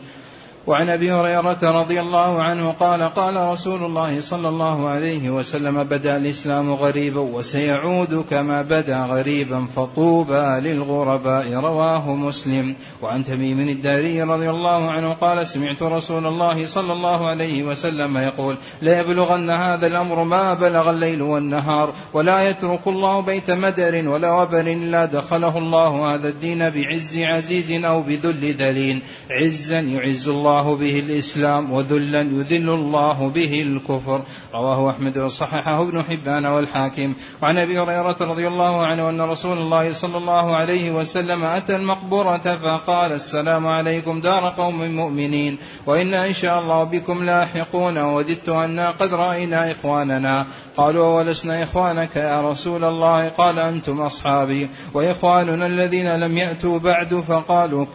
وعن 0.67 0.89
أبي 0.89 1.13
هريرة 1.13 1.59
رضي 1.63 2.01
الله 2.01 2.43
عنه 2.43 2.73
قال 2.73 3.03
قال 3.03 3.37
رسول 3.37 3.85
الله 3.85 4.21
صلى 4.21 4.49
الله 4.49 4.89
عليه 4.89 5.31
وسلم 5.31 5.85
بدا 5.85 6.17
الإسلام 6.17 6.73
غريبا 6.73 7.21
وسيعود 7.21 8.25
كما 8.31 8.63
بدا 8.63 9.05
غريبا 9.05 9.67
فطوبى 9.77 10.61
للغرباء. 10.61 11.53
رواه 11.53 12.15
مسلم. 12.15 12.75
وعن 13.03 13.25
تميم 13.25 13.61
الداري 13.61 14.23
رضي 14.23 14.51
الله 14.51 14.91
عنه 14.91 15.13
قال 15.13 15.47
سمعت 15.49 15.83
رسول 15.83 16.27
الله 16.27 16.67
صلى 16.67 16.93
الله 16.93 17.27
عليه 17.27 17.63
وسلم 17.63 18.19
يقول 18.19 18.57
لا 18.83 18.99
يبلغن 18.99 19.51
هذا 19.51 19.87
الأمر 19.87 20.25
ما 20.25 20.55
بلغ 20.55 20.91
الليل 20.91 21.23
والنهار 21.23 21.93
ولا 22.13 22.49
يترك 22.49 22.87
الله 22.87 23.21
بيت 23.21 23.51
مدر 23.51 24.09
ولا 24.09 24.33
وبر 24.33 24.61
إلا 24.61 25.05
دخله 25.05 25.59
الله 25.59 26.15
هذا 26.15 26.29
الدين 26.29 26.71
بعز 26.71 27.19
عزيز 27.19 27.85
أو 27.85 28.03
بذل 28.03 28.55
ذليل. 28.55 29.03
عزا 29.31 29.81
يعز 29.81 30.29
الله 30.29 30.54
الله 30.55 30.77
به 30.77 30.99
الإسلام 30.99 31.73
وذلا 31.73 32.21
يذل 32.21 32.71
الله 32.71 33.29
به 33.29 33.63
الكفر. 33.63 34.23
رواه 34.55 34.91
أحمد 34.91 35.19
وصححه 35.19 35.83
ابن 35.83 36.03
حبان 36.03 36.47
والحاكم. 36.47 37.15
وعن 37.43 37.59
أبي 37.59 37.79
هريرة 37.79 38.17
رضي 38.21 38.49
الله 38.49 38.87
عنه 38.87 39.11
أن 39.11 39.21
رسول 39.21 39.59
الله 39.59 39.93
صلى 39.93 40.17
الله 40.17 40.57
عليه 40.57 40.91
وسلم 40.91 41.45
أتى 41.45 41.77
المقبرة 41.77 42.59
فقال 42.63 43.13
السلام 43.13 43.67
عليكم 43.67 44.21
دار 44.21 44.55
قوم 44.57 44.97
مؤمنين. 44.97 45.59
وإنا 45.87 46.27
إن 46.27 46.33
شاء 46.33 46.61
الله 46.61 46.85
بكم 46.85 47.25
لاحقون. 47.25 47.99
وددت 47.99 48.49
أنا 48.49 48.91
قد 48.91 49.15
رأينا 49.15 49.71
إخواننا. 49.71 50.47
قالوا 50.77 51.19
ولسنا 51.19 51.63
إخوانك 51.63 52.17
يا 52.17 52.51
رسول 52.51 52.85
الله؟ 52.85 53.29
قال 53.29 53.59
أنتم 53.59 54.01
أصحابي. 54.01 54.69
وإخواننا 54.95 55.67
الذين 55.67 56.17
لم 56.17 56.39
يأتوا 56.39 56.79
بعد 56.79 57.15
فقالوا 57.15 57.87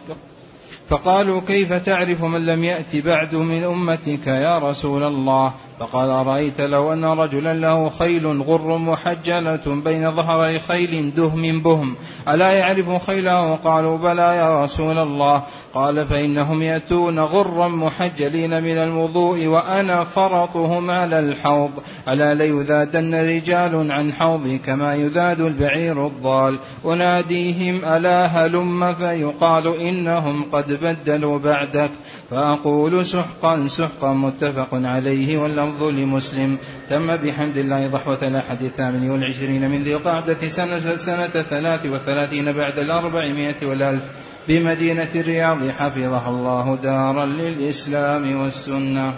فقالوا 0.90 1.40
كيف 1.40 1.72
تعرف 1.72 2.24
من 2.24 2.46
لم 2.46 2.64
يأت 2.64 2.96
بعد 2.96 3.34
من 3.34 3.62
أمتك 3.62 4.26
يا 4.26 4.58
رسول 4.58 5.02
الله؟ 5.02 5.52
فقال 5.80 6.10
أرأيت 6.10 6.60
لو 6.60 6.92
أن 6.92 7.04
رجلا 7.04 7.54
له 7.54 7.88
خيل 7.88 8.42
غر 8.42 8.78
محجلة 8.78 9.60
بين 9.84 10.10
ظهري 10.10 10.58
خيل 10.58 11.14
دهم 11.14 11.62
بهم 11.62 11.96
ألا 12.28 12.52
يعرف 12.52 13.06
خيله؟ 13.06 13.54
قالوا 13.54 13.98
بلى 13.98 14.36
يا 14.36 14.64
رسول 14.64 14.98
الله. 14.98 15.42
قال 15.74 16.06
فإنهم 16.06 16.62
يأتون 16.62 17.18
غرا 17.18 17.68
محجلين 17.68 18.62
من 18.62 18.76
الوضوء 18.76 19.46
وأنا 19.46 20.04
فرطهم 20.04 20.90
على 20.90 21.18
الحوض. 21.18 21.70
ألا 22.08 22.34
ليذادن 22.34 23.14
رجال 23.14 23.92
عن 23.92 24.12
حوضي 24.12 24.58
كما 24.58 24.94
يذاد 24.94 25.40
البعير 25.40 26.06
الضال. 26.06 26.58
أناديهم 26.84 27.84
ألا 27.84 28.26
هلم؟ 28.26 28.94
فيقال 28.94 29.80
إنهم 29.80 30.44
قد 30.52 30.72
بدلوا 30.72 31.38
بعدك. 31.38 31.90
فأقول 32.30 33.06
سحقا 33.06 33.66
سحقا 33.66 34.12
متفق 34.12 34.68
عليه 34.72 35.38
واللفظ 35.70 35.84
لمسلم. 35.84 36.58
تم 36.88 37.16
بحمد 37.16 37.56
الله 37.56 37.86
ضحوة 37.86 38.28
الأحد 38.28 38.62
الثامن 38.62 39.10
والعشرين 39.10 39.70
من 39.70 39.82
ذي 39.82 39.94
القعدة 39.94 40.48
سنة, 40.48 40.96
سنة 40.96 41.28
ثلاث 41.28 41.86
وثلاثين 41.86 42.52
بعد 42.52 42.78
الأربعمائة 42.78 43.66
والألف 43.66 44.02
بمدينة 44.48 45.08
الرياض. 45.14 45.68
حفظها 45.68 46.28
الله 46.28 46.76
دارا 46.76 47.26
للإسلام 47.26 48.40
والسنة. 48.40 49.14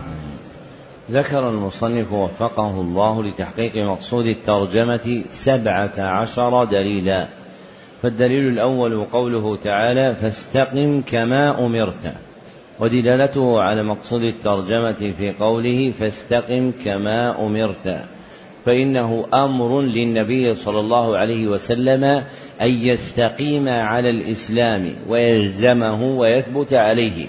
ذكر 1.10 1.48
المصنف 1.48 2.12
وفقه 2.12 2.80
الله 2.80 3.22
لتحقيق 3.22 3.76
مقصود 3.76 4.26
الترجمة 4.26 5.22
سبعة 5.30 5.92
عشر 5.98 6.64
دليلا. 6.64 7.28
فالدليل 8.02 8.48
الأول 8.48 9.04
قوله 9.04 9.56
تعالى 9.56 10.14
فاستقم 10.14 11.02
كما 11.06 11.66
أمرت. 11.66 12.31
ودلالته 12.82 13.60
على 13.60 13.82
مقصود 13.82 14.22
الترجمة 14.22 15.12
في 15.18 15.32
قوله 15.40 15.92
فاستقم 16.00 16.72
كما 16.84 17.46
أمرت 17.46 18.04
فإنه 18.64 19.24
أمر 19.34 19.80
للنبي 19.80 20.54
صلى 20.54 20.80
الله 20.80 21.16
عليه 21.16 21.46
وسلم 21.46 22.04
أن 22.60 22.70
يستقيم 22.86 23.68
على 23.68 24.10
الإسلام 24.10 24.94
ويلزمه 25.08 26.04
ويثبت 26.04 26.74
عليه 26.74 27.26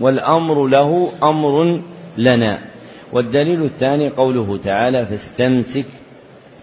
والأمر 0.00 0.66
له 0.66 1.12
أمر 1.22 1.80
لنا. 2.16 2.58
والدليل 3.12 3.62
الثاني 3.62 4.08
قوله 4.08 4.58
تعالى 4.64 5.06
فاستمسك 5.06 5.86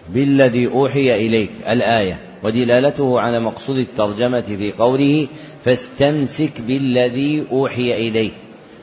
بالذي 0.08 0.66
أوحي 0.66 1.26
إليك 1.26 1.50
الآية. 1.68 2.25
ودلالته 2.42 3.20
على 3.20 3.40
مقصود 3.40 3.76
الترجمة 3.76 4.40
في 4.40 4.72
قوله 4.72 5.26
فاستمسك 5.64 6.60
بالذي 6.60 7.44
أوحي 7.52 8.08
إليك 8.08 8.32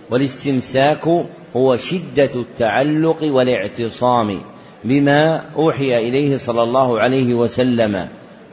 والاستمساك 0.09 1.07
هو 1.55 1.75
شدة 1.75 2.29
التعلق 2.35 3.17
والاعتصام 3.23 4.39
بما 4.83 5.41
أوحي 5.55 5.97
إليه 5.97 6.37
صلى 6.37 6.63
الله 6.63 6.99
عليه 6.99 7.33
وسلم. 7.33 8.07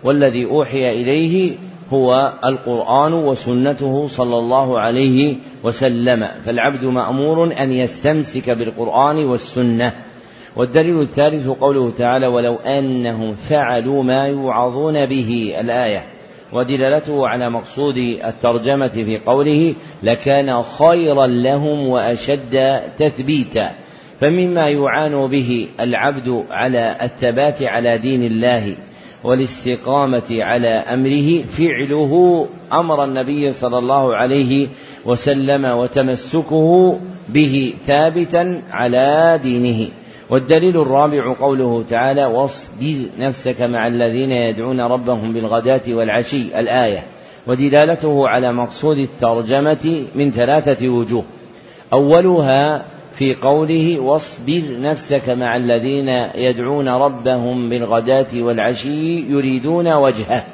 والذي 0.04 0.44
أوحي 0.44 0.90
إليه 1.02 1.56
هو 1.92 2.32
القرآن 2.44 3.12
وسنته 3.12 4.06
صلى 4.06 4.38
الله 4.38 4.80
عليه 4.80 5.36
وسلم. 5.64 6.28
فالعبد 6.44 6.84
مأمور 6.84 7.62
أن 7.62 7.72
يستمسك 7.72 8.50
بالقرآن 8.50 9.16
والسنة. 9.16 9.92
والدليل 10.56 11.00
الثالث 11.00 11.46
قوله 11.48 11.90
تعالى 11.98 12.26
ولو 12.26 12.56
أنهم 12.56 13.34
فعلوا 13.34 14.02
ما 14.02 14.26
يوعظون 14.26 15.06
به 15.06 15.54
الآية. 15.60 16.04
ودلالته 16.52 17.28
على 17.28 17.50
مقصود 17.50 17.96
الترجمة 18.24 18.88
في 18.88 19.18
قوله 19.18 19.74
لكان 20.02 20.62
خيرا 20.62 21.26
لهم 21.26 21.88
وأشد 21.88 22.80
تثبيتا. 22.98 23.70
فمما 24.20 24.68
يعان 24.68 25.26
به 25.26 25.68
العبد 25.80 26.44
على 26.50 26.96
الثبات 27.02 27.62
على 27.62 27.98
دين 27.98 28.22
الله 28.22 28.76
والاستقامة 29.24 30.22
على 30.30 30.68
أمره 30.68 31.42
فعله 31.42 32.46
أمر 32.72 33.04
النبي 33.04 33.52
صلى 33.52 33.78
الله 33.78 34.16
عليه 34.16 34.68
وسلم 35.04 35.64
وتمسكه 35.64 36.98
به 37.28 37.74
ثابتا 37.86 38.62
على 38.70 39.40
دينه. 39.42 39.88
والدليل 40.30 40.80
الرابع 40.80 41.34
قوله 41.34 41.84
تعالى 41.90 42.24
واصبر 42.24 43.08
نفسك 43.18 43.62
مع 43.62 43.86
الذين 43.86 44.30
يدعون 44.30 44.80
ربهم 44.80 45.32
بالغداة 45.32 45.80
والعشي 45.88 46.60
الآية 46.60 47.06
ودلالته 47.46 48.28
على 48.28 48.52
مقصود 48.52 48.98
الترجمة 48.98 50.04
من 50.14 50.30
ثلاثة 50.30 50.88
وجوه. 50.88 51.24
أولها 51.92 52.84
في 53.12 53.34
قوله 53.34 54.00
واصبر 54.00 54.62
نفسك 54.68 55.28
مع 55.28 55.56
الذين 55.56 56.08
يدعون 56.34 56.88
ربهم 56.88 57.68
بالغداة 57.68 58.26
والعشي 58.34 59.32
يريدون 59.32 59.92
وجهه 59.92 60.46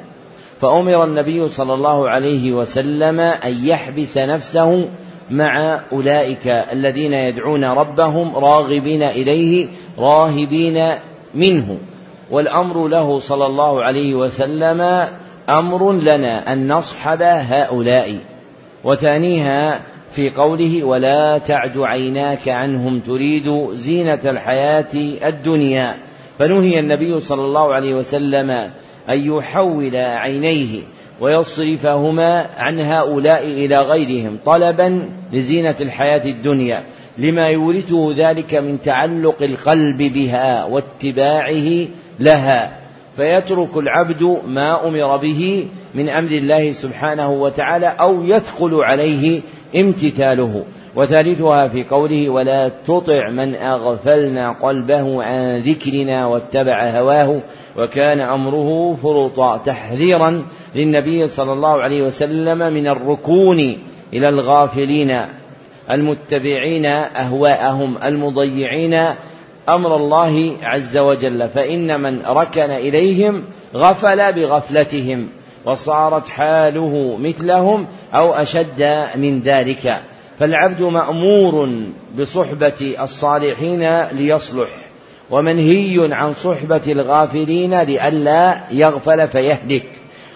فأمر 0.61 1.03
النبي 1.03 1.47
صلى 1.47 1.73
الله 1.73 2.09
عليه 2.09 2.51
وسلم 2.51 3.19
أن 3.19 3.65
يحبس 3.65 4.17
نفسه 4.17 4.89
مع 5.31 5.79
أولئك 5.91 6.47
الذين 6.47 7.13
يدعون 7.13 7.63
ربهم 7.63 8.35
راغبين 8.35 9.03
إليه 9.03 9.67
راهبين 9.99 10.83
منه. 11.35 11.77
والأمر 12.31 12.87
له 12.87 13.19
صلى 13.19 13.45
الله 13.45 13.83
عليه 13.83 14.15
وسلم 14.15 15.07
أمر 15.49 15.93
لنا 15.93 16.53
أن 16.53 16.73
نصحب 16.73 17.21
هؤلاء. 17.21 18.15
وثانيها 18.83 19.81
في 20.11 20.29
قوله 20.29 20.83
ولا 20.83 21.37
تعد 21.37 21.77
عيناك 21.77 22.49
عنهم 22.49 22.99
تريد 22.99 23.69
زينة 23.71 24.19
الحياة 24.25 24.93
الدنيا 25.27 25.95
فنهي 26.39 26.79
النبي 26.79 27.19
صلى 27.19 27.41
الله 27.41 27.73
عليه 27.73 27.93
وسلم 27.93 28.49
أن 29.09 29.37
يحول 29.37 29.95
عينيه. 29.95 30.81
ويصرفهما 31.21 32.45
عن 32.57 32.79
هؤلاء 32.79 33.43
إلى 33.43 33.81
غيرهم 33.81 34.37
طلبا 34.45 35.09
لزينة 35.33 35.75
الحياة 35.81 36.25
الدنيا 36.25 36.83
لما 37.17 37.47
يورثه 37.47 38.13
ذلك 38.17 38.53
من 38.55 38.81
تعلق 38.81 39.43
القلب 39.43 39.97
بها 39.97 40.65
واتباعه 40.65 41.87
لها. 42.19 42.77
فيترك 43.15 43.77
العبد 43.77 44.39
ما 44.47 44.87
أمر 44.87 45.17
به 45.17 45.67
من 45.95 46.09
أمر 46.09 46.31
الله 46.31 46.71
سبحانه 46.71 47.31
وتعالى 47.31 47.87
أو 47.87 48.23
يثقل 48.23 48.83
عليه 48.83 49.41
امتثاله. 49.75 50.65
وثالثها 50.97 51.67
في 51.67 51.83
قوله 51.83 52.29
ولا 52.29 52.69
تطع 52.69 53.29
من 53.29 53.55
أغفلنا 53.55 54.51
قلبه 54.51 55.23
عن 55.23 55.61
ذكرنا 55.61 56.25
واتبع 56.25 56.89
هواه 56.89 57.41
وكان 57.77 58.19
أمره 58.19 58.95
فرطا 59.03 59.57
تحذيرا 59.57 60.45
للنبي 60.75 61.27
صلى 61.27 61.53
الله 61.53 61.81
عليه 61.81 62.01
وسلم 62.01 62.73
من 62.73 62.87
الركون 62.87 63.59
إلى 64.13 64.29
الغافلين 64.29 65.17
المتبعين 65.91 66.85
أهواءهم 66.85 67.97
المضيعين 68.03 68.93
أمر 69.69 69.95
الله 69.95 70.53
عز 70.63 70.97
وجل 70.97 71.49
فإن 71.49 72.01
من 72.01 72.21
ركن 72.25 72.71
إليهم 72.71 73.43
غفل 73.75 74.33
بغفلتهم 74.33 75.27
وصارت 75.65 76.29
حاله 76.29 77.17
مثلهم 77.19 77.87
أو 78.13 78.33
أشد 78.33 79.07
من 79.15 79.41
ذلك 79.41 80.01
فالعبد 80.39 80.81
مأمور 80.81 81.69
بصحبة 82.19 82.95
الصالحين 83.01 84.03
ليصلح 84.03 84.69
ومنهي 85.29 86.07
عن 86.11 86.33
صحبة 86.33 86.81
الغافلين 86.87 87.81
لئلا 87.81 88.57
يغفل 88.71 89.27
فيهلك. 89.27 89.87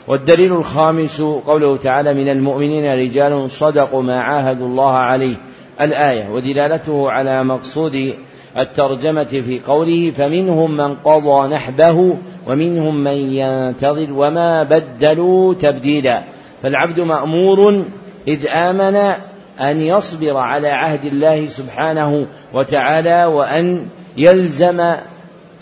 والدليل 0.08 0.54
الخامس 0.54 1.22
قوله 1.22 1.78
تعالى 1.78 2.14
من 2.14 2.30
المؤمنين 2.30 2.94
رجال 2.94 3.52
صدقوا 3.52 4.02
ما 4.02 4.22
عاهدوا 4.22 4.68
الله 4.68 4.92
عليه 4.92 5.36
الآية 5.82 6.30
ودلالته 6.30 7.12
على 7.12 7.44
مقصود 7.44 8.14
الترجمة 8.58 9.24
في 9.24 9.62
قوله 9.68 10.12
فمنهم 10.18 10.78
من 10.78 10.96
قضى 10.96 11.48
نحبه 11.48 12.18
ومنهم 12.48 12.96
من 12.96 13.34
ينتظر 13.34 14.08
وما 14.14 14.64
بدلوا 14.64 15.54
تبديلا 15.54 16.24
فالعبد 16.64 17.00
مأمور 17.00 17.86
إذ 18.28 18.48
آمن 18.50 19.14
أن 19.60 19.82
يصبر 19.82 20.38
على 20.38 20.68
عهد 20.68 21.06
الله 21.06 21.48
سبحانه 21.48 22.28
وتعالى 22.54 23.26
وأن 23.26 23.88
يلزم 24.18 24.96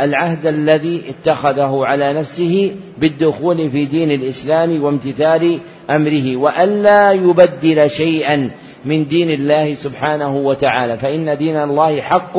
العهد 0.01 0.45
الذي 0.47 1.01
اتخذه 1.09 1.85
على 1.85 2.13
نفسه 2.13 2.75
بالدخول 2.97 3.69
في 3.69 3.85
دين 3.85 4.11
الإسلام 4.11 4.83
وامتثال 4.83 5.59
أمره 5.89 6.37
وألا 6.37 7.11
يبدل 7.11 7.89
شيئا 7.89 8.51
من 8.85 9.07
دين 9.07 9.29
الله 9.29 9.73
سبحانه 9.73 10.35
وتعالى. 10.35 10.97
فإن 10.97 11.37
دين 11.37 11.57
الله 11.57 12.01
حق 12.01 12.37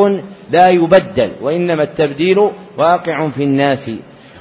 لا 0.51 0.71
يبدل 0.71 1.33
وإنما 1.43 1.83
التبديل 1.83 2.51
واقع 2.79 3.29
في 3.29 3.45
الناس. 3.45 3.91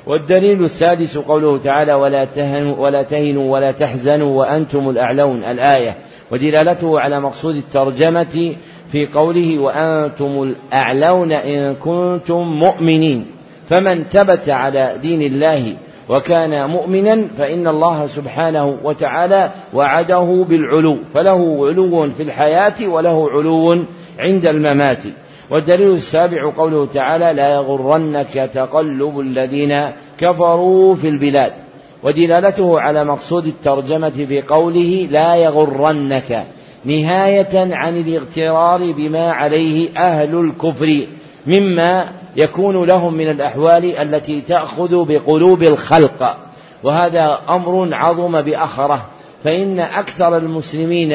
والدليل 0.10 0.64
السادس 0.64 1.18
قوله 1.18 1.58
تعالى 1.58 1.94
ولا 1.94 2.26
تهنوا 2.26 2.76
ولا 2.78 3.04
تهنوا 3.04 3.54
ولا 3.54 3.72
تحزنوا 3.72 4.40
وأنتم 4.40 4.90
الأعلون 4.90 5.44
الآية. 5.44 5.98
ودلالته 6.32 7.00
على 7.00 7.20
مقصود 7.20 7.56
الترجمة 7.56 8.56
في 8.92 9.08
قوله 9.14 9.60
وأنتم 9.60 10.44
الأعلون 10.44 11.32
إن 11.32 11.76
كنتم 11.76 12.42
مؤمنين. 12.42 13.26
فمن 13.70 14.04
ثبت 14.04 14.50
على 14.50 14.96
دين 15.02 15.22
الله 15.22 15.78
وكان 16.10 16.70
مؤمنا 16.70 17.28
فإن 17.28 17.68
الله 17.68 18.06
سبحانه 18.06 18.78
وتعالى 18.84 19.52
وعده 19.74 20.46
بالعلو 20.50 20.98
فله 21.14 21.68
علو 21.68 22.10
في 22.10 22.24
الحياة 22.24 22.88
وله 22.88 23.30
علو 23.30 23.86
عند 24.20 24.48
الممات. 24.48 25.04
والدليل 25.52 25.92
السابع 25.92 26.54
قوله 26.58 26.88
تعالى 26.88 27.34
لا 27.34 27.50
يغرنك 27.56 28.50
تقلب 28.54 29.20
الذين 29.20 29.92
كفروا 30.18 30.96
في 30.96 31.10
البلاد 31.10 31.54
ودلالته 32.04 32.80
على 32.80 33.06
مقصود 33.06 33.46
الترجمة 33.46 34.10
في 34.10 34.42
قوله 34.42 35.08
لا 35.12 35.36
يغرنك 35.36 36.48
نهاية 36.86 37.76
عن 37.76 37.98
الاغترار 37.98 38.80
بما 38.98 39.32
عليه 39.32 39.98
أهل 39.98 40.36
الكفر 40.36 41.08
مما 41.48 42.12
يكون 42.36 42.86
لهم 42.86 43.14
من 43.14 43.30
الأحوال 43.30 43.96
التي 43.96 44.42
تأخذ 44.42 45.06
بقلوب 45.06 45.64
الخلق 45.64 46.38
وهذا 46.84 47.42
أمر 47.50 47.94
عظم 47.94 48.42
بأخره 48.42 49.06
فإن 49.44 49.80
أكثر 49.80 50.38
المسلمين 50.38 51.12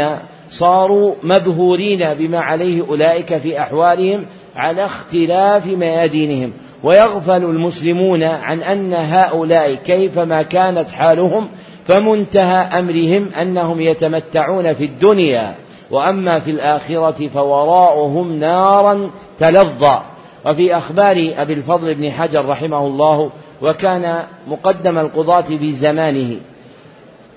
صاروا 0.49 1.15
مبهورين 1.23 2.15
بما 2.19 2.41
عليه 2.41 2.83
أولئك 2.89 3.37
في 3.37 3.61
أحوالهم 3.61 4.27
على 4.57 4.85
اختلاف 4.85 5.66
ميادينهم. 5.66 6.53
ويغفل 6.83 7.45
المسلمون 7.45 8.23
عن 8.23 8.62
أن 8.62 8.95
هؤلاء 8.95 9.75
كيفما 9.75 10.43
كانت 10.43 10.91
حالهم 10.91 11.49
فمنتهى 11.85 12.79
أمرهم 12.79 13.29
أنهم 13.29 13.81
يتمتعون 13.81 14.73
في 14.73 14.85
الدنيا 14.85 15.57
وأما 15.91 16.39
في 16.39 16.51
الآخرة 16.51 17.29
فوراءهم 17.29 18.33
نارا 18.33 19.11
تلظى. 19.39 20.01
وفي 20.47 20.77
أخبار 20.77 21.16
أبي 21.16 21.53
الفضل 21.53 21.95
بن 21.95 22.11
حجر 22.11 22.49
رحمه 22.49 22.87
الله 22.87 23.33
وكان 23.62 24.27
مقدم 24.47 24.99
القضاة 24.99 25.41
في 25.41 25.71
زمانه. 25.71 26.41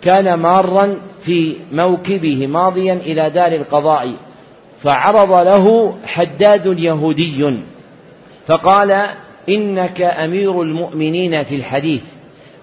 كان 0.01 0.33
مارا 0.33 1.01
في 1.21 1.55
موكبه 1.71 2.47
ماضيا 2.47 2.93
إلى 2.93 3.29
دار 3.29 3.51
القضاء 3.51 4.15
فعرض 4.79 5.33
له 5.33 5.97
حداد 6.05 6.79
يهودي. 6.79 7.59
فقال 8.47 9.09
إنك 9.49 10.01
أمير 10.01 10.61
المؤمنين 10.61 11.43
في 11.43 11.55
الحديث 11.55 12.03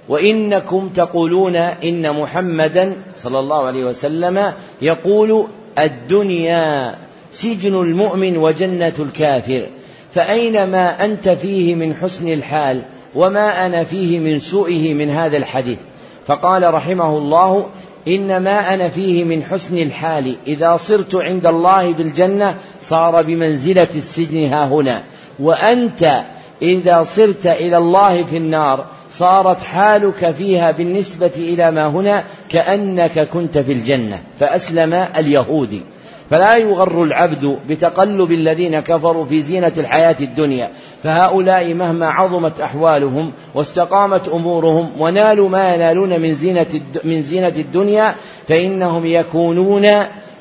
وإنكم 0.08 0.88
تقولون 0.88 1.56
إن 1.56 2.20
محمدا 2.20 2.96
صلى 3.16 3.38
الله 3.38 3.66
عليه 3.66 3.84
وسلم 3.84 4.52
يقول 4.82 5.46
الدنيا 5.78 6.94
سجن 7.30 7.74
المؤمن 7.74 8.36
وجنة 8.36 8.92
الكافر 8.98 9.68
فأين 10.12 10.64
ما 10.64 11.04
أنت 11.04 11.28
فيه 11.28 11.74
من 11.74 11.94
حسن 11.94 12.28
الحال 12.28 12.82
وما 13.14 13.66
أنا 13.66 13.84
فيه 13.84 14.18
من 14.18 14.38
سوءه 14.38 14.94
من 14.94 15.10
هذا 15.10 15.36
الحديث. 15.36 15.78
فقال 16.26 16.74
رحمه 16.74 17.18
الله 17.18 17.66
إنما 18.08 18.74
أنا 18.74 18.88
فيه 18.88 19.24
من 19.24 19.42
حسن 19.42 19.78
الحال. 19.78 20.36
إذا 20.46 20.76
صرت 20.76 21.14
عند 21.14 21.46
الله 21.46 21.92
بالجنة 21.92 22.56
صار 22.80 23.22
بمنزلة 23.22 23.88
السجن 23.94 24.52
ها 24.52 24.66
هنا. 24.66 25.04
وأنت 25.40 26.24
إذا 26.62 27.02
صرت 27.02 27.46
إلى 27.46 27.78
الله 27.78 28.24
في 28.24 28.36
النار 28.36 28.86
صارت 29.10 29.62
حالك 29.62 30.30
فيها 30.30 30.72
بالنسبة 30.76 31.32
إلى 31.36 31.70
ما 31.70 31.86
هنا 31.86 32.24
كأنك 32.48 33.28
كنت 33.28 33.58
في 33.58 33.72
الجنة. 33.72 34.22
فأسلم 34.40 34.94
اليهودي. 34.94 35.82
فلا 36.30 36.56
يغر 36.56 37.02
العبد 37.02 37.58
بتقلب 37.68 38.32
الذين 38.32 38.80
كفروا 38.80 39.24
في 39.24 39.40
زينة 39.40 39.72
الحياة 39.78 40.16
الدنيا. 40.20 40.70
فهؤلاء 41.02 41.74
مهما 41.74 42.06
عظمت 42.06 42.60
أحوالهم 42.60 43.32
واستقامت 43.54 44.28
أمورهم 44.28 45.00
ونالوا 45.00 45.48
ما 45.48 45.74
ينالون 45.74 46.20
من 46.20 46.34
زينة 46.34 46.66
من 47.04 47.22
زينة 47.22 47.54
الدنيا 47.56 48.14
فإنهم 48.48 49.06
يكونون 49.06 49.86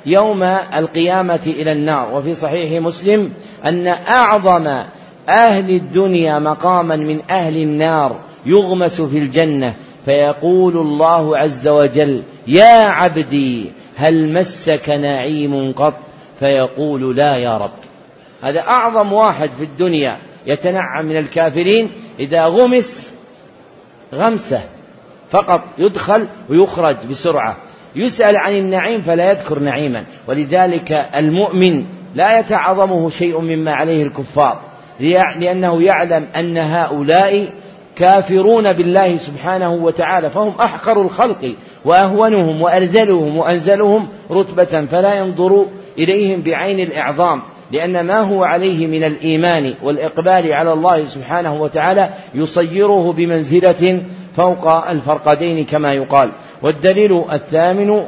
يوم 0.06 0.44
القيامة 0.78 1.42
إلى 1.48 1.72
النار. 1.72 2.16
وفي 2.16 2.34
صحيح 2.34 2.82
مسلم 2.82 3.32
أن 3.66 3.88
أعظم 3.88 4.68
أهل 5.30 5.70
الدنيا 5.70 6.40
مقاما 6.40 6.96
من 6.96 7.22
أهل 7.32 7.58
النار 7.58 8.20
يغمس 8.46 9.02
في 9.02 9.18
الجنة 9.18 9.76
فيقول 10.06 10.78
الله 10.78 11.38
عز 11.38 11.68
وجل 11.68 12.24
يا 12.48 12.88
عبدي 12.88 13.72
هل 13.96 14.34
مسك 14.34 14.90
نعيم 14.90 15.72
قط؟ 15.72 15.96
فيقول 16.40 17.18
لا 17.18 17.38
يا 17.38 17.58
رب. 17.58 17.74
هذا 18.44 18.60
أعظم 18.60 19.14
واحد 19.14 19.50
في 19.50 19.64
الدنيا 19.64 20.18
يتنعم 20.46 21.06
من 21.06 21.18
الكافرين 21.18 21.92
إذا 22.20 22.46
غمس 22.46 23.16
غمسة 24.14 24.62
فقط 25.30 25.62
يدخل 25.78 26.28
ويخرج 26.50 26.96
بسرعة. 27.10 27.58
يسأل 27.96 28.38
عن 28.38 28.54
النعيم 28.54 29.02
فلا 29.02 29.32
يذكر 29.32 29.60
نعيما. 29.60 30.06
ولذلك 30.28 30.92
المؤمن 31.16 31.86
لا 32.16 32.40
يتعظمه 32.40 33.10
شيء 33.10 33.42
مما 33.42 33.72
عليه 33.72 34.04
الكفار 34.04 34.62
لأنه 35.40 35.84
يعلم 35.84 36.24
أن 36.36 36.58
هؤلاء 36.58 37.54
كافرون 37.96 38.74
بالله 38.74 39.16
سبحانه 39.16 39.72
وتعالى 39.72 40.30
فهم 40.30 40.56
أحقر 40.60 41.02
الخلق. 41.02 41.56
وأهونهم 41.86 42.62
وأرذلهم 42.62 43.38
وأنزلهم 43.38 44.08
رتبة 44.32 44.86
فلا 44.86 45.16
ينظر 45.16 45.66
إليهم 45.98 46.42
بعين 46.42 46.80
الإعظام 46.80 47.42
لأن 47.72 48.06
ما 48.06 48.20
هو 48.20 48.44
عليه 48.44 48.88
من 48.88 49.04
الإيمان 49.04 49.74
والإقبال 49.84 50.54
على 50.54 50.74
الله 50.74 51.04
سبحانه 51.04 51.62
وتعالى 51.62 52.10
يصيره 52.34 53.14
بمنزلة 53.14 54.02
فوق 54.36 54.68
الفرقدين 54.68 55.66
كما 55.66 55.94
يقال. 55.94 56.32
والدليل 56.62 57.24
الثامن 57.32 58.08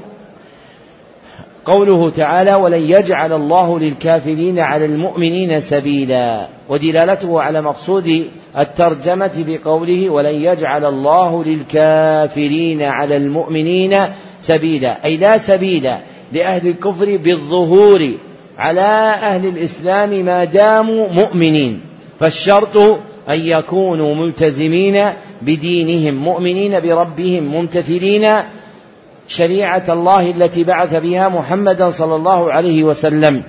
قوله 1.66 2.10
تعالى 2.10 2.56
ولن 2.56 2.82
يجعل 2.82 3.34
الله 3.34 3.80
للكافرين 3.80 4.60
على 4.60 4.86
المؤمنين 4.86 5.60
سبيلا 5.60 6.48
ودلالته 6.70 7.42
على 7.42 7.62
مقصود 7.62 8.28
الترجمة 8.58 9.46
بقوله 9.48 10.10
ولن 10.10 10.36
يجعل 10.36 10.86
الله 10.86 11.44
للكافرين 11.44 12.82
على 12.82 13.18
المؤمنين 13.18 13.98
سبيلا. 14.40 15.06
أي 15.06 15.18
لا 15.18 15.38
سبيل 15.38 15.90
لأهل 16.34 16.68
الكفر 16.68 17.18
بالظهور 17.18 18.14
على 18.58 19.16
أهل 19.22 19.48
الإسلام 19.48 20.10
ما 20.10 20.44
داموا 20.44 21.08
مؤمنين. 21.10 21.82
فالشرط 22.20 22.78
أن 23.30 23.40
يكونوا 23.40 24.16
ملتزمين 24.16 25.10
بدينهم 25.42 26.16
مؤمنين 26.16 26.80
بربهم 26.80 27.44
ممتثلين 27.44 28.26
شريعة 29.28 29.84
الله 29.90 30.32
التي 30.32 30.64
بعث 30.64 30.96
بها 30.96 31.30
محمدا 31.30 31.90
صلى 31.90 32.16
الله 32.16 32.52
عليه 32.52 32.84
وسلم. 32.84 33.44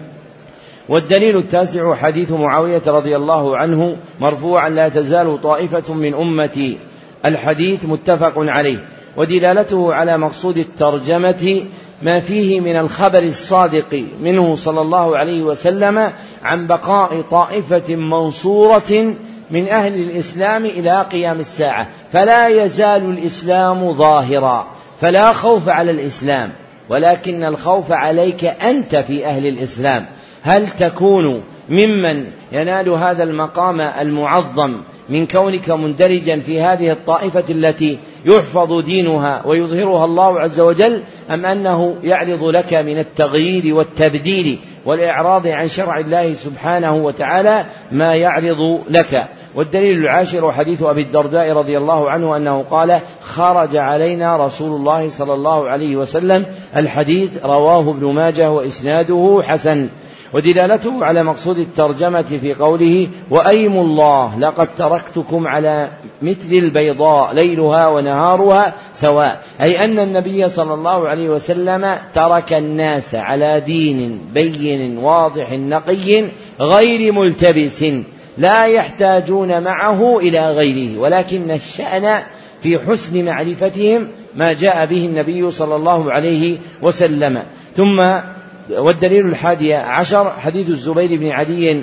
والدليل 0.89 1.37
التاسع 1.37 1.95
حديث 1.95 2.33
معاوية 2.33 2.83
رضي 2.87 3.17
الله 3.17 3.57
عنه 3.57 3.97
مرفوعا 4.21 4.69
لا 4.69 4.89
تزال 4.89 5.41
طائفة 5.43 5.95
من 5.95 6.15
أمتي. 6.15 6.79
الحديث 7.25 7.85
متفق 7.85 8.33
عليه. 8.37 8.85
ودلالته 9.17 9.95
على 9.95 10.19
مقصود 10.19 10.59
الترجمة 10.59 11.63
ما 12.03 12.21
فيه 12.21 12.61
من 12.61 12.77
الخبر 12.77 13.19
الصادق 13.19 14.05
منه 14.21 14.55
صلى 14.55 14.81
الله 14.81 15.19
عليه 15.19 15.43
وسلم 15.43 16.13
عن 16.45 16.67
بقاء 16.67 17.23
طائفة 17.31 17.97
منصورة 17.97 19.15
من 19.51 19.69
أهل 19.69 19.95
الإسلام 19.95 20.65
إلى 20.65 21.07
قيام 21.13 21.41
الساعة. 21.41 21.87
فلا 22.13 22.49
يزال 22.49 23.05
الإسلام 23.11 23.93
ظاهرا. 23.93 24.76
فلا 25.01 25.33
خوف 25.33 25.69
على 25.69 25.91
الإسلام 25.91 26.53
ولكن 26.89 27.45
الخوف 27.45 27.93
عليك 27.93 28.45
أنت 28.45 28.97
في 28.97 29.27
أهل 29.27 29.47
الإسلام. 29.47 30.07
هل 30.43 30.69
تكون 30.69 31.43
ممن 31.69 32.27
ينال 32.53 32.89
هذا 32.89 33.25
المقام 33.25 33.81
المعظم 33.81 34.81
من 35.09 35.27
كونك 35.27 35.71
مندرجا 35.71 36.41
في 36.41 36.61
هذه 36.61 36.91
الطائفة 36.91 37.45
التي 37.51 37.99
يحفظ 38.25 38.85
دينها 38.85 39.43
ويظهرها 39.47 40.05
الله 40.05 40.41
عز 40.41 40.61
وجل 40.61 41.03
أم 41.31 41.47
أنه 41.47 41.97
يعرض 42.03 42.45
لك 42.45 42.75
من 42.75 42.99
التغيير 42.99 43.75
والتبديل 43.75 44.59
والإعراض 44.87 45.47
عن 45.47 45.69
شرع 45.69 45.99
الله 45.99 46.33
سبحانه 46.33 46.95
وتعالى 46.95 47.67
ما 47.93 48.15
يعرض 48.15 48.81
لك؟ 48.91 49.29
والدليل 49.57 49.99
العاشر 49.99 50.53
حديث 50.53 50.83
أبي 50.83 51.03
الدرداء 51.03 51.53
رضي 51.53 51.79
الله 51.79 52.11
عنه 52.11 52.37
أنه 52.37 52.63
قال 52.63 53.01
خرج 53.21 53.77
علينا 53.77 54.37
رسول 54.37 54.77
الله 54.77 55.09
صلى 55.09 55.35
الله 55.35 55.69
عليه 55.69 55.97
وسلم. 55.97 56.47
الحديث 56.77 57.45
رواه 57.45 57.91
ابن 57.91 58.13
ماجه 58.13 58.51
وإسناده 58.51 59.43
حسن. 59.43 59.89
ودلالته 60.35 61.05
على 61.05 61.23
مقصود 61.23 61.59
الترجمة 61.59 62.23
في 62.23 62.55
قوله 62.55 63.09
وأيم 63.31 63.77
الله 63.77 64.39
لقد 64.39 64.69
تركتكم 64.79 65.49
على 65.49 65.89
مثل 66.23 66.53
البيضاء 66.53 67.35
ليلها 67.35 67.89
ونهارها 67.89 68.75
سواء. 68.95 69.43
أي 69.61 69.85
أن 69.85 69.99
النبي 69.99 70.49
صلى 70.49 70.75
الله 70.75 71.09
عليه 71.09 71.29
وسلم 71.29 71.99
ترك 72.15 72.53
الناس 72.53 73.15
على 73.15 73.61
دين 73.61 74.21
بين 74.35 74.99
واضح 74.99 75.53
نقي 75.53 76.25
غير 76.61 77.13
ملتبس. 77.13 77.85
لا 78.39 78.67
يحتاجون 78.67 79.63
معه 79.63 80.19
إلى 80.19 80.51
غيره 80.51 80.99
ولكن 81.01 81.51
الشأن 81.51 82.23
في 82.61 82.79
حسن 82.79 83.25
معرفتهم 83.25 84.09
ما 84.35 84.53
جاء 84.53 84.87
به 84.87 85.07
النبي 85.07 85.51
صلى 85.51 85.77
الله 85.77 86.13
عليه 86.13 86.59
وسلم. 86.83 87.43
ثم 87.77 88.17
والدليل 88.71 89.27
الحادي 89.27 89.75
عشر 89.75 90.31
حديث 90.31 90.69
الزبير 90.69 91.19
بن 91.19 91.31
عدي 91.31 91.83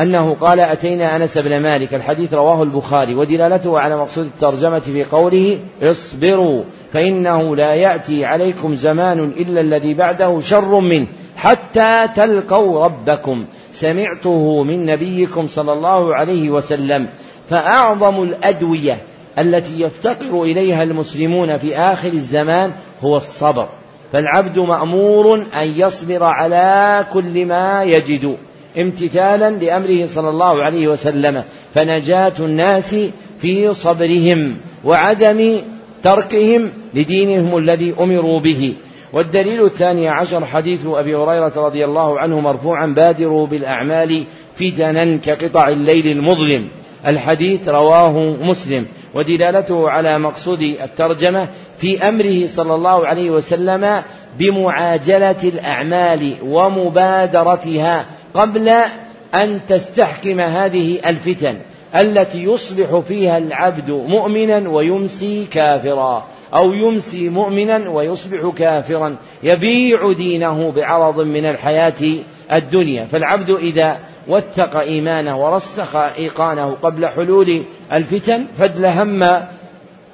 أنه 0.00 0.34
قال 0.34 0.60
أتينا 0.60 1.16
أنس 1.16 1.38
بن 1.38 1.60
مالك 1.60 1.94
الحديث 1.94 2.34
رواه 2.34 2.62
البخاري 2.62 3.14
ودلالته 3.14 3.80
على 3.80 3.96
مقصود 3.96 4.24
الترجمة 4.24 4.78
في 4.78 5.04
قوله 5.04 5.58
اصبروا 5.82 6.64
فإنه 6.92 7.56
لا 7.56 7.74
يأتي 7.74 8.24
عليكم 8.24 8.76
زمان 8.76 9.18
إلا 9.20 9.60
الذي 9.60 9.94
بعده 9.94 10.40
شر 10.40 10.80
منه 10.80 11.06
حتى 11.36 12.08
تلقوا 12.14 12.84
ربكم. 12.84 13.46
سمعته 13.80 14.64
من 14.64 14.84
نبيكم 14.84 15.46
صلى 15.46 15.72
الله 15.72 16.14
عليه 16.14 16.50
وسلم 16.50 17.06
فأعظم 17.48 18.22
الأدوية 18.22 19.02
التي 19.38 19.80
يفتقر 19.80 20.42
إليها 20.42 20.82
المسلمون 20.82 21.56
في 21.56 21.76
آخر 21.76 22.08
الزمان 22.08 22.72
هو 23.00 23.16
الصبر. 23.16 23.68
فالعبد 24.12 24.58
مأمور 24.58 25.34
أن 25.34 25.72
يصبر 25.76 26.24
على 26.24 27.06
كل 27.12 27.46
ما 27.46 27.84
يجد. 27.84 28.36
امتثالا 28.78 29.50
لأمره 29.50 30.06
صلى 30.06 30.28
الله 30.28 30.62
عليه 30.64 30.88
وسلم 30.88 31.44
فنجاة 31.74 32.32
الناس 32.40 32.96
في 33.38 33.74
صبرهم 33.74 34.56
وعدم 34.84 35.60
تركهم 36.02 36.72
لدينهم 36.94 37.56
الذي 37.56 37.94
أمروا 38.00 38.40
به. 38.40 38.74
والدليل 39.12 39.64
الثاني 39.64 40.08
عشر 40.08 40.44
حديث 40.44 40.86
أبي 40.86 41.14
هريرة 41.14 41.52
رضي 41.56 41.84
الله 41.84 42.20
عنه 42.20 42.40
مرفوعا 42.40 42.86
بادروا 42.86 43.46
بالأعمال 43.46 44.24
فتنا 44.54 45.16
كقطع 45.16 45.68
الليل 45.68 46.06
المظلم. 46.06 46.68
الحديث 47.06 47.68
رواه 47.68 48.12
مسلم. 48.40 48.86
ودلالته 49.14 49.90
على 49.90 50.18
مقصود 50.18 50.58
الترجمة 50.60 51.48
في 51.76 52.08
أمره 52.08 52.46
صلى 52.46 52.74
الله 52.74 53.06
عليه 53.06 53.30
وسلم 53.30 54.02
بمعاجلة 54.38 55.42
الأعمال 55.44 56.34
ومبادرتها 56.42 58.06
قبل 58.34 58.68
أن 59.34 59.60
تستحكم 59.68 60.40
هذه 60.40 60.98
الفتن. 61.06 61.58
التي 61.96 62.44
يصبح 62.44 62.98
فيها 62.98 63.38
العبد 63.38 63.90
مؤمنا 63.90 64.68
ويمسي 64.68 65.44
كافرا 65.44 66.26
أو 66.54 66.72
يمسي 66.72 67.28
مؤمنا 67.28 67.90
ويصبح 67.90 68.52
كافرا. 68.56 69.16
يبيع 69.42 70.12
دينه 70.12 70.72
بعرض 70.72 71.20
من 71.20 71.44
الحياة 71.44 71.92
الدنيا. 72.52 73.04
فالعبد 73.04 73.50
إذا 73.50 73.98
واتق 74.28 74.76
إيمانه 74.76 75.38
ورسخ 75.38 75.96
إيقانه 75.96 76.76
قبل 76.82 77.08
حلول 77.08 77.62
الفتن 77.92 78.46
فدل 78.58 78.86
هم 78.86 79.26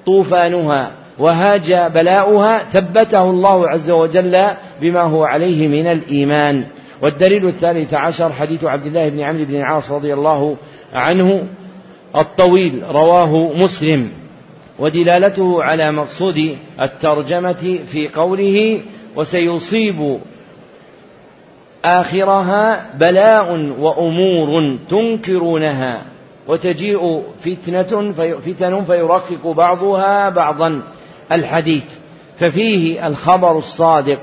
طوفانها 0.06 0.92
وهاج 1.18 1.74
بلاؤها. 1.74 2.64
ثبته 2.64 3.30
الله 3.30 3.68
عز 3.68 3.90
وجل 3.90 4.46
بما 4.80 5.00
هو 5.00 5.24
عليه 5.24 5.68
من 5.68 5.86
الإيمان. 5.86 6.66
والدليل 7.02 7.46
الثالث 7.46 7.94
عشر 7.94 8.32
حديث 8.32 8.64
عبد 8.64 8.86
الله 8.86 9.08
بن 9.08 9.20
عمرو 9.20 9.44
بن 9.44 9.56
العاص 9.56 9.90
رضي 9.90 10.14
الله 10.14 10.56
عنه. 10.94 11.46
الطويل 12.16 12.82
رواه 12.90 13.52
مسلم. 13.52 14.10
ودلالته 14.78 15.62
على 15.62 15.92
مقصود 15.92 16.56
الترجمة 16.80 17.78
في 17.92 18.08
قوله 18.08 18.80
وسيصيب 19.16 20.20
آخرها 21.84 22.90
بلاء 22.98 23.52
وأمور 23.78 24.78
تنكرونها 24.90 26.02
وتجيء 26.48 27.22
فتنة 27.40 28.12
فتن 28.40 28.84
فيرقق 28.84 29.46
بعضها 29.46 30.28
بعضا 30.28 30.82
الحديث. 31.32 31.84
ففيه 32.36 33.06
الخبر 33.06 33.58
الصادق 33.58 34.18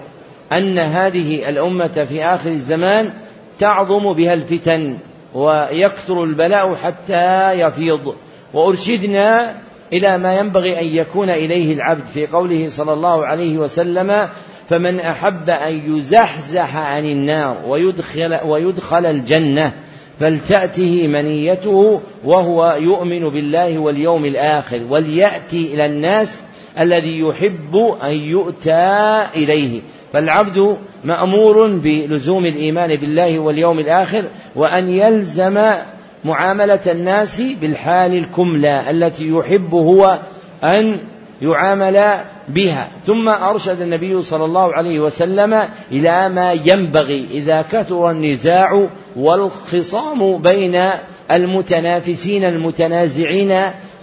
أن 0.51 0.79
هذه 0.79 1.49
الأمة 1.49 2.05
في 2.09 2.25
آخر 2.25 2.49
الزمان 2.49 3.13
تعظم 3.59 4.13
بها 4.13 4.33
الفتن. 4.33 4.97
ويكثر 5.33 6.23
البلاء 6.23 6.75
حتى 6.75 7.51
يفيض. 7.51 8.15
وأرشدنا 8.53 9.55
إلى 9.93 10.17
ما 10.17 10.39
ينبغي 10.39 10.79
أن 10.79 10.85
يكون 10.85 11.29
إليه 11.29 11.73
العبد 11.73 12.05
في 12.05 12.27
قوله 12.27 12.69
صلى 12.69 12.93
الله 12.93 13.25
عليه 13.25 13.57
وسلم 13.57 14.29
فمن 14.69 14.99
أحب 14.99 15.49
أن 15.49 15.97
يزحزح 15.97 16.77
عن 16.77 17.05
النار 17.05 17.57
ويدخل, 17.67 18.39
ويدخل 18.45 19.05
الجنة 19.05 19.73
فلتأته 20.19 21.07
منيته 21.07 22.01
وهو 22.25 22.77
يؤمن 22.79 23.19
بالله 23.19 23.79
واليوم 23.79 24.25
الآخر 24.25 24.81
وليأتي 24.89 25.73
إلى 25.73 25.85
الناس 25.85 26.41
الذي 26.79 27.19
يحب 27.19 27.75
أن 28.03 28.11
يؤتى 28.11 29.27
إليه. 29.35 29.81
فالعبد 30.13 30.77
مأمور 31.03 31.67
بلزوم 31.67 32.45
الإيمان 32.45 32.95
بالله 32.95 33.39
واليوم 33.39 33.79
الآخر 33.79 34.29
وأن 34.55 34.89
يلزم 34.89 35.73
معاملة 36.25 36.79
الناس 36.87 37.41
بالحال 37.41 38.17
الكملى 38.17 38.91
التي 38.91 39.29
يحب 39.29 39.73
هو 39.73 40.19
أن 40.63 40.99
يعامل 41.41 42.25
بها. 42.47 42.91
ثم 43.05 43.29
أرشد 43.29 43.81
النبي 43.81 44.21
صلى 44.21 44.45
الله 44.45 44.73
عليه 44.73 44.99
وسلم 44.99 45.53
إلى 45.91 46.29
ما 46.29 46.51
ينبغي 46.65 47.27
إذا 47.31 47.61
كثر 47.61 48.11
النزاع 48.11 48.87
والخصام 49.15 50.37
بين 50.37 50.89
المتنافسين 51.31 52.43
المتنازعين 52.43 53.53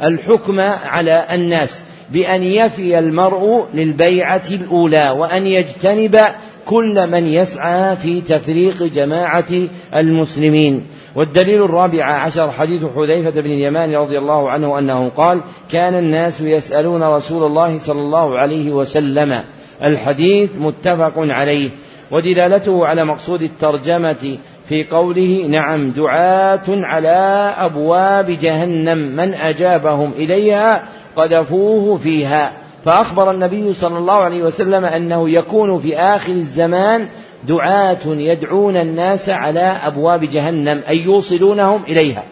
الحكم 0.02 0.60
على 0.85 1.26
الناس. 1.32 1.85
بأن 2.10 2.43
يفي 2.43 2.98
المرء 2.98 3.66
للبيعة 3.74 4.43
الأولى 4.51 5.10
وأن 5.10 5.47
يجتنب 5.47 6.18
كل 6.66 7.06
من 7.10 7.26
يسعى 7.26 7.97
في 7.97 8.20
تفريق 8.20 8.82
جماعة 8.82 9.52
المسلمين. 9.97 10.86
والدليل 11.16 11.62
الرابع 11.62 12.05
عشر 12.05 12.51
حديث 12.51 12.85
حذيفة 12.97 13.40
بن 13.40 13.51
اليمان 13.51 13.94
رضي 13.94 14.18
الله 14.18 14.51
عنه 14.51 14.78
أنه 14.78 15.09
قال 15.09 15.40
كان 15.72 15.94
الناس 15.94 16.40
يسألون 16.40 17.02
رسول 17.02 17.43
الله 17.43 17.78
صلى 17.78 18.01
الله 18.01 18.39
عليه 18.39 18.72
وسلم. 18.72 19.43
الحديث 19.82 20.51
متفق 20.59 21.12
عليه. 21.16 21.70
ودلالته 22.10 22.86
على 22.86 23.05
مقصود 23.05 23.43
الترجمة 23.43 24.39
في 24.68 24.85
قوله 24.85 25.47
نعم 25.48 25.90
دعاة 25.90 26.64
على 26.68 27.55
أبواب 27.59 28.26
جهنم 28.40 28.98
من 28.98 29.35
أجابهم 29.35 30.12
إليها 30.12 30.82
قذفوه 31.18 31.96
فيها. 31.96 32.52
فأخبر 32.84 33.30
النبي 33.30 33.72
صلى 33.72 33.98
الله 33.98 34.14
عليه 34.14 34.42
وسلم 34.42 34.84
أنه 34.84 35.30
يكون 35.30 35.80
في 35.80 35.96
آخر 35.96 36.32
الزمان 36.32 37.08
دعاة 37.48 38.06
يدعون 38.06 38.76
الناس 38.76 39.28
على 39.28 39.60
أبواب 39.60 40.24
جهنم 40.24 40.82
أي 40.88 40.98
يوصلونهم 40.98 41.82
إليها. 41.88 42.24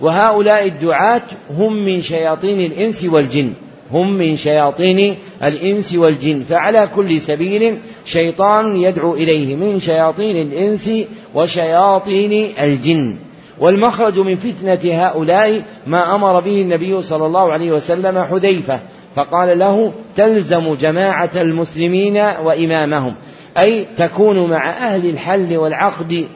وهؤلاء 0.00 0.66
الدعاة 0.66 1.22
هم 1.50 1.84
من 1.84 2.00
شياطين 2.00 2.72
الإنس 2.72 3.04
والجن. 3.04 3.52
هم 3.92 4.14
من 4.14 4.36
شياطين 4.36 5.16
الإنس 5.44 5.94
والجن. 5.94 6.42
فعلى 6.42 6.88
كل 6.96 7.20
سبيل 7.20 7.78
شيطان 8.04 8.76
يدعو 8.76 9.14
إليه 9.14 9.56
من 9.56 9.80
شياطين 9.80 10.36
الإنس 10.36 10.90
وشياطين 11.34 12.54
الجن. 12.60 13.16
والمخرج 13.60 14.18
من 14.18 14.36
فتنة 14.36 14.80
هؤلاء 14.84 15.62
ما 15.86 16.14
أمر 16.14 16.40
به 16.40 16.62
النبي 16.62 17.02
صلى 17.02 17.26
الله 17.26 17.52
عليه 17.52 17.72
وسلم 17.72 18.24
حذيفة 18.24 18.80
فقال 19.16 19.58
له 19.58 19.92
تلزم 20.16 20.74
جماعة 20.74 21.30
المسلمين 21.36 22.16
وإمامهم 22.16 23.14
أي 23.58 23.84
تكون 23.96 24.50
مع 24.50 24.70
أهل 24.70 25.10
الحل 25.10 25.56
والعقد 25.56 26.26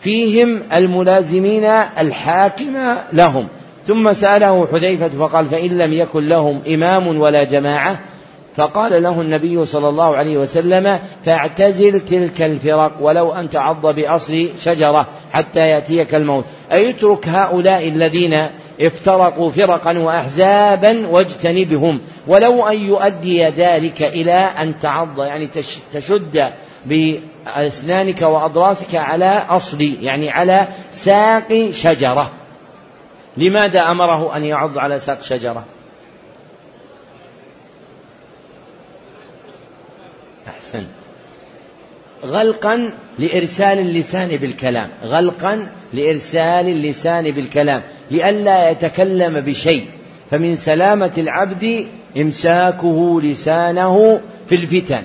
فيهم 0.00 0.62
الملازمين 0.72 1.64
الحاكم 1.98 2.96
لهم. 3.12 3.48
ثم 3.86 4.12
سأله 4.12 4.66
حذيفة 4.66 5.08
فقال 5.08 5.46
فإن 5.46 5.78
لم 5.78 5.92
يكن 5.92 6.28
لهم 6.28 6.60
إمام 6.74 7.18
ولا 7.18 7.44
جماعة 7.44 8.00
فقال 8.56 9.02
له 9.02 9.20
النبي 9.20 9.64
صلى 9.64 9.88
الله 9.88 10.16
عليه 10.16 10.38
وسلم 10.38 11.00
فاعتزل 11.24 12.00
تلك 12.00 12.42
الفرق 12.42 12.92
ولو 13.00 13.32
أن 13.32 13.48
تعض 13.48 13.86
بأصل 13.86 14.50
شجرة 14.60 15.06
حتى 15.32 15.60
يأتيك 15.60 16.14
الموت. 16.14 16.44
أي 16.72 16.90
اترك 16.90 17.28
هؤلاء 17.28 17.88
الذين 17.88 18.32
افترقوا 18.80 19.50
فرقا 19.50 19.98
وأحزابا 19.98 21.08
واجتنبهم 21.08 22.00
ولو 22.28 22.66
أن 22.66 22.80
يؤدي 22.80 23.44
ذلك 23.44 24.02
إلى 24.02 24.34
أن 24.34 24.78
تعض 24.78 25.18
يعني 25.18 25.50
تشد 25.94 26.52
بأسنانك 26.86 28.22
وأضراسك 28.22 28.94
على 28.94 29.46
أصل 29.48 29.80
يعني 29.80 30.30
على 30.30 30.68
ساق 30.90 31.70
شجرة. 31.70 32.32
لماذا 33.36 33.80
أمره 33.80 34.36
أن 34.36 34.44
يعض 34.44 34.78
على 34.78 34.98
ساق 34.98 35.22
شجرة؟ 35.22 35.64
أحسن. 40.66 40.84
غلقا 42.24 42.92
لإرسال 43.18 43.78
اللسان 43.78 44.28
بالكلام. 44.28 44.90
غلقا 45.04 45.68
لإرسال 45.94 46.68
اللسان 46.68 47.30
بالكلام. 47.30 47.82
لئلا 48.10 48.70
يتكلم 48.70 49.40
بشيء. 49.40 49.84
فمن 50.30 50.56
سلامة 50.56 51.12
العبد 51.18 51.86
إمساكه 52.16 53.20
لسانه 53.20 54.20
في 54.46 54.54
الفتن. 54.54 55.02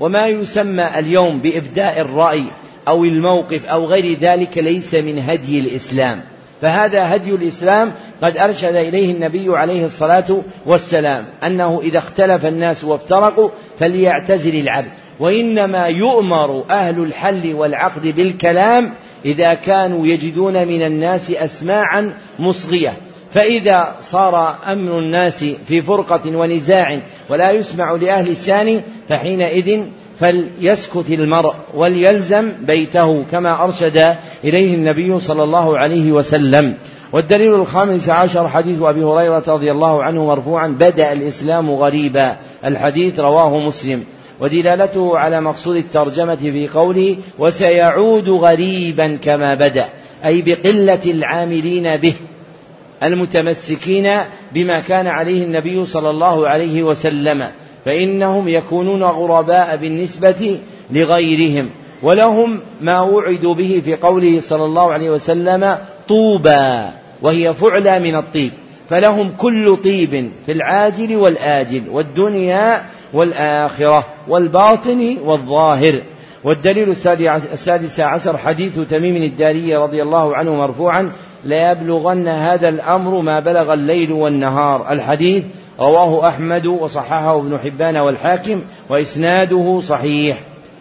وما 0.00 0.26
يسمى 0.26 0.98
اليوم 0.98 1.40
بإبداء 1.40 2.00
الرأي 2.00 2.44
أو 2.88 3.04
الموقف 3.04 3.64
أو 3.64 3.86
غير 3.86 4.18
ذلك 4.18 4.58
ليس 4.58 4.94
من 4.94 5.18
هدي 5.18 5.60
الإسلام. 5.60 6.20
فهذا 6.62 7.14
هدي 7.14 7.30
الإسلام 7.30 7.92
قد 8.22 8.36
أرشد 8.36 8.76
إليه 8.76 9.12
النبي 9.12 9.56
عليه 9.56 9.84
الصلاة 9.84 10.42
والسلام 10.66 11.26
أنه 11.44 11.80
إذا 11.82 11.98
اختلف 11.98 12.46
الناس 12.46 12.84
وافترقوا 12.84 13.50
فليعتزل 13.78 14.60
العبد. 14.60 14.90
وإنما 15.20 15.86
يؤمر 15.86 16.64
أهل 16.70 17.02
الحل 17.02 17.54
والعقد 17.54 18.16
بالكلام 18.16 18.94
إذا 19.24 19.54
كانوا 19.54 20.06
يجدون 20.06 20.68
من 20.68 20.82
الناس 20.82 21.30
أسماعا 21.30 22.14
مصغية. 22.38 22.92
فإذا 23.30 23.96
صار 24.00 24.58
أمن 24.72 24.88
الناس 24.88 25.44
في 25.44 25.82
فرقة 25.82 26.36
ونزاع 26.36 27.00
ولا 27.30 27.50
يسمع 27.50 27.92
لأهل 27.92 28.30
الشان 28.30 28.82
فحينئذ 29.08 29.80
فليسكت 30.20 31.10
المرء 31.10 31.54
وليلزم 31.74 32.52
بيته 32.66 33.24
كما 33.24 33.64
أرشد 33.64 34.16
إليه 34.44 34.74
النبي 34.74 35.18
صلى 35.18 35.42
الله 35.42 35.78
عليه 35.78 36.12
وسلم. 36.12 36.74
والدليل 37.12 37.54
الخامس 37.54 38.08
عشر 38.08 38.48
حديث 38.48 38.82
أبي 38.82 39.04
هريرة 39.04 39.44
رضي 39.48 39.70
الله 39.70 40.02
عنه 40.02 40.24
مرفوعا 40.24 40.68
بدأ 40.68 41.12
الإسلام 41.12 41.70
غريبا. 41.70 42.36
الحديث 42.64 43.20
رواه 43.20 43.58
مسلم. 43.58 44.04
ودلالته 44.40 45.18
على 45.18 45.40
مقصود 45.40 45.76
الترجمة 45.76 46.36
في 46.36 46.68
قوله 46.68 47.16
وسيعود 47.38 48.28
غريبا 48.28 49.18
كما 49.22 49.54
بدأ 49.54 49.88
أي 50.24 50.42
بقلة 50.42 51.00
العاملين 51.06 51.96
به 51.96 52.14
المتمسكين 53.02 54.10
بما 54.54 54.80
كان 54.80 55.06
عليه 55.06 55.44
النبي 55.44 55.84
صلى 55.84 56.10
الله 56.10 56.48
عليه 56.48 56.82
وسلم 56.82 57.50
فإنهم 57.84 58.48
يكونون 58.48 59.02
غرباء 59.02 59.76
بالنسبة 59.76 60.58
لغيرهم 60.90 61.70
ولهم 62.02 62.60
ما 62.80 63.00
وعدوا 63.00 63.54
به 63.54 63.82
في 63.84 63.94
قوله 63.94 64.40
صلى 64.40 64.64
الله 64.64 64.92
عليه 64.92 65.10
وسلم 65.10 65.78
طوبى 66.08 66.88
وهي 67.22 67.54
فعلى 67.54 68.00
من 68.00 68.14
الطيب 68.16 68.52
فلهم 68.88 69.30
كل 69.38 69.76
طيب 69.84 70.30
في 70.46 70.52
العاجل 70.52 71.16
والآجل 71.16 71.82
والدنيا 71.90 72.84
والآخرة 73.14 74.06
والباطن 74.28 75.16
والظاهر. 75.24 76.02
والدليل 76.44 76.90
السادس 77.52 78.00
عشر 78.00 78.38
حديث 78.38 78.78
تميم 78.90 79.16
الداري 79.16 79.76
رضي 79.76 80.02
الله 80.02 80.36
عنه 80.36 80.54
مرفوعا 80.54 81.12
ليبلغن 81.44 82.28
هذا 82.28 82.68
الأمر 82.68 83.20
ما 83.20 83.40
بلغ 83.40 83.74
الليل 83.74 84.12
والنهار. 84.12 84.92
الحديث 84.92 85.44
رواه 85.80 86.28
أحمد 86.28 86.66
وصححه 86.66 87.38
ابن 87.38 87.58
حبان 87.58 87.96
والحاكم 87.96 88.60
وإسناده 88.90 89.80
صحيح. 89.80 90.40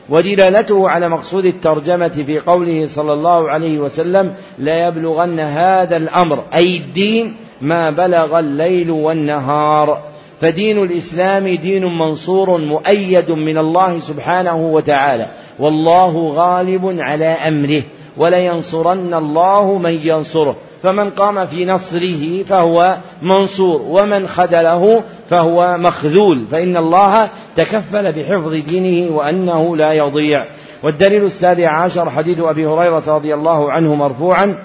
ودلالته 0.10 0.90
على 0.90 1.10
مقصود 1.10 1.46
الترجمة 1.46 2.08
في 2.08 2.40
قوله 2.40 2.86
صلى 2.86 3.14
الله 3.14 3.50
عليه 3.50 3.80
وسلم 3.80 4.34
لا 4.60 4.88
يبلغن 4.88 5.40
هذا 5.40 5.98
الأمر 5.98 6.44
أي 6.54 6.78
الدين 6.78 7.36
ما 7.62 7.90
بلغ 7.90 8.40
الليل 8.40 8.92
والنهار. 8.92 10.13
فدين 10.44 10.84
الإسلام 10.84 11.48
دين 11.48 11.86
منصور 11.86 12.58
مؤيد 12.58 13.32
من 13.32 13.58
الله 13.58 14.00
سبحانه 14.00 14.56
وتعالى. 14.56 15.28
والله 15.60 16.34
غالب 16.36 16.96
على 17.00 17.26
أمره 17.26 17.84
ولينصرن 18.18 19.14
الله 19.14 19.78
من 19.78 20.00
ينصره. 20.04 20.56
فمن 20.84 21.10
قام 21.10 21.46
في 21.46 21.66
نصره 21.66 22.44
فهو 22.44 22.98
منصور 23.22 23.82
ومن 23.82 24.28
خذله 24.28 25.04
فهو 25.30 25.78
مخذول. 25.78 26.48
فإن 26.48 26.78
الله 26.78 27.30
تكفل 27.56 28.12
بحفظ 28.12 28.54
دينه 28.54 29.16
وأنه 29.16 29.78
لا 29.78 29.94
يضيع. 29.94 30.46
والدليل 30.84 31.24
السابع 31.24 31.70
عشر 31.70 32.10
حديث 32.10 32.40
أبي 32.40 32.66
هريرة 32.66 33.04
رضي 33.08 33.34
الله 33.34 33.72
عنه 33.72 33.96
مرفوعا. 33.96 34.64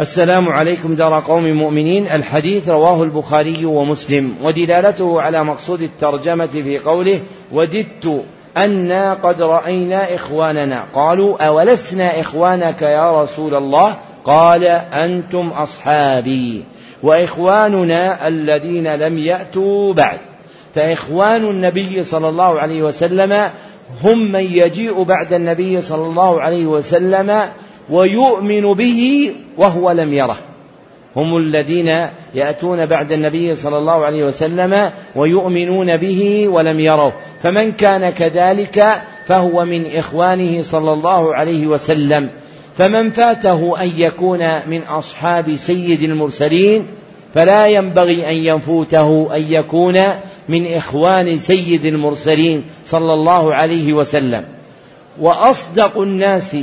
السلام 0.00 0.48
عليكم 0.48 0.94
دار 0.94 1.20
قوم 1.20 1.52
مؤمنين. 1.52 2.06
الحديث 2.06 2.68
رواه 2.68 3.02
البخاري 3.02 3.64
ومسلم. 3.64 4.44
ودلالته 4.44 5.20
على 5.20 5.44
مقصود 5.44 5.82
الترجمة 5.82 6.46
في 6.46 6.78
قوله 6.78 7.20
وددت 7.52 8.24
أنا 8.56 9.14
قد 9.14 9.42
رأينا 9.42 10.14
إخواننا 10.14 10.84
قالوا 10.94 11.46
أولسنا 11.46 12.20
إخوانك 12.20 12.82
يا 12.82 13.22
رسول 13.22 13.54
الله؟ 13.54 13.98
قال 14.24 14.64
أنتم 14.92 15.48
أصحابي 15.48 16.64
وإخواننا 17.02 18.28
الذين 18.28 18.94
لم 18.94 19.18
يأتوا 19.18 19.94
بعد. 19.94 20.18
فإخوان 20.74 21.44
النبي 21.44 22.02
صلى 22.02 22.28
الله 22.28 22.60
عليه 22.60 22.82
وسلم 22.82 23.50
هم 24.04 24.32
من 24.32 24.44
يجيء 24.52 25.02
بعد 25.02 25.32
النبي 25.32 25.80
صلى 25.80 26.06
الله 26.06 26.40
عليه 26.40 26.66
وسلم 26.66 27.50
ويؤمن 27.90 28.74
به 28.74 29.32
وهو 29.58 29.90
لم 29.90 30.14
يره. 30.14 30.38
هم 31.16 31.36
الذين 31.36 31.86
يأتون 32.34 32.86
بعد 32.86 33.12
النبي 33.12 33.54
صلى 33.54 33.78
الله 33.78 34.04
عليه 34.04 34.24
وسلم 34.24 34.90
ويؤمنون 35.16 35.96
به 35.96 36.48
ولم 36.48 36.80
يروا 36.80 37.10
فمن 37.42 37.72
كان 37.72 38.10
كذلك 38.10 39.02
فهو 39.26 39.64
من 39.64 39.86
إخوانه 39.96 40.62
صلى 40.62 40.92
الله 40.92 41.34
عليه 41.34 41.66
وسلم. 41.66 42.28
فمن 42.76 43.10
فاته 43.10 43.82
أن 43.82 43.90
يكون 43.96 44.40
من 44.66 44.82
أصحاب 44.82 45.56
سيد 45.56 46.02
المرسلين 46.02 46.86
فلا 47.34 47.66
ينبغي 47.66 48.28
أن 48.28 48.36
يفوته 48.36 49.36
أن 49.36 49.42
يكون 49.48 49.98
من 50.48 50.74
إخوان 50.74 51.38
سيد 51.38 51.84
المرسلين 51.84 52.64
صلى 52.84 53.14
الله 53.14 53.54
عليه 53.54 53.92
وسلم. 53.92 54.44
وأصدق 55.20 55.98
الناس 55.98 56.56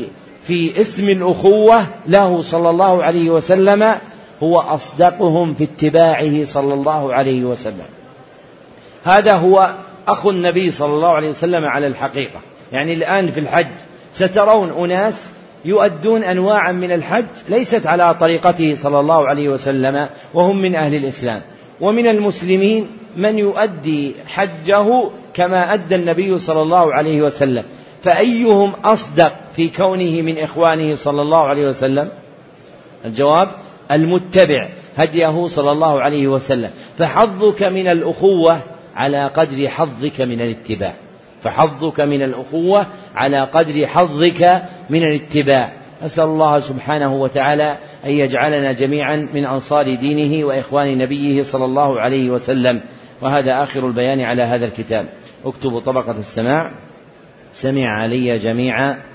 في 0.50 0.82
اسم 0.82 1.10
الأخوة 1.10 1.88
له 2.08 2.42
صلى 2.42 2.70
الله 2.70 3.04
عليه 3.04 3.30
وسلم 3.30 3.96
هو 4.44 4.60
أصدقهم 4.60 5.54
في 5.54 5.64
اتباعه 5.64 6.44
صلى 6.44 6.74
الله 6.74 7.14
عليه 7.14 7.44
وسلم. 7.44 7.86
هذا 9.04 9.34
هو 9.34 9.74
أخو 10.08 10.30
النبي 10.30 10.72
صلى 10.72 10.94
الله 10.94 11.10
عليه 11.10 11.30
وسلم 11.30 11.66
على 11.66 11.88
الحقيقة. 11.88 12.42
يعني 12.72 12.94
الآن 12.94 13.28
في 13.28 13.40
الحج 13.40 13.68
سترون 14.14 14.72
أناس 14.84 15.30
يؤدون 15.66 16.24
أنواعا 16.24 16.72
من 16.72 16.92
الحج 16.92 17.26
ليست 17.50 17.88
على 17.88 18.16
طريقته 18.20 18.76
صلى 18.76 19.00
الله 19.00 19.28
عليه 19.28 19.50
وسلم 19.50 20.10
وهم 20.34 20.62
من 20.62 20.76
أهل 20.76 20.96
الإسلام. 20.96 21.42
ومن 21.82 22.08
المسلمين 22.08 22.88
من 23.18 23.40
يؤدي 23.40 24.16
حجه 24.28 25.10
كما 25.34 25.74
أدى 25.74 25.96
النبي 25.96 26.40
صلى 26.40 26.62
الله 26.62 26.94
عليه 26.94 27.22
وسلم. 27.22 27.64
فأيهم 28.02 28.74
أصدق؟ 28.86 29.34
في 29.60 29.70
كونه 29.70 30.22
من 30.22 30.38
إخوانه 30.38 30.96
صلى 30.96 31.22
الله 31.22 31.38
عليه 31.38 31.68
وسلم. 31.68 32.10
الجواب 33.06 33.48
المتبع 33.92 34.70
هديه 34.98 35.48
صلى 35.48 35.72
الله 35.72 36.02
عليه 36.02 36.28
وسلم. 36.28 36.70
فحظك 36.98 37.64
من 37.64 37.88
الأخوة 37.88 38.62
على 38.96 39.30
قدر 39.30 39.68
حظك 39.68 40.22
من 40.22 40.42
الاتباع. 40.42 40.94
فحظك 41.42 42.00
من 42.00 42.22
الأخوة 42.22 42.88
على 43.16 43.46
قدر 43.46 43.88
حظك 43.88 44.62
من 44.90 45.04
الاتباع. 45.04 45.72
أسأل 46.06 46.24
الله 46.24 46.60
سبحانه 46.60 47.16
وتعالى 47.16 47.78
أن 48.06 48.12
يجعلنا 48.12 48.72
جميعا 48.72 49.16
من 49.34 49.46
أنصار 49.46 49.96
دينه 49.96 50.46
وإخوان 50.46 50.98
نبيه 50.98 51.44
صلى 51.44 51.66
الله 51.66 52.00
عليه 52.00 52.30
وسلم. 52.30 52.82
وهذا 53.22 53.64
آخر 53.64 53.88
البيان 53.88 54.22
على 54.22 54.42
هذا 54.42 54.66
الكتاب. 54.66 55.10
اكتبوا 55.46 55.80
طبقة 55.80 56.20
السماع. 56.20 56.72
سمع 57.54 57.88
علي 57.88 58.38
جميعا. 58.38 59.09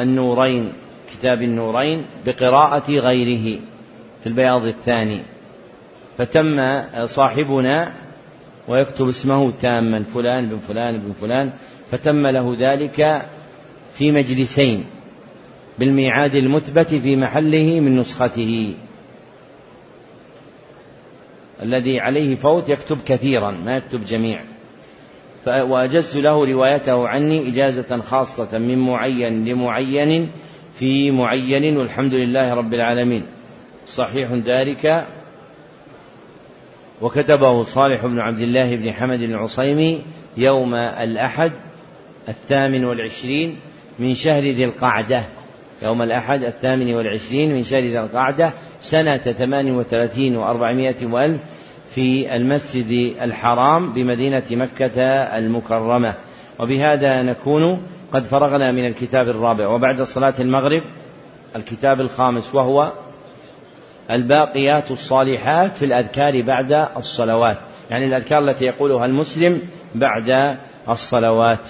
النورين 0.00 0.72
كتاب 1.12 1.42
النورين 1.42 2.04
بقراءة 2.26 2.90
غيره 2.90 3.60
في 4.20 4.26
البياض 4.26 4.66
الثاني. 4.66 5.20
فتم 6.18 6.56
صاحبنا 7.04 7.92
ويكتب 8.68 9.08
اسمه 9.08 9.50
تاما 9.50 10.02
فلان 10.02 10.48
بن 10.48 10.58
فلان 10.58 10.98
بن 10.98 11.12
فلان. 11.12 11.52
فتم 11.90 12.26
له 12.26 12.56
ذلك 12.58 13.28
في 13.92 14.10
مجلسين 14.12 14.84
بالميعاد 15.78 16.34
المثبت 16.34 16.94
في 16.94 17.16
محله 17.16 17.80
من 17.80 17.96
نسخته. 17.96 18.74
الذي 21.62 22.00
عليه 22.00 22.36
فوت 22.36 22.68
يكتب 22.68 22.98
كثيرا 23.06 23.50
ما 23.50 23.76
يكتب 23.76 24.04
جميع. 24.04 24.44
وأجزت 25.46 26.16
له 26.16 26.44
روايته 26.52 27.08
عني 27.08 27.48
إجازة 27.48 28.00
خاصة 28.00 28.58
من 28.58 28.78
معين 28.78 29.44
لمعين 29.44 30.30
في 30.74 31.10
معين 31.10 31.76
والحمد 31.76 32.14
لله 32.14 32.54
رب 32.54 32.74
العالمين. 32.74 33.26
صحيح 33.86 34.32
ذلك. 34.32 35.06
وكتبه 37.00 37.62
صالح 37.62 38.06
بن 38.06 38.18
عبد 38.18 38.40
الله 38.40 38.76
بن 38.76 38.92
حمد 38.92 39.22
العصيمي 39.22 40.02
يوم 40.36 40.74
الأحد 40.74 41.52
الثامن 42.28 42.84
والعشرين 42.84 43.56
من 43.98 44.14
شهر 44.14 44.42
ذي 44.42 44.64
القعدة. 44.64 45.22
يوم 45.82 46.02
الأحد 46.02 46.44
الثامن 46.44 46.94
والعشرين 46.94 47.52
من 47.52 47.62
شهر 47.62 47.82
ذي 47.82 48.00
القعدة 48.00 48.52
سنة 48.80 49.16
ثمان 49.16 49.70
وثلاثين 49.70 50.36
وأربعمائة 50.36 51.06
وألف 51.06 51.40
في 51.94 52.36
المسجد 52.36 53.16
الحرام 53.20 53.92
بمدينة 53.92 54.42
مكة 54.50 55.02
المكرمة. 55.38 56.14
وبهذا 56.60 57.22
نكون 57.22 57.82
قد 58.12 58.22
فرغنا 58.22 58.72
من 58.72 58.86
الكتاب 58.86 59.28
الرابع. 59.28 59.68
وبعد 59.68 60.02
صلاة 60.02 60.34
المغرب 60.40 60.82
الكتاب 61.56 62.00
الخامس 62.00 62.54
وهو 62.54 62.92
الباقيات 64.10 64.90
الصالحات 64.90 65.76
في 65.76 65.84
الأذكار 65.84 66.42
بعد 66.42 66.88
الصلوات. 66.96 67.58
يعني 67.90 68.04
الأذكار 68.04 68.38
التي 68.38 68.64
يقولها 68.64 69.06
المسلم 69.06 69.62
بعد 69.94 70.56
الصلوات. 70.88 71.68